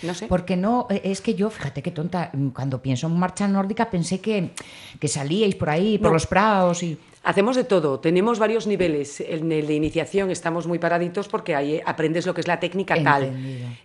No 0.03 0.13
sé. 0.13 0.27
Porque 0.27 0.55
no, 0.55 0.85
eh, 0.91 1.01
es 1.05 1.21
que 1.21 1.33
yo, 1.33 1.49
fíjate 1.49 1.81
qué 1.81 1.89
tonta, 1.89 2.31
cuando 2.53 2.83
pienso 2.83 3.07
en 3.07 3.17
marcha 3.17 3.47
nórdica 3.47 3.89
pensé 3.89 4.21
que, 4.21 4.51
que 4.99 5.07
salía 5.39 5.57
por 5.57 5.69
ahí, 5.69 5.97
por 5.97 6.11
los 6.11 6.27
praos 6.27 6.83
y... 6.83 6.97
Hacemos 7.21 7.57
de 7.57 7.65
todo, 7.65 7.99
tenemos 7.99 8.39
varios 8.39 8.65
niveles. 8.65 9.19
En 9.19 9.51
el 9.51 9.67
de 9.67 9.73
iniciación 9.73 10.31
estamos 10.31 10.67
muy 10.67 10.79
paraditos 10.79 11.27
porque 11.27 11.53
ahí 11.53 11.81
aprendes 11.85 12.25
lo 12.25 12.33
que 12.33 12.39
es 12.39 12.47
la 12.47 12.61
técnica 12.61 12.95
tal. 13.03 13.33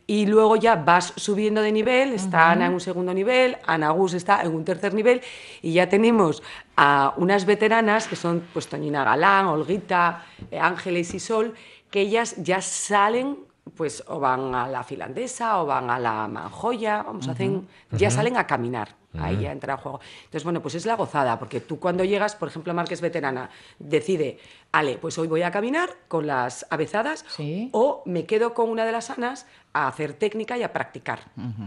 Y 0.06 0.26
luego 0.26 0.54
ya 0.54 0.76
vas 0.76 1.12
subiendo 1.16 1.60
de 1.60 1.72
nivel, 1.72 2.12
está 2.12 2.52
Ana 2.52 2.66
en 2.66 2.74
un 2.74 2.80
segundo 2.80 3.12
nivel, 3.12 3.56
Ana 3.66 3.90
Gus 3.90 4.14
está 4.14 4.40
en 4.42 4.54
un 4.54 4.64
tercer 4.64 4.94
nivel 4.94 5.20
y 5.62 5.72
ya 5.72 5.88
tenemos 5.88 6.44
a 6.76 7.12
unas 7.16 7.44
veteranas 7.44 8.06
que 8.06 8.14
son 8.14 8.44
pues 8.52 8.68
Toñina 8.68 9.02
Galán, 9.02 9.46
Olguita, 9.46 10.24
eh, 10.52 10.58
Ángeles 10.60 11.12
y 11.12 11.18
Sol, 11.18 11.54
que 11.90 12.02
ellas 12.02 12.36
ya 12.38 12.60
salen 12.60 13.36
pues 13.76 14.04
o 14.06 14.20
van 14.20 14.54
a 14.54 14.68
la 14.68 14.82
finlandesa 14.84 15.62
o 15.62 15.66
van 15.66 15.90
a 15.90 15.98
la 15.98 16.28
manjoya, 16.28 17.02
vamos, 17.02 17.28
hacen, 17.28 17.66
ya 17.90 18.10
salen 18.10 18.36
a 18.36 18.46
caminar. 18.46 18.96
Ahí 19.16 19.42
ya 19.42 19.52
entra 19.52 19.74
a 19.74 19.76
juego. 19.76 20.00
Entonces, 20.24 20.42
bueno, 20.42 20.60
pues 20.60 20.74
es 20.74 20.86
la 20.86 20.96
gozada, 20.96 21.38
porque 21.38 21.60
tú 21.60 21.78
cuando 21.78 22.02
llegas, 22.02 22.34
por 22.34 22.48
ejemplo, 22.48 22.74
Marques 22.74 23.00
veterana, 23.00 23.48
decide, 23.78 24.38
ale, 24.74 24.98
pues 24.98 25.16
hoy 25.18 25.28
voy 25.28 25.42
a 25.42 25.52
caminar 25.52 25.88
con 26.08 26.26
las 26.26 26.66
avezadas 26.68 27.24
o 27.70 28.02
me 28.06 28.24
quedo 28.24 28.54
con 28.54 28.68
una 28.68 28.84
de 28.84 28.90
las 28.90 29.04
sanas 29.04 29.46
a 29.72 29.88
hacer 29.88 30.14
técnica 30.14 30.56
y 30.56 30.62
a 30.62 30.72
practicar. 30.72 31.20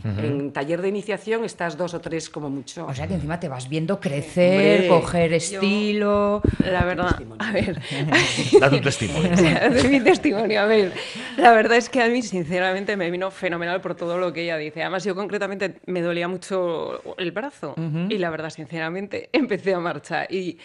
En 0.04 0.52
taller 0.52 0.82
de 0.82 0.88
iniciación 0.88 1.44
estás 1.44 1.78
dos 1.78 1.94
o 1.94 2.00
tres 2.00 2.30
como 2.30 2.50
mucho. 2.50 2.86
O 2.86 2.94
sea 2.94 3.06
que 3.06 3.16
encima 3.16 3.40
te 3.40 3.50
vas 3.50 3.68
viendo 3.68 4.00
crecer, 4.00 4.88
coger 4.88 5.34
estilo. 5.34 6.42
la 6.60 6.86
verdad, 6.86 7.22
a 7.40 7.52
ver. 7.52 7.82
Da 8.60 8.70
tu 8.70 8.80
testimonio. 8.80 9.36
de 9.36 9.90
mi 9.90 10.00
testimonio, 10.00 10.62
a 10.62 10.66
ver. 10.66 10.94
La 11.38 11.52
verdad 11.52 11.78
es 11.78 11.90
que 11.90 12.02
a 12.02 12.08
mí, 12.08 12.22
sinceramente, 12.22 12.96
me 12.96 13.12
vino 13.12 13.30
fenomenal 13.30 13.82
por 13.82 13.96
todo 13.96 14.18
lo 14.18 14.32
que 14.32 14.44
ella 14.44 14.58
dice. 14.58 14.82
Además, 14.82 15.04
yo 15.04 15.14
concretamente 15.14 15.76
me 15.86 16.02
dolía 16.02 16.28
mucho 16.30 17.02
el 17.18 17.32
brazo. 17.32 17.76
Y 18.10 18.18
la 18.18 18.30
verdad, 18.30 18.50
sinceramente, 18.50 19.30
empecé 19.34 19.74
a 19.74 19.80
marchar. 19.80 20.32
Y 20.32 20.58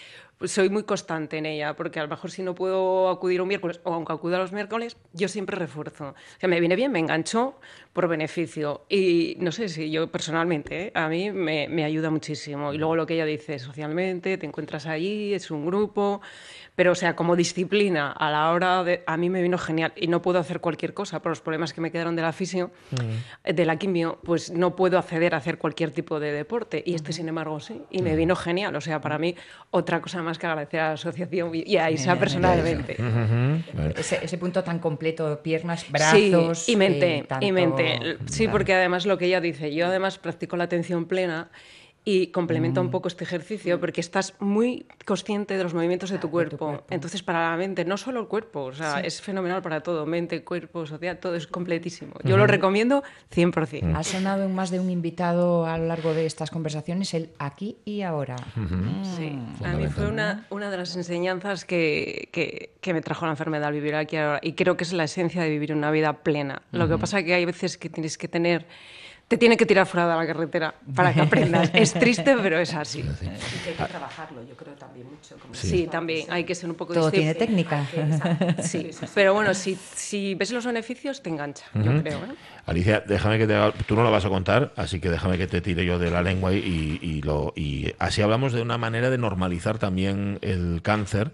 soy 0.45 0.69
muy 0.69 0.85
constante 0.85 1.39
en 1.39 1.47
ella, 1.47 1.75
porque 1.75 2.01
a 2.01 2.03
lo 2.03 2.09
mejor 2.09 2.31
si 2.31 2.43
no 2.43 2.55
puedo 2.55 3.09
acudir 3.09 3.41
un 3.41 3.49
miércoles, 3.49 3.81
o 3.85 3.95
aunque 3.95 4.13
acuda 4.13 4.39
los 4.39 4.53
miércoles, 4.53 4.97
yo 5.13 5.29
siempre 5.29 5.57
refuerzo. 5.57 6.09
O 6.09 6.41
sea, 6.41 6.49
me 6.49 6.61
viene 6.61 6.77
bien, 6.77 6.93
me 6.93 6.99
engancho 6.99 7.59
por 7.93 8.09
beneficio. 8.09 8.85
Y 8.89 9.37
no 9.41 9.53
sé 9.53 9.69
si 9.69 9.91
yo 9.91 10.11
personalmente, 10.11 10.87
¿eh? 10.87 10.93
a 10.95 11.09
mí 11.09 11.31
me, 11.31 11.69
me, 11.69 11.85
ayuda 11.85 12.11
muchísimo. 12.11 12.73
Y 12.73 12.79
luego 12.79 12.97
lo 12.97 13.07
que 13.07 13.15
ella 13.15 13.27
dice 13.27 13.59
socialmente, 13.59 14.39
te 14.39 14.47
encuentras 14.47 14.87
allí, 14.87 15.35
es 15.35 15.51
un 15.51 15.67
grupo. 15.67 16.21
Pero, 16.75 16.93
o 16.93 16.95
sea, 16.95 17.15
como 17.15 17.37
disciplina, 17.37 18.11
a 18.13 18.31
la 18.31 18.51
hora 18.51 18.83
de... 18.83 19.03
A 19.07 19.19
mí 19.19 19.29
me 19.29 19.43
vino 19.43 19.59
genial 19.59 19.93
y 19.95 20.07
no 20.07 20.23
puedo 20.23 20.39
hacer 20.39 20.61
cualquier 20.61 20.95
cosa 20.95 21.21
por 21.21 21.31
los 21.31 21.43
problemas 21.43 21.75
que 21.75 21.83
me 21.83 21.91
quedaron 21.91 22.17
de 22.17 22.23
la 22.23 22.33
fisio, 22.33 22.71
mm. 22.93 23.53
de 23.53 23.67
la 23.67 23.77
quimio, 23.77 24.19
pues 24.25 24.51
no 24.51 24.75
puedo 24.75 24.99
acceder 24.99 25.35
a 25.35 25.39
hacer 25.39 25.59
cualquier 25.59 25.91
tipo 25.91 26.19
de 26.19 26.33
deporte. 26.33 26.83
Y 26.85 26.95
este, 26.95 27.13
sin 27.13 27.29
embargo, 27.29 27.61
sí. 27.61 27.83
Y 27.91 28.01
me 28.01 28.17
vino 28.17 28.37
genial. 28.37 28.75
O 28.75 28.81
sea, 28.81 29.03
para 29.03 29.19
mí, 29.19 29.37
otra 29.71 30.01
cosa 30.01 30.23
más 30.23 30.32
que 30.39 30.47
agradecer 30.47 30.81
a 30.81 30.89
la 30.89 30.93
asociación 30.95 31.51
y 31.55 31.77
a 31.77 31.91
Isa 31.91 32.19
personalmente. 32.19 32.97
ese, 33.97 34.39
punto 34.39 34.63
tan 34.65 34.79
completo, 34.79 35.43
piernas, 35.43 35.91
brazos... 35.91 36.59
Sí, 36.59 36.73
y 36.73 36.77
mente, 36.77 37.19
eh, 37.19 37.27
y 37.41 37.53
mente. 37.53 38.19
Sí, 38.27 38.49
porque 38.49 38.75
además 38.75 39.07
lo 39.07 39.19
que 39.19 39.27
ella 39.27 39.41
dice, 39.41 39.75
yo 39.75 39.87
además 39.87 40.19
practico 40.19 40.57
la 40.57 40.65
atención 40.65 41.07
plena 41.07 41.51
y 42.05 42.29
complementa 42.29 42.81
un 42.81 42.89
mm. 42.89 42.91
poco 42.91 43.09
este 43.09 43.23
ejercicio 43.23 43.79
porque 43.79 44.01
estás 44.01 44.35
muy 44.41 44.87
consciente 45.05 45.57
de 45.57 45.63
los 45.63 45.73
movimientos 45.73 46.11
de 46.11 46.19
tu, 46.19 46.31
cuerpo. 46.31 46.83
Entonces, 46.91 47.23
para 47.23 47.51
la 47.51 47.57
mente, 47.57 47.85
no 47.85 47.97
solo 47.97 48.21
el 48.21 48.27
cuerpo, 48.27 48.65
o 48.65 48.73
sea, 48.73 49.01
es 49.01 49.21
fenomenal 49.21 49.63
para 49.63 49.83
todo, 49.83 50.05
mente, 50.05 50.43
cuerpo, 50.43 50.85
social, 50.85 51.19
todo 51.19 51.37
es 51.37 51.47
completísimo. 51.47 52.15
Yo 52.25 52.37
lo 52.37 52.47
recomiendo 52.47 53.05
100%. 53.33 53.83
Mm. 53.83 53.97
Ha 53.97 54.03
sonado 54.03 54.45
en 54.45 54.55
más 54.55 54.71
de 54.71 54.81
un 54.81 54.91
invitado 54.91 55.67
a 55.67 55.79
lo 55.79 55.87
largo 55.87 56.13
de 56.13 56.27
estas 56.27 56.51
conversaciones 56.51 57.15
el 57.15 57.31
aquí 57.39 57.77
y 57.85 58.03
ahora. 58.03 58.37
Mm. 58.57 59.05
Sí, 59.17 59.39
a 59.65 59.75
mí 59.75 59.87
fue 59.87 60.09
una, 60.09 60.47
una 60.51 60.71
de 60.71 60.79
las 60.79 60.97
enseñanzas 60.97 61.65
que, 61.65 62.29
que, 62.33 62.71
que, 62.81 62.93
me 62.95 63.01
trajo 63.01 63.27
la 63.27 63.33
enfermedad 63.33 63.69
al 63.69 63.75
vivir 63.75 63.95
aquí 63.95 64.17
y 64.17 64.19
ahora. 64.19 64.41
Y 64.43 64.55
creo 64.55 64.77
que 64.77 64.83
es 64.83 64.93
la 64.93 65.05
esencia 65.05 65.43
de 65.43 65.51
vivir 65.51 65.73
una 65.73 65.93
vida 65.93 66.25
plena. 66.25 66.63
Lo 66.73 66.89
que 66.89 66.99
pasa 66.99 67.21
es 67.21 67.25
que 67.25 67.35
hay 67.35 67.45
veces 67.45 67.79
que 67.79 67.89
tienes 67.89 68.19
que 68.19 68.27
tener 68.27 68.67
te 69.29 69.39
tiene 69.39 69.57
que 69.57 69.65
tirar 69.65 69.87
fuera 69.87 70.09
de 70.09 70.15
la 70.15 70.27
carretera 70.27 70.75
para 70.95 71.15
que 71.15 71.21
aprendas. 71.21 71.71
es 71.75 71.93
triste, 71.95 72.37
pero 72.43 72.59
es 72.59 72.75
así. 72.75 73.01
Y 73.01 73.03
que 73.03 73.71
hay 73.71 73.77
que 73.77 73.85
trabajarlo, 73.85 74.43
yo 74.47 74.55
creo 74.57 74.75
también 74.75 75.07
mucho. 75.09 75.37
sí. 75.53 75.89
también 75.91 76.27
hay 76.31 76.45
que 76.45 76.55
ser 76.55 76.69
un 76.69 76.77
poco 76.77 76.95
Todo 76.95 77.11
tiene 77.11 77.35
técnica. 77.35 77.87
Sí, 78.63 78.91
pero 79.15 79.35
bueno, 79.35 79.55
si, 79.55 79.77
si, 79.95 80.35
ves 80.35 80.53
los 80.53 80.65
beneficios, 80.65 81.23
te 81.23 81.31
engancha, 81.31 81.65
yo 81.75 82.03
creo. 82.03 82.19
¿eh? 82.19 82.35
Alicia, 82.67 83.03
déjame 83.07 83.39
que 83.39 83.47
te 83.47 83.55
Tú 83.87 83.97
no 83.97 84.03
lo 84.03 84.11
vas 84.11 84.25
a 84.25 84.29
contar, 84.29 84.73
así 84.77 85.01
que 85.01 85.11
déjame 85.11 85.37
que 85.37 85.47
te 85.47 85.61
tire 85.61 85.85
yo 85.85 85.99
de 85.99 86.11
la 86.11 86.23
lengua 86.23 86.53
y, 86.53 86.99
y, 87.03 87.23
lo, 87.23 87.53
y 87.57 87.93
así 87.99 88.23
hablamos 88.23 88.53
de 88.53 88.63
una 88.63 88.79
manera 88.79 89.11
de 89.11 89.19
normalizar 89.19 89.79
también 89.79 90.39
el 90.43 90.81
cáncer. 90.83 91.33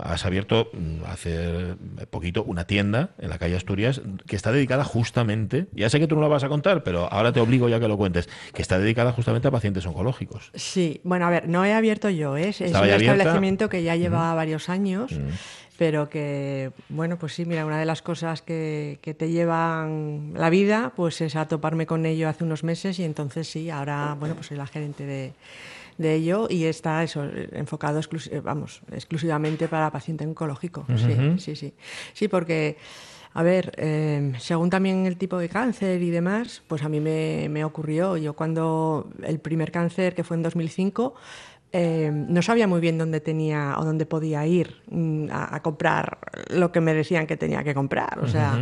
Has 0.00 0.24
abierto 0.24 0.70
mm, 0.72 1.04
hace 1.06 1.74
poquito 2.10 2.44
una 2.44 2.66
tienda 2.66 3.10
en 3.18 3.30
la 3.30 3.38
calle 3.38 3.56
Asturias 3.56 4.00
que 4.26 4.36
está 4.36 4.52
dedicada 4.52 4.84
justamente, 4.84 5.66
ya 5.72 5.90
sé 5.90 5.98
que 5.98 6.06
tú 6.06 6.14
no 6.14 6.20
lo 6.20 6.28
vas 6.28 6.44
a 6.44 6.48
contar, 6.48 6.82
pero 6.84 7.11
ahora 7.12 7.32
te 7.32 7.40
obligo 7.40 7.68
ya 7.68 7.78
que 7.78 7.88
lo 7.88 7.96
cuentes, 7.96 8.28
que 8.54 8.62
está 8.62 8.78
dedicada 8.78 9.12
justamente 9.12 9.48
a 9.48 9.50
pacientes 9.50 9.84
oncológicos. 9.86 10.50
Sí, 10.54 11.00
bueno, 11.04 11.26
a 11.26 11.30
ver, 11.30 11.48
no 11.48 11.64
he 11.64 11.72
abierto 11.72 12.08
yo, 12.08 12.36
¿eh? 12.36 12.48
es 12.48 12.60
un 12.60 12.66
establecimiento 12.66 13.68
que 13.68 13.82
ya 13.82 13.96
lleva 13.96 14.34
varios 14.34 14.68
años. 14.68 15.12
pero 15.78 16.08
que, 16.08 16.70
bueno, 16.90 17.18
pues 17.18 17.32
sí, 17.32 17.44
mira, 17.44 17.66
una 17.66 17.78
de 17.78 17.86
las 17.86 18.02
cosas 18.02 18.40
que, 18.40 18.98
que, 19.02 19.14
te 19.14 19.30
llevan 19.30 20.32
la 20.34 20.48
vida, 20.48 20.92
pues 20.94 21.20
es 21.20 21.34
a 21.34 21.48
toparme 21.48 21.86
con 21.86 22.06
ello 22.06 22.28
hace 22.28 22.44
unos 22.44 22.62
meses 22.62 22.98
y 23.00 23.04
entonces 23.04 23.48
sí, 23.48 23.68
ahora, 23.68 24.14
bueno, 24.18 24.34
pues 24.36 24.46
soy 24.46 24.58
la 24.58 24.66
gerente 24.66 25.04
de, 25.04 25.32
de 25.98 26.14
ello 26.14 26.46
y 26.50 26.64
está 26.64 27.02
eso 27.02 27.24
enfocado 27.52 28.00
exclus- 28.00 28.30
eh, 28.32 28.40
vamos, 28.40 28.80
exclusivamente 28.92 29.68
para 29.68 29.90
paciente 29.90 30.26
oncológico. 30.26 30.86
Sí, 30.96 31.38
sí, 31.38 31.56
sí. 31.56 31.74
Sí, 32.12 32.28
porque 32.28 32.76
a 33.34 33.42
ver, 33.42 33.72
eh, 33.76 34.32
según 34.38 34.68
también 34.70 35.06
el 35.06 35.16
tipo 35.16 35.38
de 35.38 35.48
cáncer 35.48 36.02
y 36.02 36.10
demás, 36.10 36.62
pues 36.68 36.82
a 36.82 36.88
mí 36.88 37.00
me, 37.00 37.48
me 37.48 37.64
ocurrió. 37.64 38.16
Yo 38.16 38.34
cuando 38.34 39.10
el 39.22 39.38
primer 39.40 39.70
cáncer, 39.72 40.14
que 40.14 40.22
fue 40.24 40.36
en 40.36 40.42
2005, 40.42 41.14
eh, 41.74 42.10
no 42.12 42.42
sabía 42.42 42.66
muy 42.66 42.80
bien 42.80 42.98
dónde 42.98 43.20
tenía 43.20 43.76
o 43.78 43.84
dónde 43.86 44.04
podía 44.04 44.46
ir 44.46 44.82
mm, 44.90 45.28
a, 45.30 45.56
a 45.56 45.62
comprar 45.62 46.18
lo 46.50 46.70
que 46.70 46.82
me 46.82 46.92
decían 46.92 47.26
que 47.26 47.38
tenía 47.38 47.64
que 47.64 47.72
comprar. 47.72 48.18
O 48.20 48.26
sea, 48.28 48.60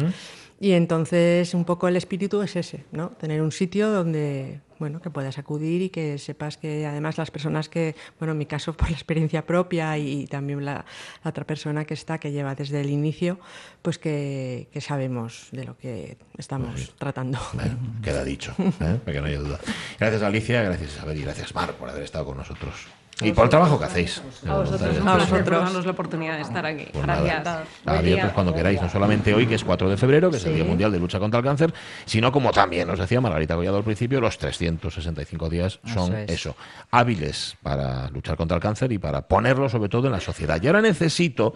y 0.63 0.73
entonces 0.73 1.55
un 1.55 1.65
poco 1.65 1.89
el 1.89 1.97
espíritu 1.97 2.43
es 2.43 2.55
ese, 2.55 2.85
¿no? 2.93 3.09
Tener 3.09 3.41
un 3.41 3.51
sitio 3.51 3.91
donde, 3.91 4.61
bueno, 4.79 5.01
que 5.01 5.09
puedas 5.09 5.39
acudir 5.39 5.81
y 5.81 5.89
que 5.89 6.19
sepas 6.19 6.59
que 6.59 6.85
además 6.85 7.17
las 7.17 7.31
personas 7.31 7.71
que, 7.71 7.97
bueno, 8.19 8.33
en 8.33 8.39
mi 8.39 8.45
caso 8.45 8.73
por 8.77 8.91
la 8.91 8.95
experiencia 8.95 9.47
propia 9.47 9.97
y, 9.97 10.27
también 10.27 10.63
la, 10.67 10.85
la 11.25 11.31
otra 11.31 11.47
persona 11.47 11.87
que 11.87 11.95
está, 11.95 12.19
que 12.19 12.31
lleva 12.31 12.55
desde 12.55 12.83
el 12.83 12.91
inicio, 12.91 13.41
pues 13.81 13.99
que, 13.99 14.69
que 14.71 14.83
sabemos 14.83 15.49
de 15.51 15.65
lo 15.65 15.79
que 15.79 16.19
estamos 16.37 16.95
tratando. 16.99 17.39
Bueno, 17.55 17.79
queda 18.03 18.23
dicho, 18.23 18.55
¿eh? 18.59 19.01
para 19.03 19.13
que 19.15 19.21
no 19.23 19.29
haya 19.29 19.39
duda. 19.39 19.59
Gracias 19.99 20.23
Alicia, 20.23 20.63
gracias 20.63 20.91
Isabel 20.91 21.19
y 21.19 21.23
gracias 21.23 21.55
Mar 21.55 21.73
por 21.73 21.89
haber 21.89 22.03
estado 22.03 22.27
con 22.27 22.37
nosotros. 22.37 23.00
Y 23.21 23.33
por 23.33 23.45
el 23.45 23.51
trabajo 23.51 23.79
que 23.79 23.85
hacéis. 23.85 24.23
A 24.49 24.55
vosotros, 24.57 24.97
A 24.99 25.03
por 25.13 25.21
vosotros. 25.21 25.63
darnos 25.65 25.85
la 25.85 25.93
oportunidad 25.93 26.37
de 26.37 26.43
estar 26.43 26.65
aquí. 26.65 26.87
Pues 26.93 27.05
Gracias. 27.05 27.47
Abiertos 27.85 28.33
cuando 28.33 28.55
queráis, 28.55 28.81
no 28.81 28.89
solamente 28.89 29.35
hoy, 29.35 29.47
que 29.47 29.55
es 29.57 29.65
4 29.65 29.89
de 29.91 29.97
febrero, 29.97 30.31
que 30.31 30.39
es 30.39 30.45
el 30.47 30.55
Día 30.55 30.65
Mundial 30.65 30.91
de 30.93 30.99
Lucha 30.99 31.19
contra 31.19 31.39
el 31.41 31.45
Cáncer, 31.45 31.73
sino 32.07 32.33
como 32.33 32.51
también 32.51 32.89
nos 32.89 32.99
decía 32.99 33.21
Margarita 33.21 33.55
Collado 33.55 33.77
al 33.79 33.85
principio, 33.85 34.21
los 34.21 34.39
365 34.39 35.49
días 35.49 35.81
son 35.85 36.13
Eso 36.15 36.17
es. 36.17 36.31
eso, 36.31 36.57
hábiles 36.91 37.57
para 37.63 38.09
luchar 38.11 38.37
contra 38.37 38.57
el 38.57 38.63
cáncer 38.63 38.91
y 38.93 38.99
para 38.99 39.23
ponerlo 39.23 39.69
sobre 39.69 39.89
todo 39.89 40.07
en 40.07 40.13
la 40.13 40.21
sociedad. 40.21 40.61
Y 40.63 40.67
ahora 40.67 40.81
necesito 40.81 41.55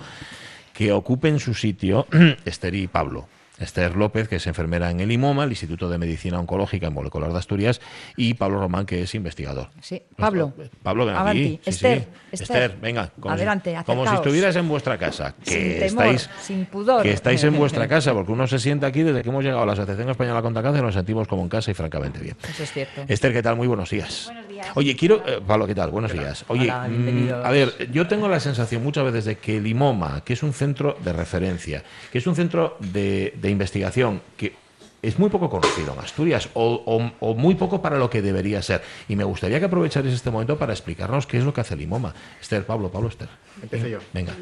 que 0.72 0.92
ocupen 0.92 1.38
su 1.38 1.54
sitio 1.54 2.06
Esther 2.44 2.74
y 2.74 2.86
Pablo. 2.88 3.26
Esther 3.58 3.94
López, 3.96 4.28
que 4.28 4.36
es 4.36 4.46
enfermera 4.46 4.90
en 4.90 5.00
el 5.00 5.12
IMOMA, 5.12 5.44
el 5.44 5.50
Instituto 5.50 5.88
de 5.88 5.96
Medicina 5.98 6.40
Oncológica 6.40 6.88
y 6.88 6.90
Molecular 6.90 7.32
de 7.32 7.38
Asturias, 7.38 7.80
y 8.16 8.34
Pablo 8.34 8.58
Román, 8.60 8.84
que 8.84 9.02
es 9.02 9.14
investigador. 9.14 9.68
Sí, 9.80 10.02
Pablo. 10.16 10.52
Pablo, 10.82 11.06
ven 11.06 11.16
aquí. 11.16 11.60
Sí, 11.62 11.70
Esther, 11.70 11.98
sí. 12.00 12.06
Esther. 12.32 12.62
Esther, 12.62 12.80
venga. 12.80 13.10
Como 13.20 13.34
Adelante, 13.34 13.76
si, 13.78 13.84
Como 13.84 14.06
si 14.08 14.14
estuvieras 14.14 14.56
en 14.56 14.68
vuestra 14.68 14.98
casa. 14.98 15.34
Que 15.44 15.50
Sin 15.50 15.60
temor, 15.78 16.06
estáis, 16.06 16.30
sin 16.42 16.64
pudor. 16.66 17.02
Que 17.02 17.12
estáis 17.12 17.44
en 17.44 17.56
vuestra 17.56 17.86
casa, 17.94 18.12
porque 18.12 18.32
uno 18.32 18.46
se 18.46 18.58
sienta 18.58 18.88
aquí 18.88 19.02
desde 19.02 19.22
que 19.22 19.28
hemos 19.28 19.44
llegado 19.44 19.62
a 19.62 19.66
la 19.66 19.72
Asociación 19.74 20.10
Española 20.10 20.42
contra 20.42 20.60
el 20.60 20.64
Cáncer, 20.64 20.82
nos 20.82 20.94
sentimos 20.94 21.28
como 21.28 21.42
en 21.42 21.48
casa 21.48 21.70
y 21.70 21.74
francamente 21.74 22.18
bien. 22.20 22.36
Eso 22.48 22.62
es 22.64 22.72
cierto. 22.72 23.02
Esther, 23.06 23.32
¿qué 23.32 23.42
tal? 23.42 23.56
Muy 23.56 23.68
buenos 23.68 23.88
días. 23.90 24.24
Buenos 24.26 24.48
días. 24.48 24.66
Oye, 24.74 24.96
quiero. 24.96 25.22
eh, 25.26 25.40
Pablo, 25.46 25.66
¿qué 25.66 25.74
tal? 25.74 25.90
Buenos 25.90 26.12
días. 26.12 26.44
Oye, 26.48 26.64
Hola, 26.64 26.88
mm, 26.88 27.28
a 27.44 27.50
ver, 27.50 27.90
yo 27.92 28.08
tengo 28.08 28.28
la 28.28 28.40
sensación 28.40 28.82
muchas 28.82 29.04
veces 29.04 29.24
de 29.26 29.36
que 29.36 29.58
el 29.58 29.66
IMOMA, 29.66 30.22
que 30.24 30.32
es 30.32 30.42
un 30.42 30.52
centro 30.52 30.96
de 31.04 31.12
referencia, 31.12 31.84
que 32.10 32.18
es 32.18 32.26
un 32.26 32.34
centro 32.34 32.76
de, 32.80 33.34
de 33.44 33.50
investigación, 33.50 34.22
que 34.38 34.54
es 35.02 35.18
muy 35.18 35.28
poco 35.28 35.50
conocido 35.50 35.92
en 35.92 35.98
Asturias 35.98 36.48
o, 36.54 36.82
o- 36.86 37.12
o 37.20 37.34
muy 37.34 37.54
poco 37.56 37.82
para 37.82 37.98
lo 37.98 38.08
que 38.08 38.22
debería 38.22 38.62
ser. 38.62 38.80
Y 39.06 39.16
me 39.16 39.24
gustaría 39.24 39.58
que 39.60 39.66
aprovecharais 39.66 40.14
este 40.14 40.30
momento 40.30 40.56
para 40.58 40.72
explicarnos 40.72 41.26
qué 41.26 41.36
es 41.36 41.44
lo 41.44 41.52
que 41.52 41.60
hace 41.60 41.74
el 41.74 41.82
IMOMA. 41.82 42.14
Esther, 42.40 42.64
Pablo, 42.64 42.90
Pablo, 42.90 43.08
Esther. 43.08 43.28
Empiezo 43.62 43.86
yo. 43.86 43.98
Venga. 44.14 44.32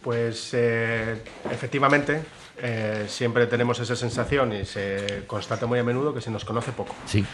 Pues 0.00 0.50
eh, 0.54 1.16
efectivamente, 1.50 2.22
eh, 2.60 3.04
siempre 3.08 3.48
tenemos 3.48 3.80
esa 3.80 3.96
sensación 3.96 4.52
y 4.52 4.64
se 4.64 5.24
constata 5.26 5.66
muy 5.66 5.80
a 5.80 5.84
menudo 5.84 6.14
que 6.14 6.20
se 6.20 6.30
nos 6.30 6.44
conoce 6.44 6.70
poco. 6.70 6.94
Sí. 7.06 7.24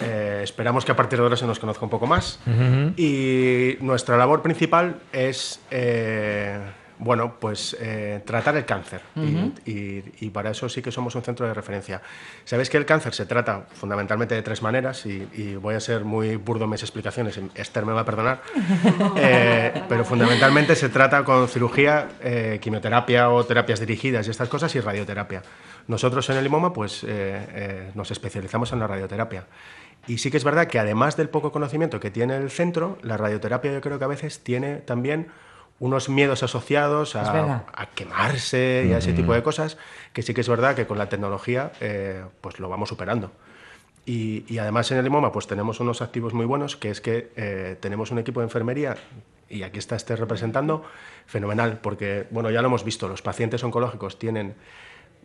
Eh, 0.00 0.40
esperamos 0.42 0.84
que 0.86 0.92
a 0.92 0.96
partir 0.96 1.18
de 1.18 1.24
ahora 1.24 1.36
se 1.36 1.46
nos 1.46 1.58
conozca 1.58 1.84
un 1.84 1.90
poco 1.90 2.06
más. 2.06 2.38
Y 2.96 3.76
nuestra 3.80 4.16
labor 4.16 4.40
principal 4.42 5.00
es, 5.12 5.60
bueno, 6.98 7.36
pues 7.38 7.76
eh, 7.80 8.22
tratar 8.26 8.56
el 8.56 8.64
cáncer. 8.64 9.00
Y- 9.16 9.70
y, 9.70 10.04
y 10.20 10.30
para 10.30 10.50
eso 10.50 10.68
sí 10.68 10.82
que 10.82 10.90
somos 10.92 11.14
un 11.14 11.22
centro 11.22 11.46
de 11.46 11.54
referencia. 11.54 12.02
Sabéis 12.44 12.70
que 12.70 12.76
el 12.76 12.86
cáncer 12.86 13.14
se 13.14 13.26
trata 13.26 13.66
fundamentalmente 13.72 14.34
de 14.34 14.42
tres 14.42 14.62
maneras 14.62 15.06
y, 15.06 15.28
y 15.32 15.56
voy 15.56 15.74
a 15.74 15.80
ser 15.80 16.04
muy 16.04 16.36
burdo 16.36 16.64
en 16.64 16.70
mis 16.70 16.82
explicaciones, 16.82 17.38
Esther 17.54 17.86
me 17.86 17.92
va 17.92 18.00
a 18.00 18.04
perdonar, 18.04 18.42
Eh, 19.16 19.82
pero 19.88 20.04
fundamentalmente 20.04 20.74
se 20.76 20.88
trata 20.88 21.24
con 21.24 21.48
cirugía, 21.48 22.08
eh, 22.22 22.58
quimioterapia 22.60 23.30
o 23.30 23.44
terapias 23.44 23.80
dirigidas 23.80 24.26
y 24.26 24.30
estas 24.30 24.48
cosas 24.48 24.74
y 24.74 24.80
radioterapia. 24.80 25.42
Nosotros 25.86 26.28
en 26.30 26.36
el 26.36 26.46
IMOMA 26.46 26.72
pues, 26.72 27.02
eh, 27.04 27.06
eh, 27.08 27.90
nos 27.94 28.10
especializamos 28.10 28.72
en 28.72 28.80
la 28.80 28.86
radioterapia. 28.86 29.44
Y 30.06 30.18
sí 30.18 30.30
que 30.30 30.36
es 30.36 30.44
verdad 30.44 30.66
que 30.68 30.78
además 30.78 31.16
del 31.16 31.28
poco 31.28 31.52
conocimiento 31.52 32.00
que 32.00 32.10
tiene 32.10 32.36
el 32.36 32.50
centro, 32.50 32.98
la 33.02 33.16
radioterapia 33.16 33.72
yo 33.72 33.80
creo 33.80 33.98
que 33.98 34.04
a 34.04 34.08
veces 34.08 34.40
tiene 34.40 34.76
también 34.76 35.28
unos 35.80 36.08
miedos 36.08 36.42
asociados 36.42 37.14
a, 37.14 37.66
a 37.72 37.86
quemarse 37.86 38.86
y 38.88 38.92
a 38.92 38.98
ese 38.98 39.12
tipo 39.12 39.32
de 39.32 39.42
cosas, 39.42 39.78
que 40.12 40.22
sí 40.22 40.34
que 40.34 40.40
es 40.40 40.48
verdad 40.48 40.74
que 40.74 40.86
con 40.86 40.98
la 40.98 41.08
tecnología 41.08 41.72
eh, 41.80 42.24
pues 42.40 42.58
lo 42.58 42.68
vamos 42.68 42.88
superando. 42.88 43.30
Y, 44.04 44.44
y 44.48 44.58
además 44.58 44.90
en 44.90 44.98
el 44.98 45.06
IMOMA 45.06 45.30
pues 45.32 45.46
tenemos 45.46 45.80
unos 45.80 46.02
activos 46.02 46.34
muy 46.34 46.46
buenos, 46.46 46.76
que 46.76 46.90
es 46.90 47.00
que 47.00 47.30
eh, 47.36 47.76
tenemos 47.80 48.10
un 48.10 48.18
equipo 48.18 48.40
de 48.40 48.44
enfermería, 48.44 48.96
y 49.48 49.62
aquí 49.62 49.78
está 49.78 49.96
este 49.96 50.16
representando, 50.16 50.84
fenomenal, 51.26 51.78
porque 51.80 52.26
bueno, 52.30 52.50
ya 52.50 52.60
lo 52.60 52.68
hemos 52.68 52.84
visto, 52.84 53.08
los 53.08 53.22
pacientes 53.22 53.62
oncológicos 53.62 54.18
tienen 54.18 54.56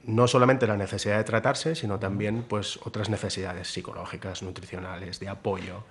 no 0.05 0.27
solamente 0.27 0.67
la 0.67 0.77
necesidad 0.77 1.17
de 1.17 1.23
tratarse, 1.23 1.75
sino 1.75 1.97
también 1.97 2.43
pues, 2.43 2.77
otras 2.83 3.09
necesidades 3.09 3.69
psicológicas, 3.69 4.43
nutricionales, 4.43 5.19
de 5.19 5.29
apoyo. 5.29 5.83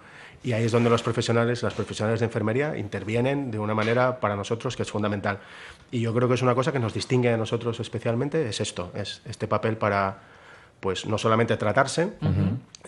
Y 0.45 0.53
ahí 0.53 0.65
es 0.65 0.73
donde 0.73 0.91
los 0.91 1.03
profesionales, 1.03 1.63
las 1.63 1.75
profesionales 1.75 2.21
de 2.21 2.27
enfermería 2.27 2.77
intervienen 2.77 3.51
de 3.51 3.59
una 3.59 3.75
manera 3.75 4.19
para 4.19 4.35
nosotros 4.35 4.77
que 4.77 4.83
es 4.83 4.91
fundamental. 4.91 5.39
Y 5.91 6.01
yo 6.01 6.13
creo 6.15 6.29
que 6.29 6.35
es 6.35 6.43
una 6.43 6.55
cosa 6.55 6.73
que 6.73 6.81
nos 6.81 6.95
distingue 6.95 7.33
a 7.33 7.37
nosotros 7.37 7.79
especialmente, 7.79 8.49
es 8.49 8.61
esto, 8.61 8.91
es 8.95 9.23
este 9.25 9.47
papel 9.47 9.77
para 9.77 10.33
pues 10.81 11.07
no 11.07 11.17
solamente 11.17 11.57
tratarse, 11.57 12.13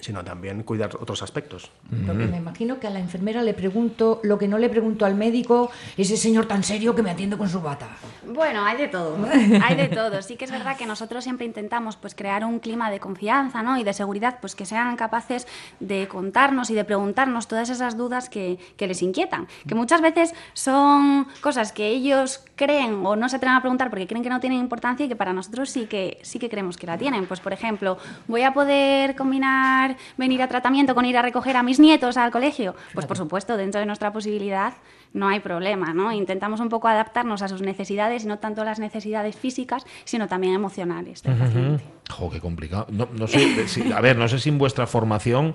sino 0.04 0.22
también 0.22 0.64
cuidar 0.64 0.94
otros 1.00 1.22
aspectos. 1.22 1.70
Porque 2.06 2.26
me 2.26 2.36
imagino 2.36 2.78
que 2.78 2.86
a 2.86 2.90
la 2.90 3.00
enfermera 3.00 3.42
le 3.42 3.54
pregunto 3.54 4.20
lo 4.22 4.36
que 4.36 4.46
no 4.46 4.58
le 4.58 4.68
pregunto 4.68 5.06
al 5.06 5.14
médico, 5.14 5.70
ese 5.96 6.18
señor 6.18 6.44
tan 6.44 6.62
serio 6.62 6.94
que 6.94 7.02
me 7.02 7.10
atiende 7.10 7.38
con 7.38 7.48
su 7.48 7.62
bata. 7.62 7.88
Bueno, 8.26 8.66
hay 8.66 8.76
de 8.76 8.88
todo, 8.88 9.16
hay 9.64 9.76
de 9.76 9.88
todo. 9.88 10.20
Sí 10.20 10.36
que 10.36 10.44
es 10.44 10.50
verdad 10.50 10.76
que 10.76 10.84
nosotros 10.84 11.24
siempre 11.24 11.46
intentamos 11.46 11.96
pues 11.96 12.14
crear 12.14 12.44
un 12.44 12.58
clima 12.58 12.90
de 12.90 13.00
confianza 13.00 13.62
¿no? 13.62 13.78
y 13.78 13.84
de 13.84 13.94
seguridad, 13.94 14.40
pues 14.42 14.54
que 14.54 14.66
sean 14.66 14.94
capaces 14.96 15.46
de 15.80 16.06
contarnos 16.06 16.68
y 16.68 16.74
de 16.74 16.84
preguntarnos 16.84 17.48
todas 17.48 17.70
esas 17.70 17.96
dudas 17.96 18.28
que, 18.28 18.58
que 18.76 18.86
les 18.86 19.00
inquietan, 19.00 19.48
que 19.66 19.74
muchas 19.74 20.02
veces 20.02 20.34
son 20.52 21.26
cosas 21.40 21.72
que 21.72 21.88
ellos 21.88 22.44
creen 22.56 23.06
o 23.06 23.16
no 23.16 23.30
se 23.30 23.36
atreven 23.36 23.56
a 23.56 23.60
preguntar 23.62 23.88
porque 23.88 24.06
creen 24.06 24.22
que 24.22 24.28
no 24.28 24.40
tienen 24.40 24.58
importancia 24.58 25.06
y 25.06 25.08
que 25.08 25.16
para 25.16 25.32
nosotros 25.32 25.70
sí 25.70 25.86
que, 25.86 26.18
sí 26.20 26.38
que 26.38 26.50
creemos 26.50 26.76
que 26.76 26.86
la 26.86 26.98
tienen. 26.98 27.24
Pues 27.26 27.40
por 27.40 27.54
ejemplo, 27.54 27.96
¿voy 28.28 28.42
a 28.42 28.52
poder 28.52 29.16
combinar 29.16 29.93
venir 30.16 30.42
a 30.42 30.48
tratamiento 30.48 30.94
con 30.94 31.04
ir 31.04 31.16
a 31.16 31.22
recoger 31.22 31.56
a 31.56 31.62
mis 31.62 31.80
nietos 31.80 32.16
al 32.16 32.30
colegio? 32.30 32.74
Pues 32.92 33.06
por 33.06 33.16
supuesto, 33.16 33.56
dentro 33.56 33.80
de 33.80 33.86
nuestra 33.86 34.12
posibilidad 34.12 34.74
no 35.12 35.28
hay 35.28 35.40
problema, 35.40 35.94
¿no? 35.94 36.10
Intentamos 36.12 36.60
un 36.60 36.68
poco 36.68 36.88
adaptarnos 36.88 37.42
a 37.42 37.48
sus 37.48 37.60
necesidades 37.62 38.24
y 38.24 38.26
no 38.26 38.38
tanto 38.38 38.64
las 38.64 38.78
necesidades 38.80 39.36
físicas, 39.36 39.86
sino 40.04 40.26
también 40.28 40.54
emocionales 40.54 41.22
del 41.22 41.34
paciente. 41.36 41.84
Jo, 42.10 42.30
qué 42.30 42.40
complicado. 42.40 42.86
No, 42.90 43.08
no 43.16 43.26
sé, 43.28 43.66
si- 43.68 43.92
a 43.92 44.00
ver, 44.00 44.16
no 44.16 44.26
sé 44.28 44.38
si 44.38 44.48
en 44.48 44.58
vuestra 44.58 44.86
formación, 44.86 45.54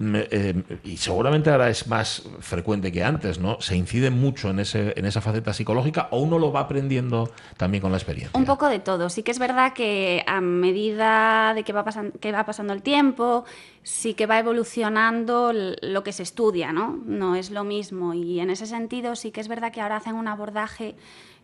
eh, 0.00 0.62
y 0.82 0.96
seguramente 0.96 1.50
ahora 1.50 1.70
es 1.70 1.86
más 1.86 2.22
frecuente 2.40 2.90
que 2.90 3.04
antes, 3.04 3.38
¿no? 3.38 3.60
Se 3.60 3.76
incide 3.76 4.10
mucho 4.10 4.50
en, 4.50 4.58
ese, 4.58 4.92
en 4.96 5.04
esa 5.04 5.20
faceta 5.20 5.52
psicológica 5.52 6.08
o 6.10 6.18
uno 6.18 6.38
lo 6.38 6.50
va 6.50 6.60
aprendiendo 6.60 7.30
también 7.56 7.80
con 7.80 7.92
la 7.92 7.98
experiencia. 7.98 8.36
Un 8.36 8.44
poco 8.44 8.68
de 8.68 8.80
todo. 8.80 9.08
Sí 9.08 9.22
que 9.22 9.30
es 9.30 9.38
verdad 9.38 9.72
que 9.72 10.24
a 10.26 10.40
medida 10.40 11.54
de 11.54 11.62
que 11.62 11.72
va, 11.72 11.84
pasando 11.84 12.72
el 12.72 12.82
tiempo, 12.82 13.44
sí 13.84 14.14
que 14.14 14.26
va 14.26 14.40
evolucionando 14.40 15.52
lo 15.52 16.02
que 16.02 16.12
se 16.12 16.24
estudia, 16.24 16.72
¿no? 16.72 16.98
No 17.06 17.36
es 17.36 17.52
lo 17.52 17.62
mismo. 17.62 18.14
Y 18.14 18.40
en 18.40 18.50
ese 18.50 18.66
sentido 18.66 19.14
sí 19.14 19.30
que 19.30 19.40
es 19.40 19.48
verdad 19.48 19.70
que 19.70 19.80
ahora 19.80 19.96
hacen 19.96 20.16
un 20.16 20.26
abordaje 20.26 20.96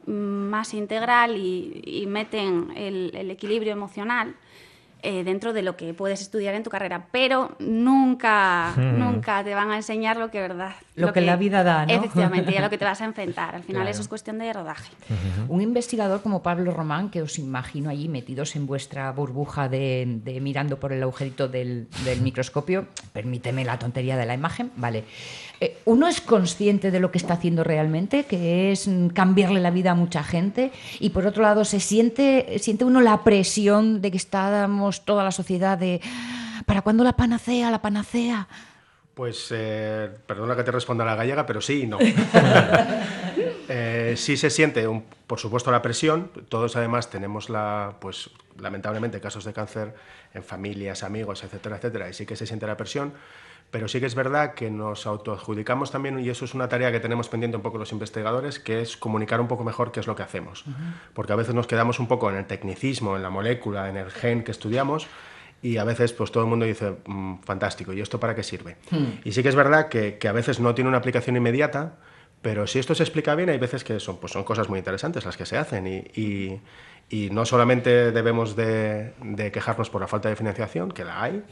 mm, 0.06 0.12
más 0.12 0.74
integral 0.74 1.36
y, 1.36 2.04
meten 2.08 2.72
el 2.74 3.30
equilibrio 3.30 3.72
emocional. 3.72 4.34
Eh, 5.02 5.24
dentro 5.24 5.52
de 5.52 5.62
lo 5.62 5.76
que 5.76 5.94
puedes 5.94 6.20
estudiar 6.20 6.54
en 6.54 6.62
tu 6.62 6.70
carrera, 6.70 7.06
pero 7.10 7.56
nunca, 7.58 8.72
nunca 8.76 9.42
te 9.44 9.54
van 9.54 9.70
a 9.70 9.76
enseñar 9.76 10.16
lo 10.16 10.30
que 10.30 10.40
verdad, 10.40 10.72
Lo 10.94 11.12
que 11.12 11.20
la 11.20 11.36
vida 11.36 11.62
da, 11.62 11.86
¿no? 11.86 11.92
Efectivamente, 11.92 12.52
y 12.52 12.56
a 12.56 12.60
lo 12.60 12.70
que 12.70 12.78
te 12.78 12.84
vas 12.90 13.00
a 13.00 13.04
enfrentar. 13.04 13.54
Al 13.54 13.62
final 13.62 13.82
Claro. 13.82 13.90
eso 13.92 14.02
es 14.02 14.08
cuestión 14.08 14.38
de 14.38 14.52
rodaje. 14.52 14.92
Un 15.48 15.60
investigador 15.62 16.22
como 16.22 16.42
Pablo 16.42 16.72
Román, 16.72 17.10
que 17.10 17.22
os 17.22 17.38
imagino 17.38 17.90
allí 17.90 18.08
metidos 18.08 18.56
en 18.56 18.66
vuestra 18.66 19.10
burbuja 19.12 19.68
de, 19.68 20.20
de 20.24 20.40
mirando 20.40 20.78
por 20.78 20.92
el 20.92 21.02
agujerito 21.02 21.48
del, 21.48 21.88
del 22.04 22.20
microscopio, 22.20 22.86
permíteme 23.12 23.64
la 23.64 23.78
tontería 23.78 24.16
de 24.16 24.26
la 24.26 24.34
imagen, 24.34 24.70
vale. 24.76 25.04
Eh, 25.60 25.76
¿Uno 25.84 26.08
es 26.08 26.20
consciente 26.22 26.90
de 26.90 27.00
lo 27.00 27.10
que 27.10 27.18
está 27.18 27.34
haciendo 27.34 27.62
realmente, 27.64 28.24
que 28.24 28.72
es 28.72 28.88
mm, 28.88 29.08
cambiarle 29.08 29.60
la 29.60 29.70
vida 29.70 29.90
a 29.90 29.94
mucha 29.94 30.22
gente? 30.24 30.72
Y 31.00 31.10
por 31.10 31.26
otro 31.26 31.42
lado, 31.42 31.64
¿se 31.64 31.80
siente, 31.80 32.58
siente 32.60 32.84
uno 32.84 33.00
la 33.02 33.22
presión 33.24 34.00
de 34.00 34.10
que 34.10 34.16
estamos 34.16 35.04
toda 35.04 35.22
la 35.22 35.30
sociedad 35.32 35.76
de 35.76 36.00
¿para 36.66 36.82
cuándo 36.82 37.04
la 37.04 37.12
panacea, 37.14 37.70
la 37.70 37.82
panacea? 37.82 38.48
Pues, 39.14 39.48
eh, 39.50 40.08
perdona 40.26 40.56
que 40.56 40.62
te 40.62 40.70
responda 40.70 41.04
la 41.04 41.14
gallega, 41.14 41.44
pero 41.44 41.60
sí 41.60 41.82
y 41.82 41.86
no. 41.86 41.98
Eh, 43.72 44.14
sí 44.16 44.36
se 44.36 44.50
siente, 44.50 44.88
un- 44.88 45.04
por 45.28 45.38
supuesto, 45.38 45.70
la 45.70 45.80
presión. 45.80 46.28
Todos, 46.48 46.74
además, 46.74 47.08
tenemos, 47.08 47.48
la, 47.48 47.94
pues, 48.00 48.30
lamentablemente, 48.58 49.20
casos 49.20 49.44
de 49.44 49.52
cáncer 49.52 49.94
en 50.34 50.42
familias, 50.42 51.04
amigos, 51.04 51.44
etcétera, 51.44 51.76
etcétera, 51.76 52.08
y 52.08 52.12
sí 52.12 52.26
que 52.26 52.34
se 52.34 52.46
siente 52.46 52.66
la 52.66 52.76
presión. 52.76 53.12
Pero 53.70 53.86
sí 53.86 54.00
que 54.00 54.06
es 54.06 54.14
verdad 54.16 54.54
que 54.54 54.68
nos 54.70 55.06
autoadjudicamos 55.06 55.90
también, 55.92 56.18
y 56.18 56.28
eso 56.28 56.44
es 56.44 56.54
una 56.54 56.68
tarea 56.68 56.90
que 56.90 56.98
tenemos 56.98 57.28
pendiente 57.28 57.56
un 57.56 57.62
poco 57.62 57.78
los 57.78 57.92
investigadores, 57.92 58.58
que 58.58 58.80
es 58.80 58.96
comunicar 58.96 59.40
un 59.40 59.46
poco 59.46 59.62
mejor 59.62 59.92
qué 59.92 60.00
es 60.00 60.06
lo 60.08 60.16
que 60.16 60.24
hacemos. 60.24 60.64
Porque 61.14 61.32
a 61.32 61.36
veces 61.36 61.54
nos 61.54 61.66
quedamos 61.68 62.00
un 62.00 62.08
poco 62.08 62.30
en 62.30 62.36
el 62.36 62.46
tecnicismo, 62.46 63.14
en 63.16 63.22
la 63.22 63.30
molécula, 63.30 63.88
en 63.88 63.96
el 63.96 64.10
gen 64.10 64.42
que 64.42 64.50
estudiamos, 64.50 65.06
y 65.62 65.76
a 65.76 65.84
veces 65.84 66.12
pues 66.12 66.32
todo 66.32 66.42
el 66.44 66.50
mundo 66.50 66.64
dice, 66.66 66.96
"Mm, 67.06 67.40
fantástico, 67.44 67.92
¿y 67.92 68.00
esto 68.00 68.18
para 68.18 68.34
qué 68.34 68.42
sirve? 68.42 68.76
Y 69.24 69.32
sí 69.32 69.42
que 69.42 69.50
es 69.50 69.54
verdad 69.56 69.88
que, 69.88 70.18
que 70.18 70.26
a 70.26 70.32
veces 70.32 70.58
no 70.58 70.74
tiene 70.74 70.88
una 70.88 70.98
aplicación 70.98 71.36
inmediata, 71.36 71.98
pero 72.42 72.66
si 72.66 72.78
esto 72.78 72.94
se 72.94 73.02
explica 73.02 73.34
bien, 73.34 73.50
hay 73.50 73.58
veces 73.58 73.84
que 73.84 74.00
son, 74.00 74.16
pues 74.16 74.32
son 74.32 74.42
cosas 74.44 74.68
muy 74.70 74.78
interesantes 74.78 75.24
las 75.26 75.36
que 75.36 75.44
se 75.46 75.58
hacen 75.58 75.86
y, 75.86 75.98
y- 76.20 76.60
y 77.12 77.28
no 77.30 77.44
solamente 77.44 78.12
debemos 78.12 78.54
de, 78.54 79.14
de 79.20 79.50
quejarnos 79.50 79.90
por 79.90 80.00
la 80.00 80.06
falta 80.06 80.28
de 80.28 80.36
financiación, 80.36 80.92
que 80.92 81.04
la 81.04 81.20
hay, 81.20 81.42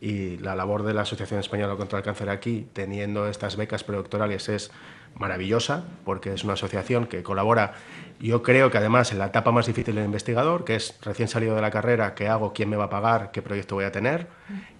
y 0.00 0.38
la 0.38 0.54
labor 0.54 0.84
de 0.84 0.94
la 0.94 1.02
Asociación 1.02 1.40
Española 1.40 1.74
contra 1.74 1.98
el 1.98 2.04
Cáncer 2.04 2.30
aquí, 2.30 2.68
teniendo 2.72 3.26
estas 3.26 3.56
becas 3.56 3.82
predoctorales, 3.82 4.48
es 4.48 4.70
maravillosa, 5.16 5.84
porque 6.04 6.32
es 6.32 6.44
una 6.44 6.52
asociación 6.52 7.06
que 7.06 7.24
colabora, 7.24 7.74
yo 8.20 8.44
creo 8.44 8.70
que 8.70 8.78
además 8.78 9.10
en 9.10 9.18
la 9.18 9.26
etapa 9.26 9.50
más 9.50 9.66
difícil 9.66 9.96
del 9.96 10.04
investigador, 10.04 10.64
que 10.64 10.76
es 10.76 10.96
recién 11.02 11.26
salido 11.26 11.56
de 11.56 11.62
la 11.62 11.72
carrera, 11.72 12.14
qué 12.14 12.28
hago, 12.28 12.52
quién 12.52 12.70
me 12.70 12.76
va 12.76 12.84
a 12.84 12.90
pagar, 12.90 13.32
qué 13.32 13.42
proyecto 13.42 13.74
voy 13.74 13.84
a 13.84 13.90
tener, 13.90 14.28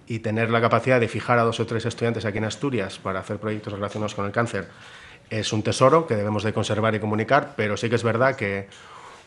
y 0.07 0.19
tener 0.19 0.49
la 0.49 0.61
capacidad 0.61 1.01
de 1.01 1.09
fijar 1.09 1.37
a 1.37 1.43
dos 1.43 1.59
o 1.59 1.65
tres 1.65 1.85
estudiantes 1.85 2.23
aquí 2.23 2.37
en 2.37 2.45
Asturias 2.45 2.97
para 2.97 3.19
hacer 3.19 3.39
proyectos 3.39 3.73
relacionados 3.73 4.15
con 4.15 4.25
el 4.25 4.31
cáncer, 4.31 4.69
es 5.29 5.51
un 5.51 5.63
tesoro 5.63 6.07
que 6.07 6.15
debemos 6.15 6.43
de 6.43 6.53
conservar 6.53 6.95
y 6.95 6.99
comunicar, 6.99 7.55
pero 7.57 7.75
sí 7.75 7.89
que 7.89 7.95
es 7.95 8.03
verdad 8.03 8.37
que 8.37 8.69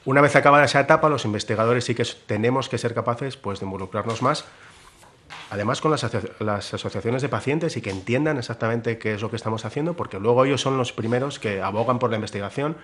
una 0.07 0.21
vez 0.21 0.35
acabada 0.37 0.65
esa 0.65 0.81
etapa, 0.81 1.09
los 1.09 1.25
investigadores 1.25 1.85
sí 1.85 1.95
que 1.95 2.07
tenemos 2.27 2.69
que 2.69 2.79
ser 2.79 2.95
capaces 2.95 3.37
pues, 3.37 3.61
de 3.61 3.67
involucrarnos 3.67 4.23
más, 4.23 4.45
además 5.51 5.81
con 5.81 5.91
las, 5.91 6.07
las 6.39 6.73
asociaciones 6.75 7.23
de 7.23 7.29
pacientes 7.29 7.77
y 7.77 7.83
que 7.83 7.91
entiendan 7.91 8.39
exactamente 8.39 8.99
qué 8.99 9.15
es 9.15 9.21
lo 9.21 9.31
que 9.31 9.37
estamos 9.37 9.65
haciendo, 9.65 9.95
porque 9.95 10.19
luego 10.21 10.45
ellos 10.45 10.61
son 10.61 10.79
los 10.79 10.93
primeros 10.93 11.39
que 11.41 11.61
abogan 11.61 11.99
por 11.99 12.11
la 12.11 12.17
investigación, 12.17 12.77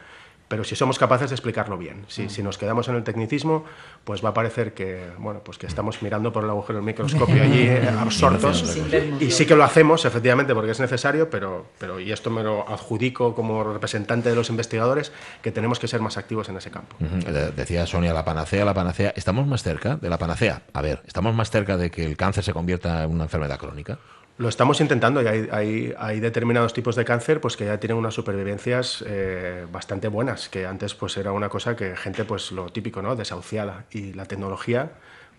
pero 0.49 0.65
si 0.65 0.77
somos 0.77 0.99
capaces 0.99 1.31
de 1.31 1.35
explicarlo 1.35 1.79
bien. 1.79 2.05
Si, 2.09 2.29
si 2.29 2.43
nos 2.43 2.59
quedamos 2.59 2.87
en 2.89 2.97
el 2.97 3.05
tecnicismo, 3.05 3.65
pues 4.05 4.23
va 4.25 4.31
a 4.31 4.35
parecer 4.35 4.75
que, 4.75 5.07
bueno, 5.19 5.41
pues 5.45 5.57
que 5.59 5.67
estamos 5.67 6.03
mirando 6.03 6.33
por 6.33 6.45
el 6.45 6.51
agujero 6.51 6.77
del 6.79 6.85
microscopio 6.85 7.43
allí 7.43 7.63
eh, 7.69 7.89
absortos. 7.99 8.77
Y 9.21 9.31
sí 9.31 9.47
que 9.47 9.57
lo 9.57 9.65
hacemos, 9.65 10.05
efectivamente, 10.05 10.55
porque 10.55 10.73
es 10.73 10.81
necesario, 10.81 11.31
pero, 11.31 11.67
pero 11.79 11.99
y 12.01 12.13
esto 12.13 12.31
me 12.31 12.43
lo 12.43 12.69
adjudico 12.69 13.35
como 13.35 13.65
representante 13.65 14.29
de 14.29 14.37
los 14.37 14.51
investigadores, 14.51 15.13
que 15.43 15.53
tenemos 15.53 15.79
que 15.79 15.89
ser 15.89 16.01
más 16.01 16.17
activos 16.19 16.49
en 16.49 16.57
ese 16.59 16.71
campo. 16.71 16.97
De- 17.01 17.51
Decía 17.53 17.87
Sonia, 17.87 18.13
la 18.13 18.25
panacea, 18.25 18.65
la 18.65 18.75
panacea. 18.75 19.13
¿Estamos 19.17 19.47
más 19.47 19.63
cerca 19.63 19.97
de 19.97 20.11
la 20.11 20.19
panacea? 20.19 20.63
A 20.75 20.83
ver, 20.83 21.01
¿estamos 21.07 21.35
más 21.35 21.51
cerca 21.51 21.77
de 21.77 21.91
que 21.91 22.05
el 22.05 22.17
cáncer 22.17 22.45
se 22.45 22.53
convierta 22.53 23.05
en 23.05 23.11
una 23.11 23.25
enfermedad 23.25 23.59
crónica? 23.59 23.99
Lo 24.39 24.49
estamos 24.49 24.81
intentando 24.81 25.23
y 25.23 25.27
hay, 25.27 25.49
hay- 25.53 25.95
hay 25.99 26.21
determinados 26.21 26.73
tipos 26.73 26.97
de 26.97 27.05
cáncer 27.05 27.41
pues, 27.41 27.57
que 27.57 27.67
ya 27.67 27.79
tienen 27.79 27.99
unas 27.99 28.15
supervivencias 28.15 29.05
eh, 29.07 29.67
bastante 29.71 30.09
buenas, 30.09 30.49
que 30.49 30.67
antes 30.67 30.95
pues, 30.95 31.17
era 31.17 31.33
una 31.33 31.49
cosa 31.49 31.77
que 31.77 31.97
gente, 31.97 32.25
pues 32.25 32.51
lo 32.51 32.71
típico, 32.71 33.03
¿no? 33.03 33.15
desahuciada. 33.15 33.85
Y 33.91 34.15
la 34.15 34.25
tecnología 34.25 34.93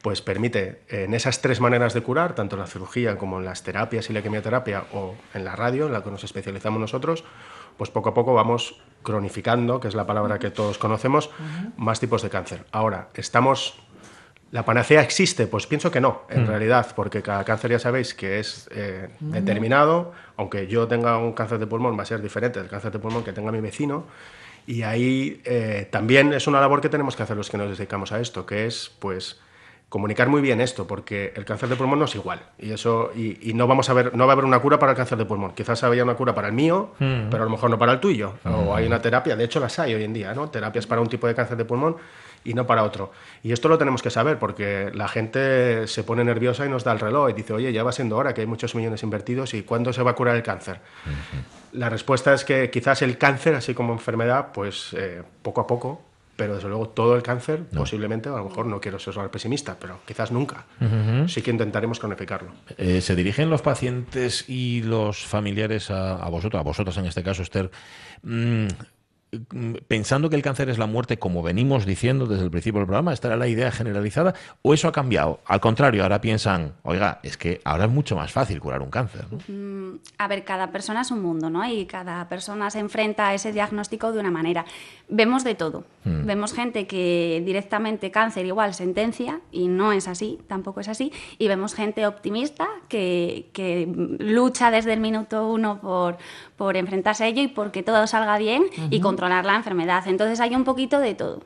pues, 0.04 0.22
permite 0.22 0.82
en 0.89 1.14
esas 1.16 1.41
tres 1.41 1.60
maneras 1.60 1.94
de 1.94 2.02
curar, 2.02 2.36
tanto 2.36 2.56
en 2.56 2.62
la 2.62 2.68
cirugía 2.68 3.18
como 3.18 3.39
en 3.39 3.46
las 3.46 3.64
terapias 3.64 4.10
y 4.10 4.14
la 4.14 4.22
quimioterapia 4.22 4.84
o 4.94 5.16
en 5.34 5.44
la 5.44 5.56
radio, 5.56 5.88
en 5.88 5.94
la 5.94 6.04
que 6.04 6.12
nos 6.12 6.24
especializamos 6.24 6.80
nosotros, 6.80 7.24
pues 7.78 7.89
poco 7.89 8.10
a 8.10 8.14
poco 8.14 8.34
vamos 8.36 8.80
cronificando, 9.02 9.80
que 9.80 9.88
es 9.88 9.96
la 9.96 10.06
palabra 10.06 10.38
que 10.39 10.52
todos 10.52 10.78
conocemos, 10.78 11.32
más 11.78 12.00
tipos 12.00 12.22
de 12.22 12.30
cáncer. 12.30 12.66
Ahora, 12.72 13.10
estamos 13.16 13.80
¿La 14.54 14.64
panacea 14.64 15.01
existe? 15.01 15.47
Pues 15.47 15.66
pienso 15.66 15.89
que 15.89 15.99
no, 15.99 16.22
en 16.30 16.43
Mm. 16.43 16.47
realidad, 16.47 16.86
porque 16.95 17.24
cada 17.24 17.43
cáncer 17.43 17.72
ya 17.72 17.80
sabéis 17.80 18.14
que 18.14 18.39
es 18.39 18.70
eh, 18.72 19.10
determinado, 19.20 20.14
aunque 20.38 20.68
yo 20.68 20.88
tenga 20.88 21.18
un 21.18 21.34
cáncer 21.34 21.58
de 21.58 21.66
pulmón 21.66 21.97
va 21.97 22.04
a 22.04 22.06
ser 22.06 22.22
diferente 22.22 22.60
del 22.60 22.70
cáncer 22.70 22.91
de 22.91 22.99
pulmón 22.99 23.24
que 23.24 23.34
tenga 23.34 23.51
mi 23.51 23.62
vecino, 23.62 24.06
y 24.68 24.84
ahí 24.84 25.41
eh, 25.45 25.88
también 25.91 26.34
es 26.34 26.45
una 26.45 26.62
labor 26.62 26.82
que 26.82 26.89
tenemos 26.89 27.16
que 27.16 27.24
hacer 27.24 27.36
los 27.36 27.49
que 27.49 27.58
nos 27.58 27.76
dedicamos 27.76 28.12
a 28.12 28.20
esto, 28.20 28.45
que 28.45 28.68
es 28.68 28.91
pues 28.99 29.39
comunicar 29.89 30.28
muy 30.30 30.41
bien 30.41 30.62
esto, 30.62 30.86
porque 30.88 31.34
el 31.36 31.45
cáncer 31.45 31.70
de 31.70 31.76
pulmón 31.76 31.97
no 31.97 32.06
es 32.06 32.14
igual, 32.14 32.39
y 32.60 32.72
eso 32.74 33.12
y, 33.16 33.49
y 33.49 33.56
no 33.56 33.66
vamos 33.66 33.89
a 33.89 33.93
ver, 33.93 34.16
no 34.16 34.28
va 34.28 34.34
a 34.34 34.36
haber 34.36 34.45
una 34.45 34.60
cura 34.60 34.78
para 34.78 34.91
el 34.91 34.95
cáncer 34.97 35.18
de 35.18 35.26
pulmón, 35.26 35.54
quizás 35.56 35.84
había 35.84 36.04
una 36.04 36.14
cura 36.14 36.36
para 36.36 36.47
el 36.47 36.54
mío, 36.54 36.91
Mm. 36.99 37.30
pero 37.32 37.41
a 37.41 37.45
lo 37.45 37.49
mejor 37.51 37.72
no 37.72 37.80
para 37.80 37.93
el 37.93 37.99
tuyo, 37.99 38.34
o 38.45 38.76
hay 38.76 38.86
una 38.86 39.01
terapia, 39.01 39.36
de 39.36 39.43
hecho 39.45 39.60
las 39.60 39.80
hay 39.80 39.95
hoy 39.95 40.04
en 40.04 40.14
día, 40.14 40.34
¿no? 40.36 40.49
Terapias 40.51 40.86
para 40.86 41.01
un 41.01 41.10
tipo 41.10 41.26
de 41.26 41.34
cáncer 41.34 41.58
de 41.58 41.66
pulmón 41.66 41.97
y 42.44 42.54
no 42.54 42.66
para 42.66 42.84
otro. 42.84 43.12
Y 43.44 43.52
esto 43.52 43.70
lo 43.70 43.78
tenemos 43.78 44.02
que 44.02 44.10
saber 44.10 44.39
porque 44.39 44.91
la 44.94 45.08
gente 45.08 45.88
se 45.88 46.04
pone 46.04 46.24
nerviosa 46.24 46.66
y 46.66 46.70
nos 46.70 46.84
da 46.84 46.91
el 46.91 47.00
reloj 47.00 47.30
y 47.30 47.34
dice, 47.34 47.54
oye, 47.54 47.72
ya 47.74 47.84
va 47.84 47.91
siendo 47.91 48.18
hora 48.18 48.34
que 48.34 48.41
hay 48.41 48.48
muchos 48.48 48.76
millones 48.76 49.04
invertidos 49.04 49.54
y 49.54 49.64
¿cuándo 49.64 49.94
se 49.94 50.04
va 50.04 50.12
a 50.12 50.16
curar 50.16 50.36
el 50.36 50.44
cáncer? 50.44 50.80
La 51.72 51.89
respuesta 51.89 52.34
es 52.34 52.46
que 52.46 52.70
quizás 52.70 53.02
el 53.02 53.18
cáncer, 53.18 53.56
así 53.56 53.74
como 53.74 53.94
enfermedad, 53.94 54.48
pues 54.54 54.94
eh, 54.98 55.24
poco 55.41 55.62
a 55.62 55.68
poco, 55.68 56.02
pero 56.36 56.56
desde 56.56 56.68
luego 56.68 56.89
todo 56.89 57.16
el 57.16 57.22
cáncer, 57.22 57.64
posiblemente, 57.66 58.28
a 58.28 58.34
lo 58.34 58.46
mejor 58.46 58.66
no 58.66 58.82
quiero 58.82 58.98
ser 58.98 59.14
pesimista, 59.30 59.78
pero 59.80 60.00
quizás 60.06 60.32
nunca. 60.32 60.66
Ujú. 60.82 61.30
Sí 61.30 61.41
que 61.44 61.52
intentaremos 61.52 62.00
cronificarlo. 62.00 62.52
Eh, 62.78 63.02
¿Se 63.02 63.16
dirigen 63.16 63.50
los 63.52 63.62
pacientes 63.62 64.46
y 64.50 64.82
los 64.82 65.24
familiares 65.26 65.91
a, 65.91 66.16
a 66.16 66.30
vosotros, 66.30 66.60
a 66.60 66.64
vosotras 66.64 66.98
en 66.98 67.06
este 67.06 67.22
caso, 67.24 67.44
Esther, 67.44 67.70
mm, 68.24 68.68
pensando 69.88 70.30
que 70.30 70.36
el 70.36 70.42
cáncer 70.42 70.70
es 70.70 70.78
la 70.78 70.86
muerte, 70.86 71.18
como 71.20 71.42
venimos 71.44 71.86
diciendo 71.86 72.26
desde 72.26 72.44
el 72.44 72.52
principio 72.52 72.80
del 72.80 72.88
programa? 72.88 73.14
¿Esta 73.14 73.28
era 73.30 73.38
la 73.38 73.48
idea 73.48 73.72
generalizada? 73.72 74.34
¿O 74.62 74.74
eso 74.74 74.88
ha 74.88 74.92
cambiado? 74.92 75.40
Al 75.46 75.60
contrario, 75.60 76.04
ahora 76.04 76.22
piensan, 76.22 76.74
oiga, 76.84 77.20
es 77.24 77.38
que 77.38 77.62
ahora 77.64 77.86
es 77.86 77.92
mucho 77.92 78.16
más 78.16 78.32
fácil 78.32 78.60
curar 78.60 78.82
un 78.82 78.90
cáncer. 78.90 79.26
¿no? 79.32 79.38
Mm, 79.48 80.00
A 80.18 80.28
ver, 80.28 80.44
cada 80.44 80.72
persona 80.72 81.02
es 81.02 81.12
un 81.12 81.22
mundo, 81.22 81.50
¿no? 81.50 81.68
Y 81.68 81.86
cada 81.86 82.28
persona 82.30 82.70
se 82.70 82.80
enfrenta 82.80 83.28
a 83.30 83.34
ese 83.34 83.52
diagnóstico 83.52 84.12
de 84.12 84.20
una 84.20 84.32
manera. 84.32 84.66
Vemos 85.10 85.44
de 85.44 85.56
todo. 85.56 85.86
Mm. 86.06 86.26
Vemos 86.26 86.54
gente 86.54 86.88
que 86.88 87.42
directamente 87.46 88.12
cáncer 88.12 88.46
igual 88.46 88.74
sentencia 88.74 89.40
y 89.52 89.68
no 89.68 89.92
es 89.94 90.08
así, 90.08 90.40
tampoco 90.48 90.80
es 90.80 90.88
así. 90.88 91.12
Y 91.38 91.48
vemos 91.48 91.74
gente 91.76 92.06
optimista 92.08 92.68
que, 92.90 93.50
que 93.54 93.88
lucha 94.20 94.72
desde 94.72 94.94
el 94.94 95.00
minuto 95.00 95.48
uno 95.50 95.80
por, 95.82 96.18
por 96.56 96.78
enfrentarse 96.78 97.24
a 97.24 97.28
ello 97.28 97.42
y 97.42 97.48
porque 97.48 97.84
todo 97.84 98.06
salga 98.08 98.38
bien 98.38 98.64
y 98.90 98.96
Ujú. 98.98 99.02
Controlar 99.24 99.45
la 99.45 99.55
enfermedad. 99.55 100.03
Entonces 100.07 100.39
hay 100.41 100.53
un 100.53 100.65
poquito 100.65 100.99
de 100.99 101.15
todo. 101.15 101.39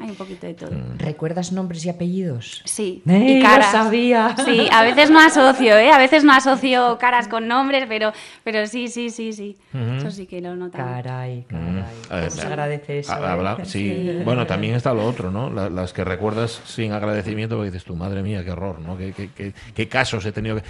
Hay 0.00 0.10
un 0.10 0.14
poquito 0.16 0.46
de 0.46 0.54
todo. 0.54 0.70
¿Recuerdas 0.98 1.52
nombres 1.52 1.84
y 1.86 1.88
apellidos? 1.90 2.62
Sí. 2.64 3.02
¡Eh, 3.08 3.18
y 3.18 3.40
lo 3.40 3.48
caras. 3.48 3.72
sabía! 3.72 4.34
Sí, 4.44 4.68
a 4.72 4.82
veces 4.82 5.10
no 5.10 5.20
asocio, 5.20 5.76
¿eh? 5.76 5.90
A 5.90 5.98
veces 5.98 6.24
no 6.24 6.32
asocio 6.32 6.98
caras 6.98 7.28
con 7.28 7.48
nombres, 7.48 7.84
pero, 7.88 8.12
pero 8.44 8.66
sí, 8.66 8.88
sí, 8.88 9.10
sí, 9.10 9.32
sí. 9.32 9.56
Eso 9.96 10.10
sí 10.10 10.26
que 10.26 10.40
lo 10.40 10.54
notamos. 10.56 10.86
Caray, 11.02 11.46
Mm. 11.50 11.78
Eh, 12.10 12.30
Se 12.30 12.42
agradece 12.42 12.98
eso, 13.00 13.12
ah, 13.12 13.32
habla- 13.32 13.56
¿eh? 13.60 13.64
sí. 13.64 13.78
Sí. 13.88 14.22
Bueno, 14.24 14.46
también 14.46 14.74
está 14.74 14.92
lo 14.92 15.04
otro, 15.06 15.30
¿no? 15.30 15.50
La- 15.50 15.70
las 15.70 15.92
que 15.92 16.04
recuerdas 16.04 16.60
sin 16.66 16.92
agradecimiento 16.92 17.56
porque 17.56 17.70
dices 17.70 17.84
tú, 17.84 17.96
madre 17.96 18.22
mía, 18.22 18.44
qué 18.44 18.50
horror, 18.50 18.80
¿no? 18.80 18.96
¿Qué, 18.98 19.12
qué- 19.12 19.30
qué- 19.34 19.52
qué 19.74 19.88
casos 19.88 20.24
he 20.26 20.32
tenido 20.32 20.56
que... 20.56 20.62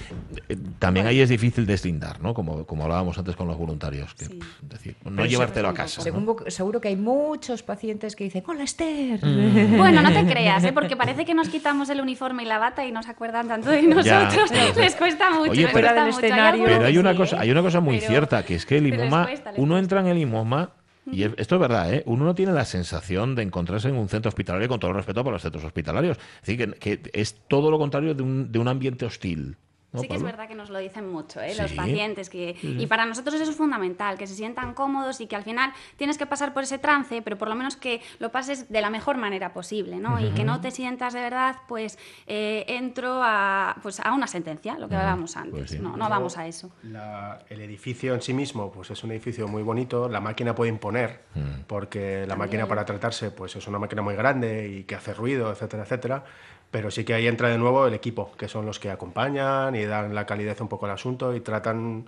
Eh, 0.49 0.57
También 0.79 1.07
ahí 1.07 1.21
es 1.21 1.29
difícil 1.29 1.67
deslindar, 1.67 2.21
¿no? 2.21 2.35
Como, 2.35 2.65
como 2.67 2.85
hablábamos 2.85 3.19
antes 3.19 3.35
con 3.37 3.49
los 3.49 3.57
voluntarios. 3.59 4.15
Que, 4.15 4.25
es 4.27 4.31
decir, 4.69 4.97
no 5.05 5.17
Pero 5.17 5.27
llevártelo 5.27 5.69
a 5.69 5.75
casa. 5.75 6.01
seguro 6.03 6.81
que 6.81 6.89
hay 6.89 6.97
muchos 6.97 7.63
pacientes 7.63 8.15
que 8.17 8.25
dicen, 8.25 8.43
hola 8.47 8.65
Esther. 8.69 9.25
Mm. 9.25 9.77
Bueno, 9.79 10.03
no 10.03 10.13
te 10.13 10.25
creas, 10.31 10.63
¿eh? 10.65 10.73
porque 10.73 10.97
parece 10.97 11.25
que 11.25 11.35
nos 11.35 11.49
quitamos 11.49 11.89
el 11.91 12.01
uniforme 12.01 12.43
y 12.43 12.47
la 12.47 12.59
bata 12.59 12.85
y 12.87 12.93
no 12.93 13.03
se 13.03 13.11
acuerdan 13.11 13.49
tanto 13.49 13.71
de 13.71 13.83
nosotros. 13.83 14.51
les 14.77 14.95
cuesta 14.95 15.31
mucho. 15.31 15.51
Oye, 15.51 15.63
les 15.65 15.73
pero- 15.73 15.89
cuesta 15.89 16.05
mucho. 16.07 16.19
Hay 16.27 16.31
algunos 16.41 16.73
Pero 16.73 16.85
hay 16.87 16.99
una 16.99 17.11
sí, 17.13 17.17
cosa, 17.17 17.37
¿eh? 17.37 17.41
hay 17.43 17.51
una 17.51 17.63
cosa 17.63 17.81
muy 17.81 17.97
Pero- 17.99 18.09
cierta, 18.11 18.45
que 18.45 18.55
es 18.55 18.67
que 18.67 18.79
el 18.79 18.87
imoma, 18.87 19.27
cuesta, 19.27 19.53
les 19.53 19.61
uno 19.61 19.79
entra 19.79 20.01
en 20.01 20.07
el 20.09 20.19
imoma 20.19 20.71
y 21.11 21.23
es- 21.23 21.33
esto 21.39 21.55
es 21.55 21.61
verdad, 21.61 21.93
¿eh? 21.95 22.03
uno 22.07 22.25
no 22.27 22.35
tiene 22.35 22.53
la 22.53 22.65
sensación 22.67 23.35
de 23.35 23.43
encontrarse 23.43 23.89
en 23.89 23.97
un 23.97 24.09
centro 24.09 24.29
hospitalario 24.29 24.69
con 24.69 24.79
todo 24.79 24.91
el 24.91 24.97
respeto 24.99 25.25
por 25.25 25.33
los 25.33 25.41
centros 25.43 25.65
hospitalarios. 25.65 26.19
Es 26.43 26.47
decir, 26.47 26.75
que, 26.79 27.01
que 27.01 27.11
es 27.15 27.35
todo 27.49 27.71
lo 27.71 27.79
contrario 27.79 28.15
de 28.15 28.23
un, 28.23 28.53
de 28.53 28.59
un 28.59 28.69
ambiente 28.69 29.07
hostil. 29.07 29.57
¿No, 29.93 30.01
Sí 30.01 30.07
que 30.09 30.15
es 30.15 30.21
Pablo? 30.21 30.33
verdad 30.37 30.49
que 30.49 30.55
nos 30.55 30.71
lo 30.71 30.79
dicen 30.79 31.09
mucho, 31.11 31.41
¿eh? 31.41 31.55
los 31.57 31.71
Sí. 31.71 31.77
pacientes. 31.77 32.29
Que, 32.31 32.57
Sí, 32.61 32.75
sí. 32.77 32.83
Y 32.83 32.87
para 32.87 33.07
nosotros 33.07 33.35
eso 33.41 33.51
es 33.51 33.57
fundamental, 33.57 34.19
que 34.19 34.27
se 34.27 34.35
sientan 34.35 34.75
cómodos 34.75 35.21
y 35.21 35.27
que 35.27 35.37
al 35.37 35.43
final 35.45 35.73
tienes 35.97 36.19
que 36.19 36.27
pasar 36.27 36.53
por 36.53 36.63
ese 36.63 36.79
trance, 36.79 37.23
pero 37.23 37.39
por 37.39 37.49
lo 37.49 37.55
menos 37.55 37.77
que 37.77 38.01
lo 38.19 38.31
pases 38.31 38.71
de 38.71 38.81
la 38.81 38.91
mejor 38.91 39.17
manera 39.17 39.53
posible, 39.53 39.97
¿no? 39.97 40.21
Y 40.21 40.31
que 40.33 40.45
no 40.45 40.61
te 40.61 40.71
sientas 40.71 41.15
de 41.15 41.21
verdad, 41.21 41.57
pues 41.69 41.99
eh, 42.27 42.65
entro 42.69 43.21
a, 43.23 43.77
pues, 43.83 44.01
a 44.01 44.13
una 44.13 44.27
sentencia, 44.27 44.79
lo 44.79 44.89
que 44.89 44.97
hablábamos 44.97 45.37
antes. 45.37 45.53
Pues 45.55 45.71
sí. 45.71 45.79
No, 45.79 45.97
no 45.97 46.09
vamos 46.09 46.37
a 46.37 46.47
eso. 46.47 46.71
La- 46.83 47.39
el 47.49 47.61
edificio 47.61 48.15
en 48.15 48.21
sí 48.23 48.35
mismo 48.35 48.71
pues 48.71 48.91
es 48.91 49.03
un 49.05 49.13
edificio 49.13 49.49
muy 49.49 49.63
bonito, 49.63 50.09
la 50.09 50.21
máquina 50.21 50.55
puede 50.55 50.71
imponer, 50.71 51.23
porque 51.67 52.27
la 52.27 52.37
máquina 52.37 52.67
para 52.67 52.85
tratarse 52.85 53.31
pues 53.31 53.57
es 53.57 53.67
una 53.67 53.79
máquina 53.79 54.03
muy 54.03 54.15
grande 54.15 54.69
y 54.69 54.85
que 54.85 54.95
hace 54.95 55.15
ruido, 55.15 55.51
etcétera, 55.51 55.83
etcétera, 55.85 56.25
pero 56.71 56.91
sí 56.91 57.05
que 57.05 57.15
ahí 57.15 57.27
entra 57.27 57.49
de 57.49 57.59
nuevo 57.59 57.87
el 57.87 57.95
equipo, 57.95 58.33
que 58.37 58.49
son 58.49 58.67
los 58.67 58.79
que 58.79 58.91
acompañan 58.91 59.75
y 59.75 59.85
dan 59.85 60.15
la 60.15 60.27
calidez 60.27 60.61
un 60.61 60.69
poco 60.69 60.87
al 60.87 60.93
asunto 60.93 61.35
y 61.35 61.41
tratan 61.41 62.07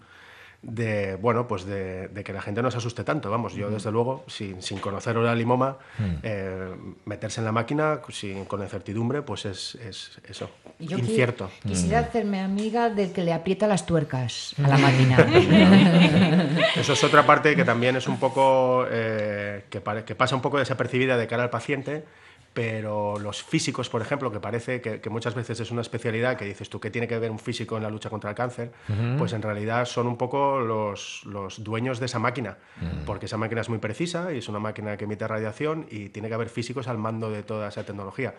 de 0.62 1.14
bueno 1.16 1.48
pues 1.48 1.64
de, 1.64 2.08
de 2.08 2.22
que 2.22 2.34
la 2.34 2.42
gente 2.42 2.60
no 2.60 2.70
se 2.70 2.76
asuste 2.76 3.02
tanto 3.02 3.30
vamos. 3.30 3.54
Yo 3.54 3.70
desde 3.70 3.90
luego 3.90 4.24
sin, 4.26 4.60
sin 4.60 4.78
conocer 4.78 5.16
la 5.16 5.34
limoma 5.34 5.78
eh, 6.22 6.68
meterse 7.06 7.40
en 7.40 7.46
la 7.46 7.52
máquina 7.52 8.00
sin, 8.10 8.44
con 8.44 8.60
incertidumbre 8.60 9.22
pues 9.22 9.46
es, 9.46 9.76
es 9.76 10.20
eso 10.28 10.50
Yo 10.78 10.98
qui- 10.98 11.00
incierto. 11.00 11.50
Quisiera 11.66 12.00
hacerme 12.00 12.40
amiga 12.42 12.90
del 12.90 13.10
que 13.12 13.24
le 13.24 13.32
aprieta 13.32 13.66
las 13.66 13.86
tuercas 13.86 14.54
a 14.62 14.68
la 14.68 14.76
máquina. 14.76 15.16
Eso 16.76 16.92
es 16.92 17.04
otra 17.04 17.24
parte 17.24 17.56
que 17.56 17.64
también 17.64 17.96
es 17.96 18.06
un 18.06 18.18
poco, 18.18 18.86
eh, 18.90 19.64
que, 19.70 19.82
que 20.04 20.14
pasa 20.14 20.34
un 20.36 20.42
poco 20.42 20.58
desapercibida 20.58 21.16
de 21.16 21.26
cara 21.26 21.42
al 21.44 21.50
paciente, 21.50 22.04
pero 22.52 23.18
los 23.18 23.42
físicos, 23.42 23.88
por 23.88 24.02
ejemplo, 24.02 24.32
que 24.32 24.40
parece 24.40 24.80
que, 24.80 25.00
que 25.00 25.08
muchas 25.10 25.34
veces 25.34 25.60
es 25.60 25.70
una 25.70 25.82
especialidad 25.82 26.36
que 26.36 26.44
dices 26.44 26.68
tú, 26.68 26.80
¿qué 26.80 26.90
tiene 26.90 27.06
que 27.06 27.18
ver 27.18 27.30
un 27.30 27.38
físico 27.38 27.76
en 27.76 27.82
la 27.84 27.90
lucha 27.90 28.10
contra 28.10 28.30
el 28.30 28.36
cáncer? 28.36 28.72
Pues 29.18 29.32
en 29.32 29.42
realidad 29.42 29.84
son 29.86 30.06
un 30.08 30.16
poco 30.16 30.58
los, 30.60 31.22
los 31.26 31.62
dueños 31.62 32.00
de 32.00 32.06
esa 32.06 32.18
máquina, 32.18 32.56
Mm. 32.80 33.04
porque 33.04 33.26
esa 33.26 33.36
máquina 33.36 33.60
es 33.60 33.68
muy 33.68 33.78
precisa 33.78 34.32
y 34.32 34.38
es 34.38 34.48
una 34.48 34.58
máquina 34.58 34.96
que 34.96 35.04
emite 35.04 35.28
radiación 35.28 35.86
y 35.90 36.08
tiene 36.08 36.28
que 36.28 36.34
haber 36.34 36.48
físicos 36.48 36.88
al 36.88 36.96
mando 36.98 37.30
de 37.30 37.42
toda 37.42 37.68
esa 37.68 37.84
tecnología. 37.84 38.34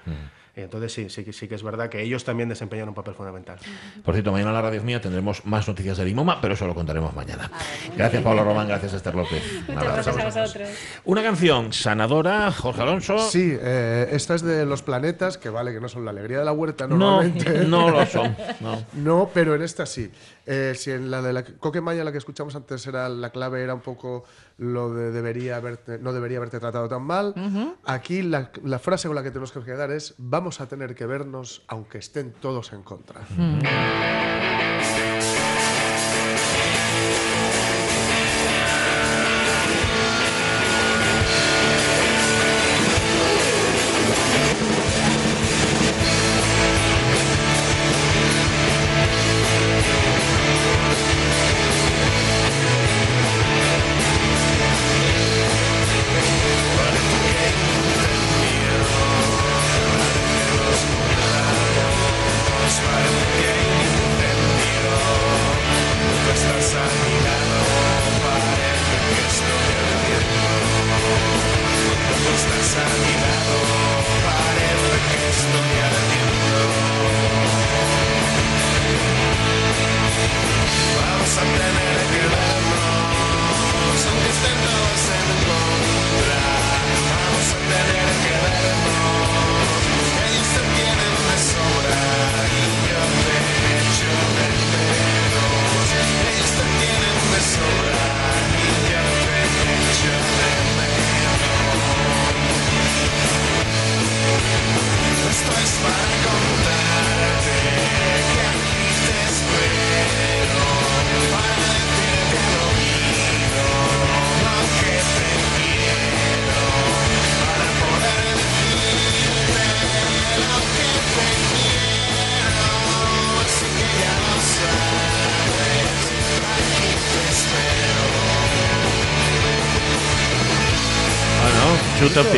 Y 0.56 0.62
entonces 0.62 0.92
sí, 0.92 1.10
sí, 1.10 1.24
que- 1.24 1.32
sí 1.32 1.48
que 1.48 1.56
es 1.56 1.64
verdad 1.64 1.88
que 1.90 2.02
ellos 2.02 2.24
también 2.26 2.50
desempeñan 2.50 2.90
un 2.90 2.96
papel 2.96 3.14
fundamental. 3.14 3.58
Por 4.04 4.14
cierto, 4.16 4.32
mañana 4.34 4.50
en 4.50 4.56
la 4.56 4.62
radio 4.62 4.84
mía 4.84 5.00
tendremos 5.00 5.46
más 5.46 5.66
noticias 5.68 5.98
del 5.98 6.10
IMOMA, 6.10 6.42
pero 6.42 6.56
eso 6.56 6.68
lo 6.68 6.76
contaremos 6.76 7.16
mañana. 7.16 7.50
Gracias, 7.96 8.22
Pablo 8.24 8.44
Román, 8.44 8.68
gracias, 8.68 8.94
Esther 8.94 9.16
López. 9.16 9.42
Un 9.70 9.78
abrazo. 9.78 10.12
Una 11.06 11.24
canción 11.24 11.72
sanadora, 11.72 12.52
Jorge 12.52 12.82
Alonso. 12.82 13.18
Sí, 13.20 13.56
eh, 13.62 14.01
esta 14.12 14.36
es 14.36 14.42
de 14.42 14.66
Los 14.66 14.82
Planetas, 14.82 15.38
que 15.38 15.50
vale, 15.50 15.74
que 15.74 15.80
no 15.80 15.88
son 15.90 16.06
la 16.06 16.12
alegría 16.12 16.40
de 16.40 16.46
la 16.46 16.52
huerta 16.52 16.88
No, 16.88 16.96
normalmente. 16.98 17.66
no 17.68 17.90
lo 17.90 18.06
son, 18.06 18.36
no. 18.62 18.84
No, 18.94 19.30
pero 19.34 19.56
en 19.56 19.62
esta 19.62 19.86
sí. 19.86 20.12
Eh, 20.46 20.74
si 20.76 20.92
en 20.92 21.12
la 21.12 21.22
de 21.22 21.34
la 21.34 21.44
Coquemaya, 21.44 22.04
la 22.04 22.12
que 22.12 22.18
escuchamos 22.18 22.56
antes, 22.56 22.86
era 22.88 23.08
la 23.10 23.30
clave 23.30 23.62
era 23.64 23.74
un 23.74 23.82
poco 23.82 24.24
lo 24.58 24.94
de 24.94 25.12
debería 25.12 25.56
haberte, 25.56 25.98
no 26.00 26.14
debería 26.14 26.38
haberte 26.38 26.60
tratado 26.60 26.88
tan 26.88 27.04
mal. 27.04 27.34
Aquí 27.86 28.22
la, 28.22 28.52
la 28.64 28.80
frase 28.80 29.08
con 29.08 29.16
la 29.16 29.24
que 29.24 29.30
tenemos 29.30 29.52
que 29.52 29.62
quedar 29.62 29.92
es 29.92 30.16
vamos 30.18 30.62
a 30.62 30.68
tener 30.68 30.96
que 30.96 31.06
vernos 31.06 31.64
aunque 31.68 31.98
estén 32.00 32.32
todos 32.34 32.74
en 32.74 32.84
contra. 32.84 33.22
Estás 33.22 35.11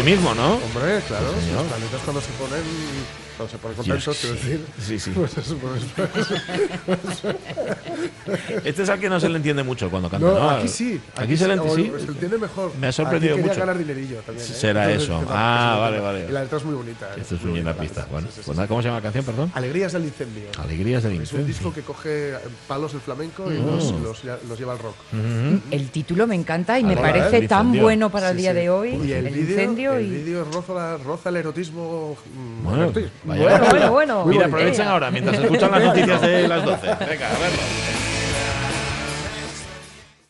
optimismo, 0.03 0.35
¿no? 0.35 0.59
Hombre, 0.83 1.01
claro, 1.07 1.25
Sí, 1.39 1.51
los 1.53 1.63
planetas 1.63 2.01
cuando 2.03 2.21
se 2.21 2.31
ponen, 2.33 2.61
cuando 3.37 3.51
se 3.51 3.57
ponen 3.57 3.77
contentos, 3.77 4.17
Sí, 4.17 4.27
quiero 4.27 4.37
sí. 4.37 4.47
decir. 4.49 4.65
Sí, 4.79 4.99
sí. 4.99 5.11
Pues 5.15 5.37
eso, 5.37 5.57
pues- 5.57 5.83
Este 8.65 8.83
es 8.83 8.89
al 8.89 8.99
que 8.99 9.09
no 9.09 9.19
se 9.19 9.29
le 9.29 9.37
entiende 9.37 9.63
mucho 9.63 9.89
cuando 9.89 10.09
canta, 10.09 10.25
No, 10.27 10.33
¿no? 10.39 10.49
aquí 10.49 10.67
sí. 10.67 10.99
Aquí, 11.15 11.37
se 11.37 11.47
le 11.47 11.53
entiende, 11.53 11.99
se 11.99 12.05
entiende 12.07 12.37
mejor. 12.37 12.71
Me 12.79 12.87
ha 12.87 12.91
sorprendido 12.91 13.35
Aquí 13.35 13.43
mucho. 13.43 13.59
ganar 13.59 13.77
dinerillo 13.77 14.17
también. 14.21 14.45
¿eh? 14.45 14.53
Será 14.53 14.83
Entonces, 14.91 15.09
eso. 15.09 15.25
Ah, 15.29 15.73
sí, 15.75 15.79
vale, 15.81 15.99
vale. 15.99 16.25
Y 16.29 16.31
la 16.31 16.41
letra 16.43 16.57
es 16.57 16.65
muy 16.65 16.75
bonita. 16.75 17.07
¿eh? 17.15 17.21
Esto 17.21 17.35
es 17.35 17.43
un 17.43 17.63
la 17.63 17.73
pista. 17.73 18.07
Bueno, 18.11 18.27
pues 18.33 18.57
nada, 18.57 18.67
¿cómo 18.67 18.81
se 18.81 18.87
llama 18.87 18.97
la 18.99 19.03
canción, 19.03 19.25
perdón? 19.25 19.51
Alegrías 19.55 19.93
del 19.93 20.03
incendio. 20.05 20.43
Alegrías 20.59 21.03
del 21.03 21.13
Es 21.13 21.17
un 21.17 21.21
incendio. 21.23 21.45
disco 21.47 21.73
que 21.73 21.81
coge 21.81 22.33
palos 22.67 22.91
del 22.93 23.01
flamenco 23.01 23.51
y 23.51 23.57
Mm. 23.57 24.03
los, 24.03 24.23
lleva 24.59 24.73
al 24.73 24.79
rock. 24.79 24.95
El 25.71 25.89
título 25.89 26.27
me 26.27 26.35
encanta 26.35 26.79
y 26.79 26.83
me 26.83 26.95
Ahora, 26.95 27.11
parece 27.13 27.47
tan 27.47 27.67
incendio. 27.67 27.83
bueno 27.83 28.09
para 28.09 28.29
el 28.31 28.35
Sí, 28.35 28.41
día 28.41 28.51
sí. 28.51 28.57
de 28.57 28.69
hoy. 28.69 28.89
Y 29.03 29.11
el, 29.13 29.27
el 29.27 29.33
vídeo, 29.33 29.49
incendio 29.51 29.93
el 29.93 30.09
vídeo 30.73 30.97
roza, 30.97 30.97
la- 30.97 30.97
roza 30.97 31.29
el 31.29 31.37
erotismo. 31.37 32.15
mm, 32.35 32.63
Bueno. 32.63 32.91
Bueno, 33.23 33.65
bueno, 33.69 33.91
bueno. 33.91 34.25
Mira, 34.25 34.47
bonito. 34.47 34.83
ahora, 34.87 35.11
mientras 35.11 35.37
escuchan 35.39 35.71
las 35.71 35.83
noticias 35.85 36.21
de 36.21 36.47
las 36.47 36.63
12. 36.65 36.87
Venga, 36.87 37.27
a 37.29 37.39
verlo. 37.39 38.12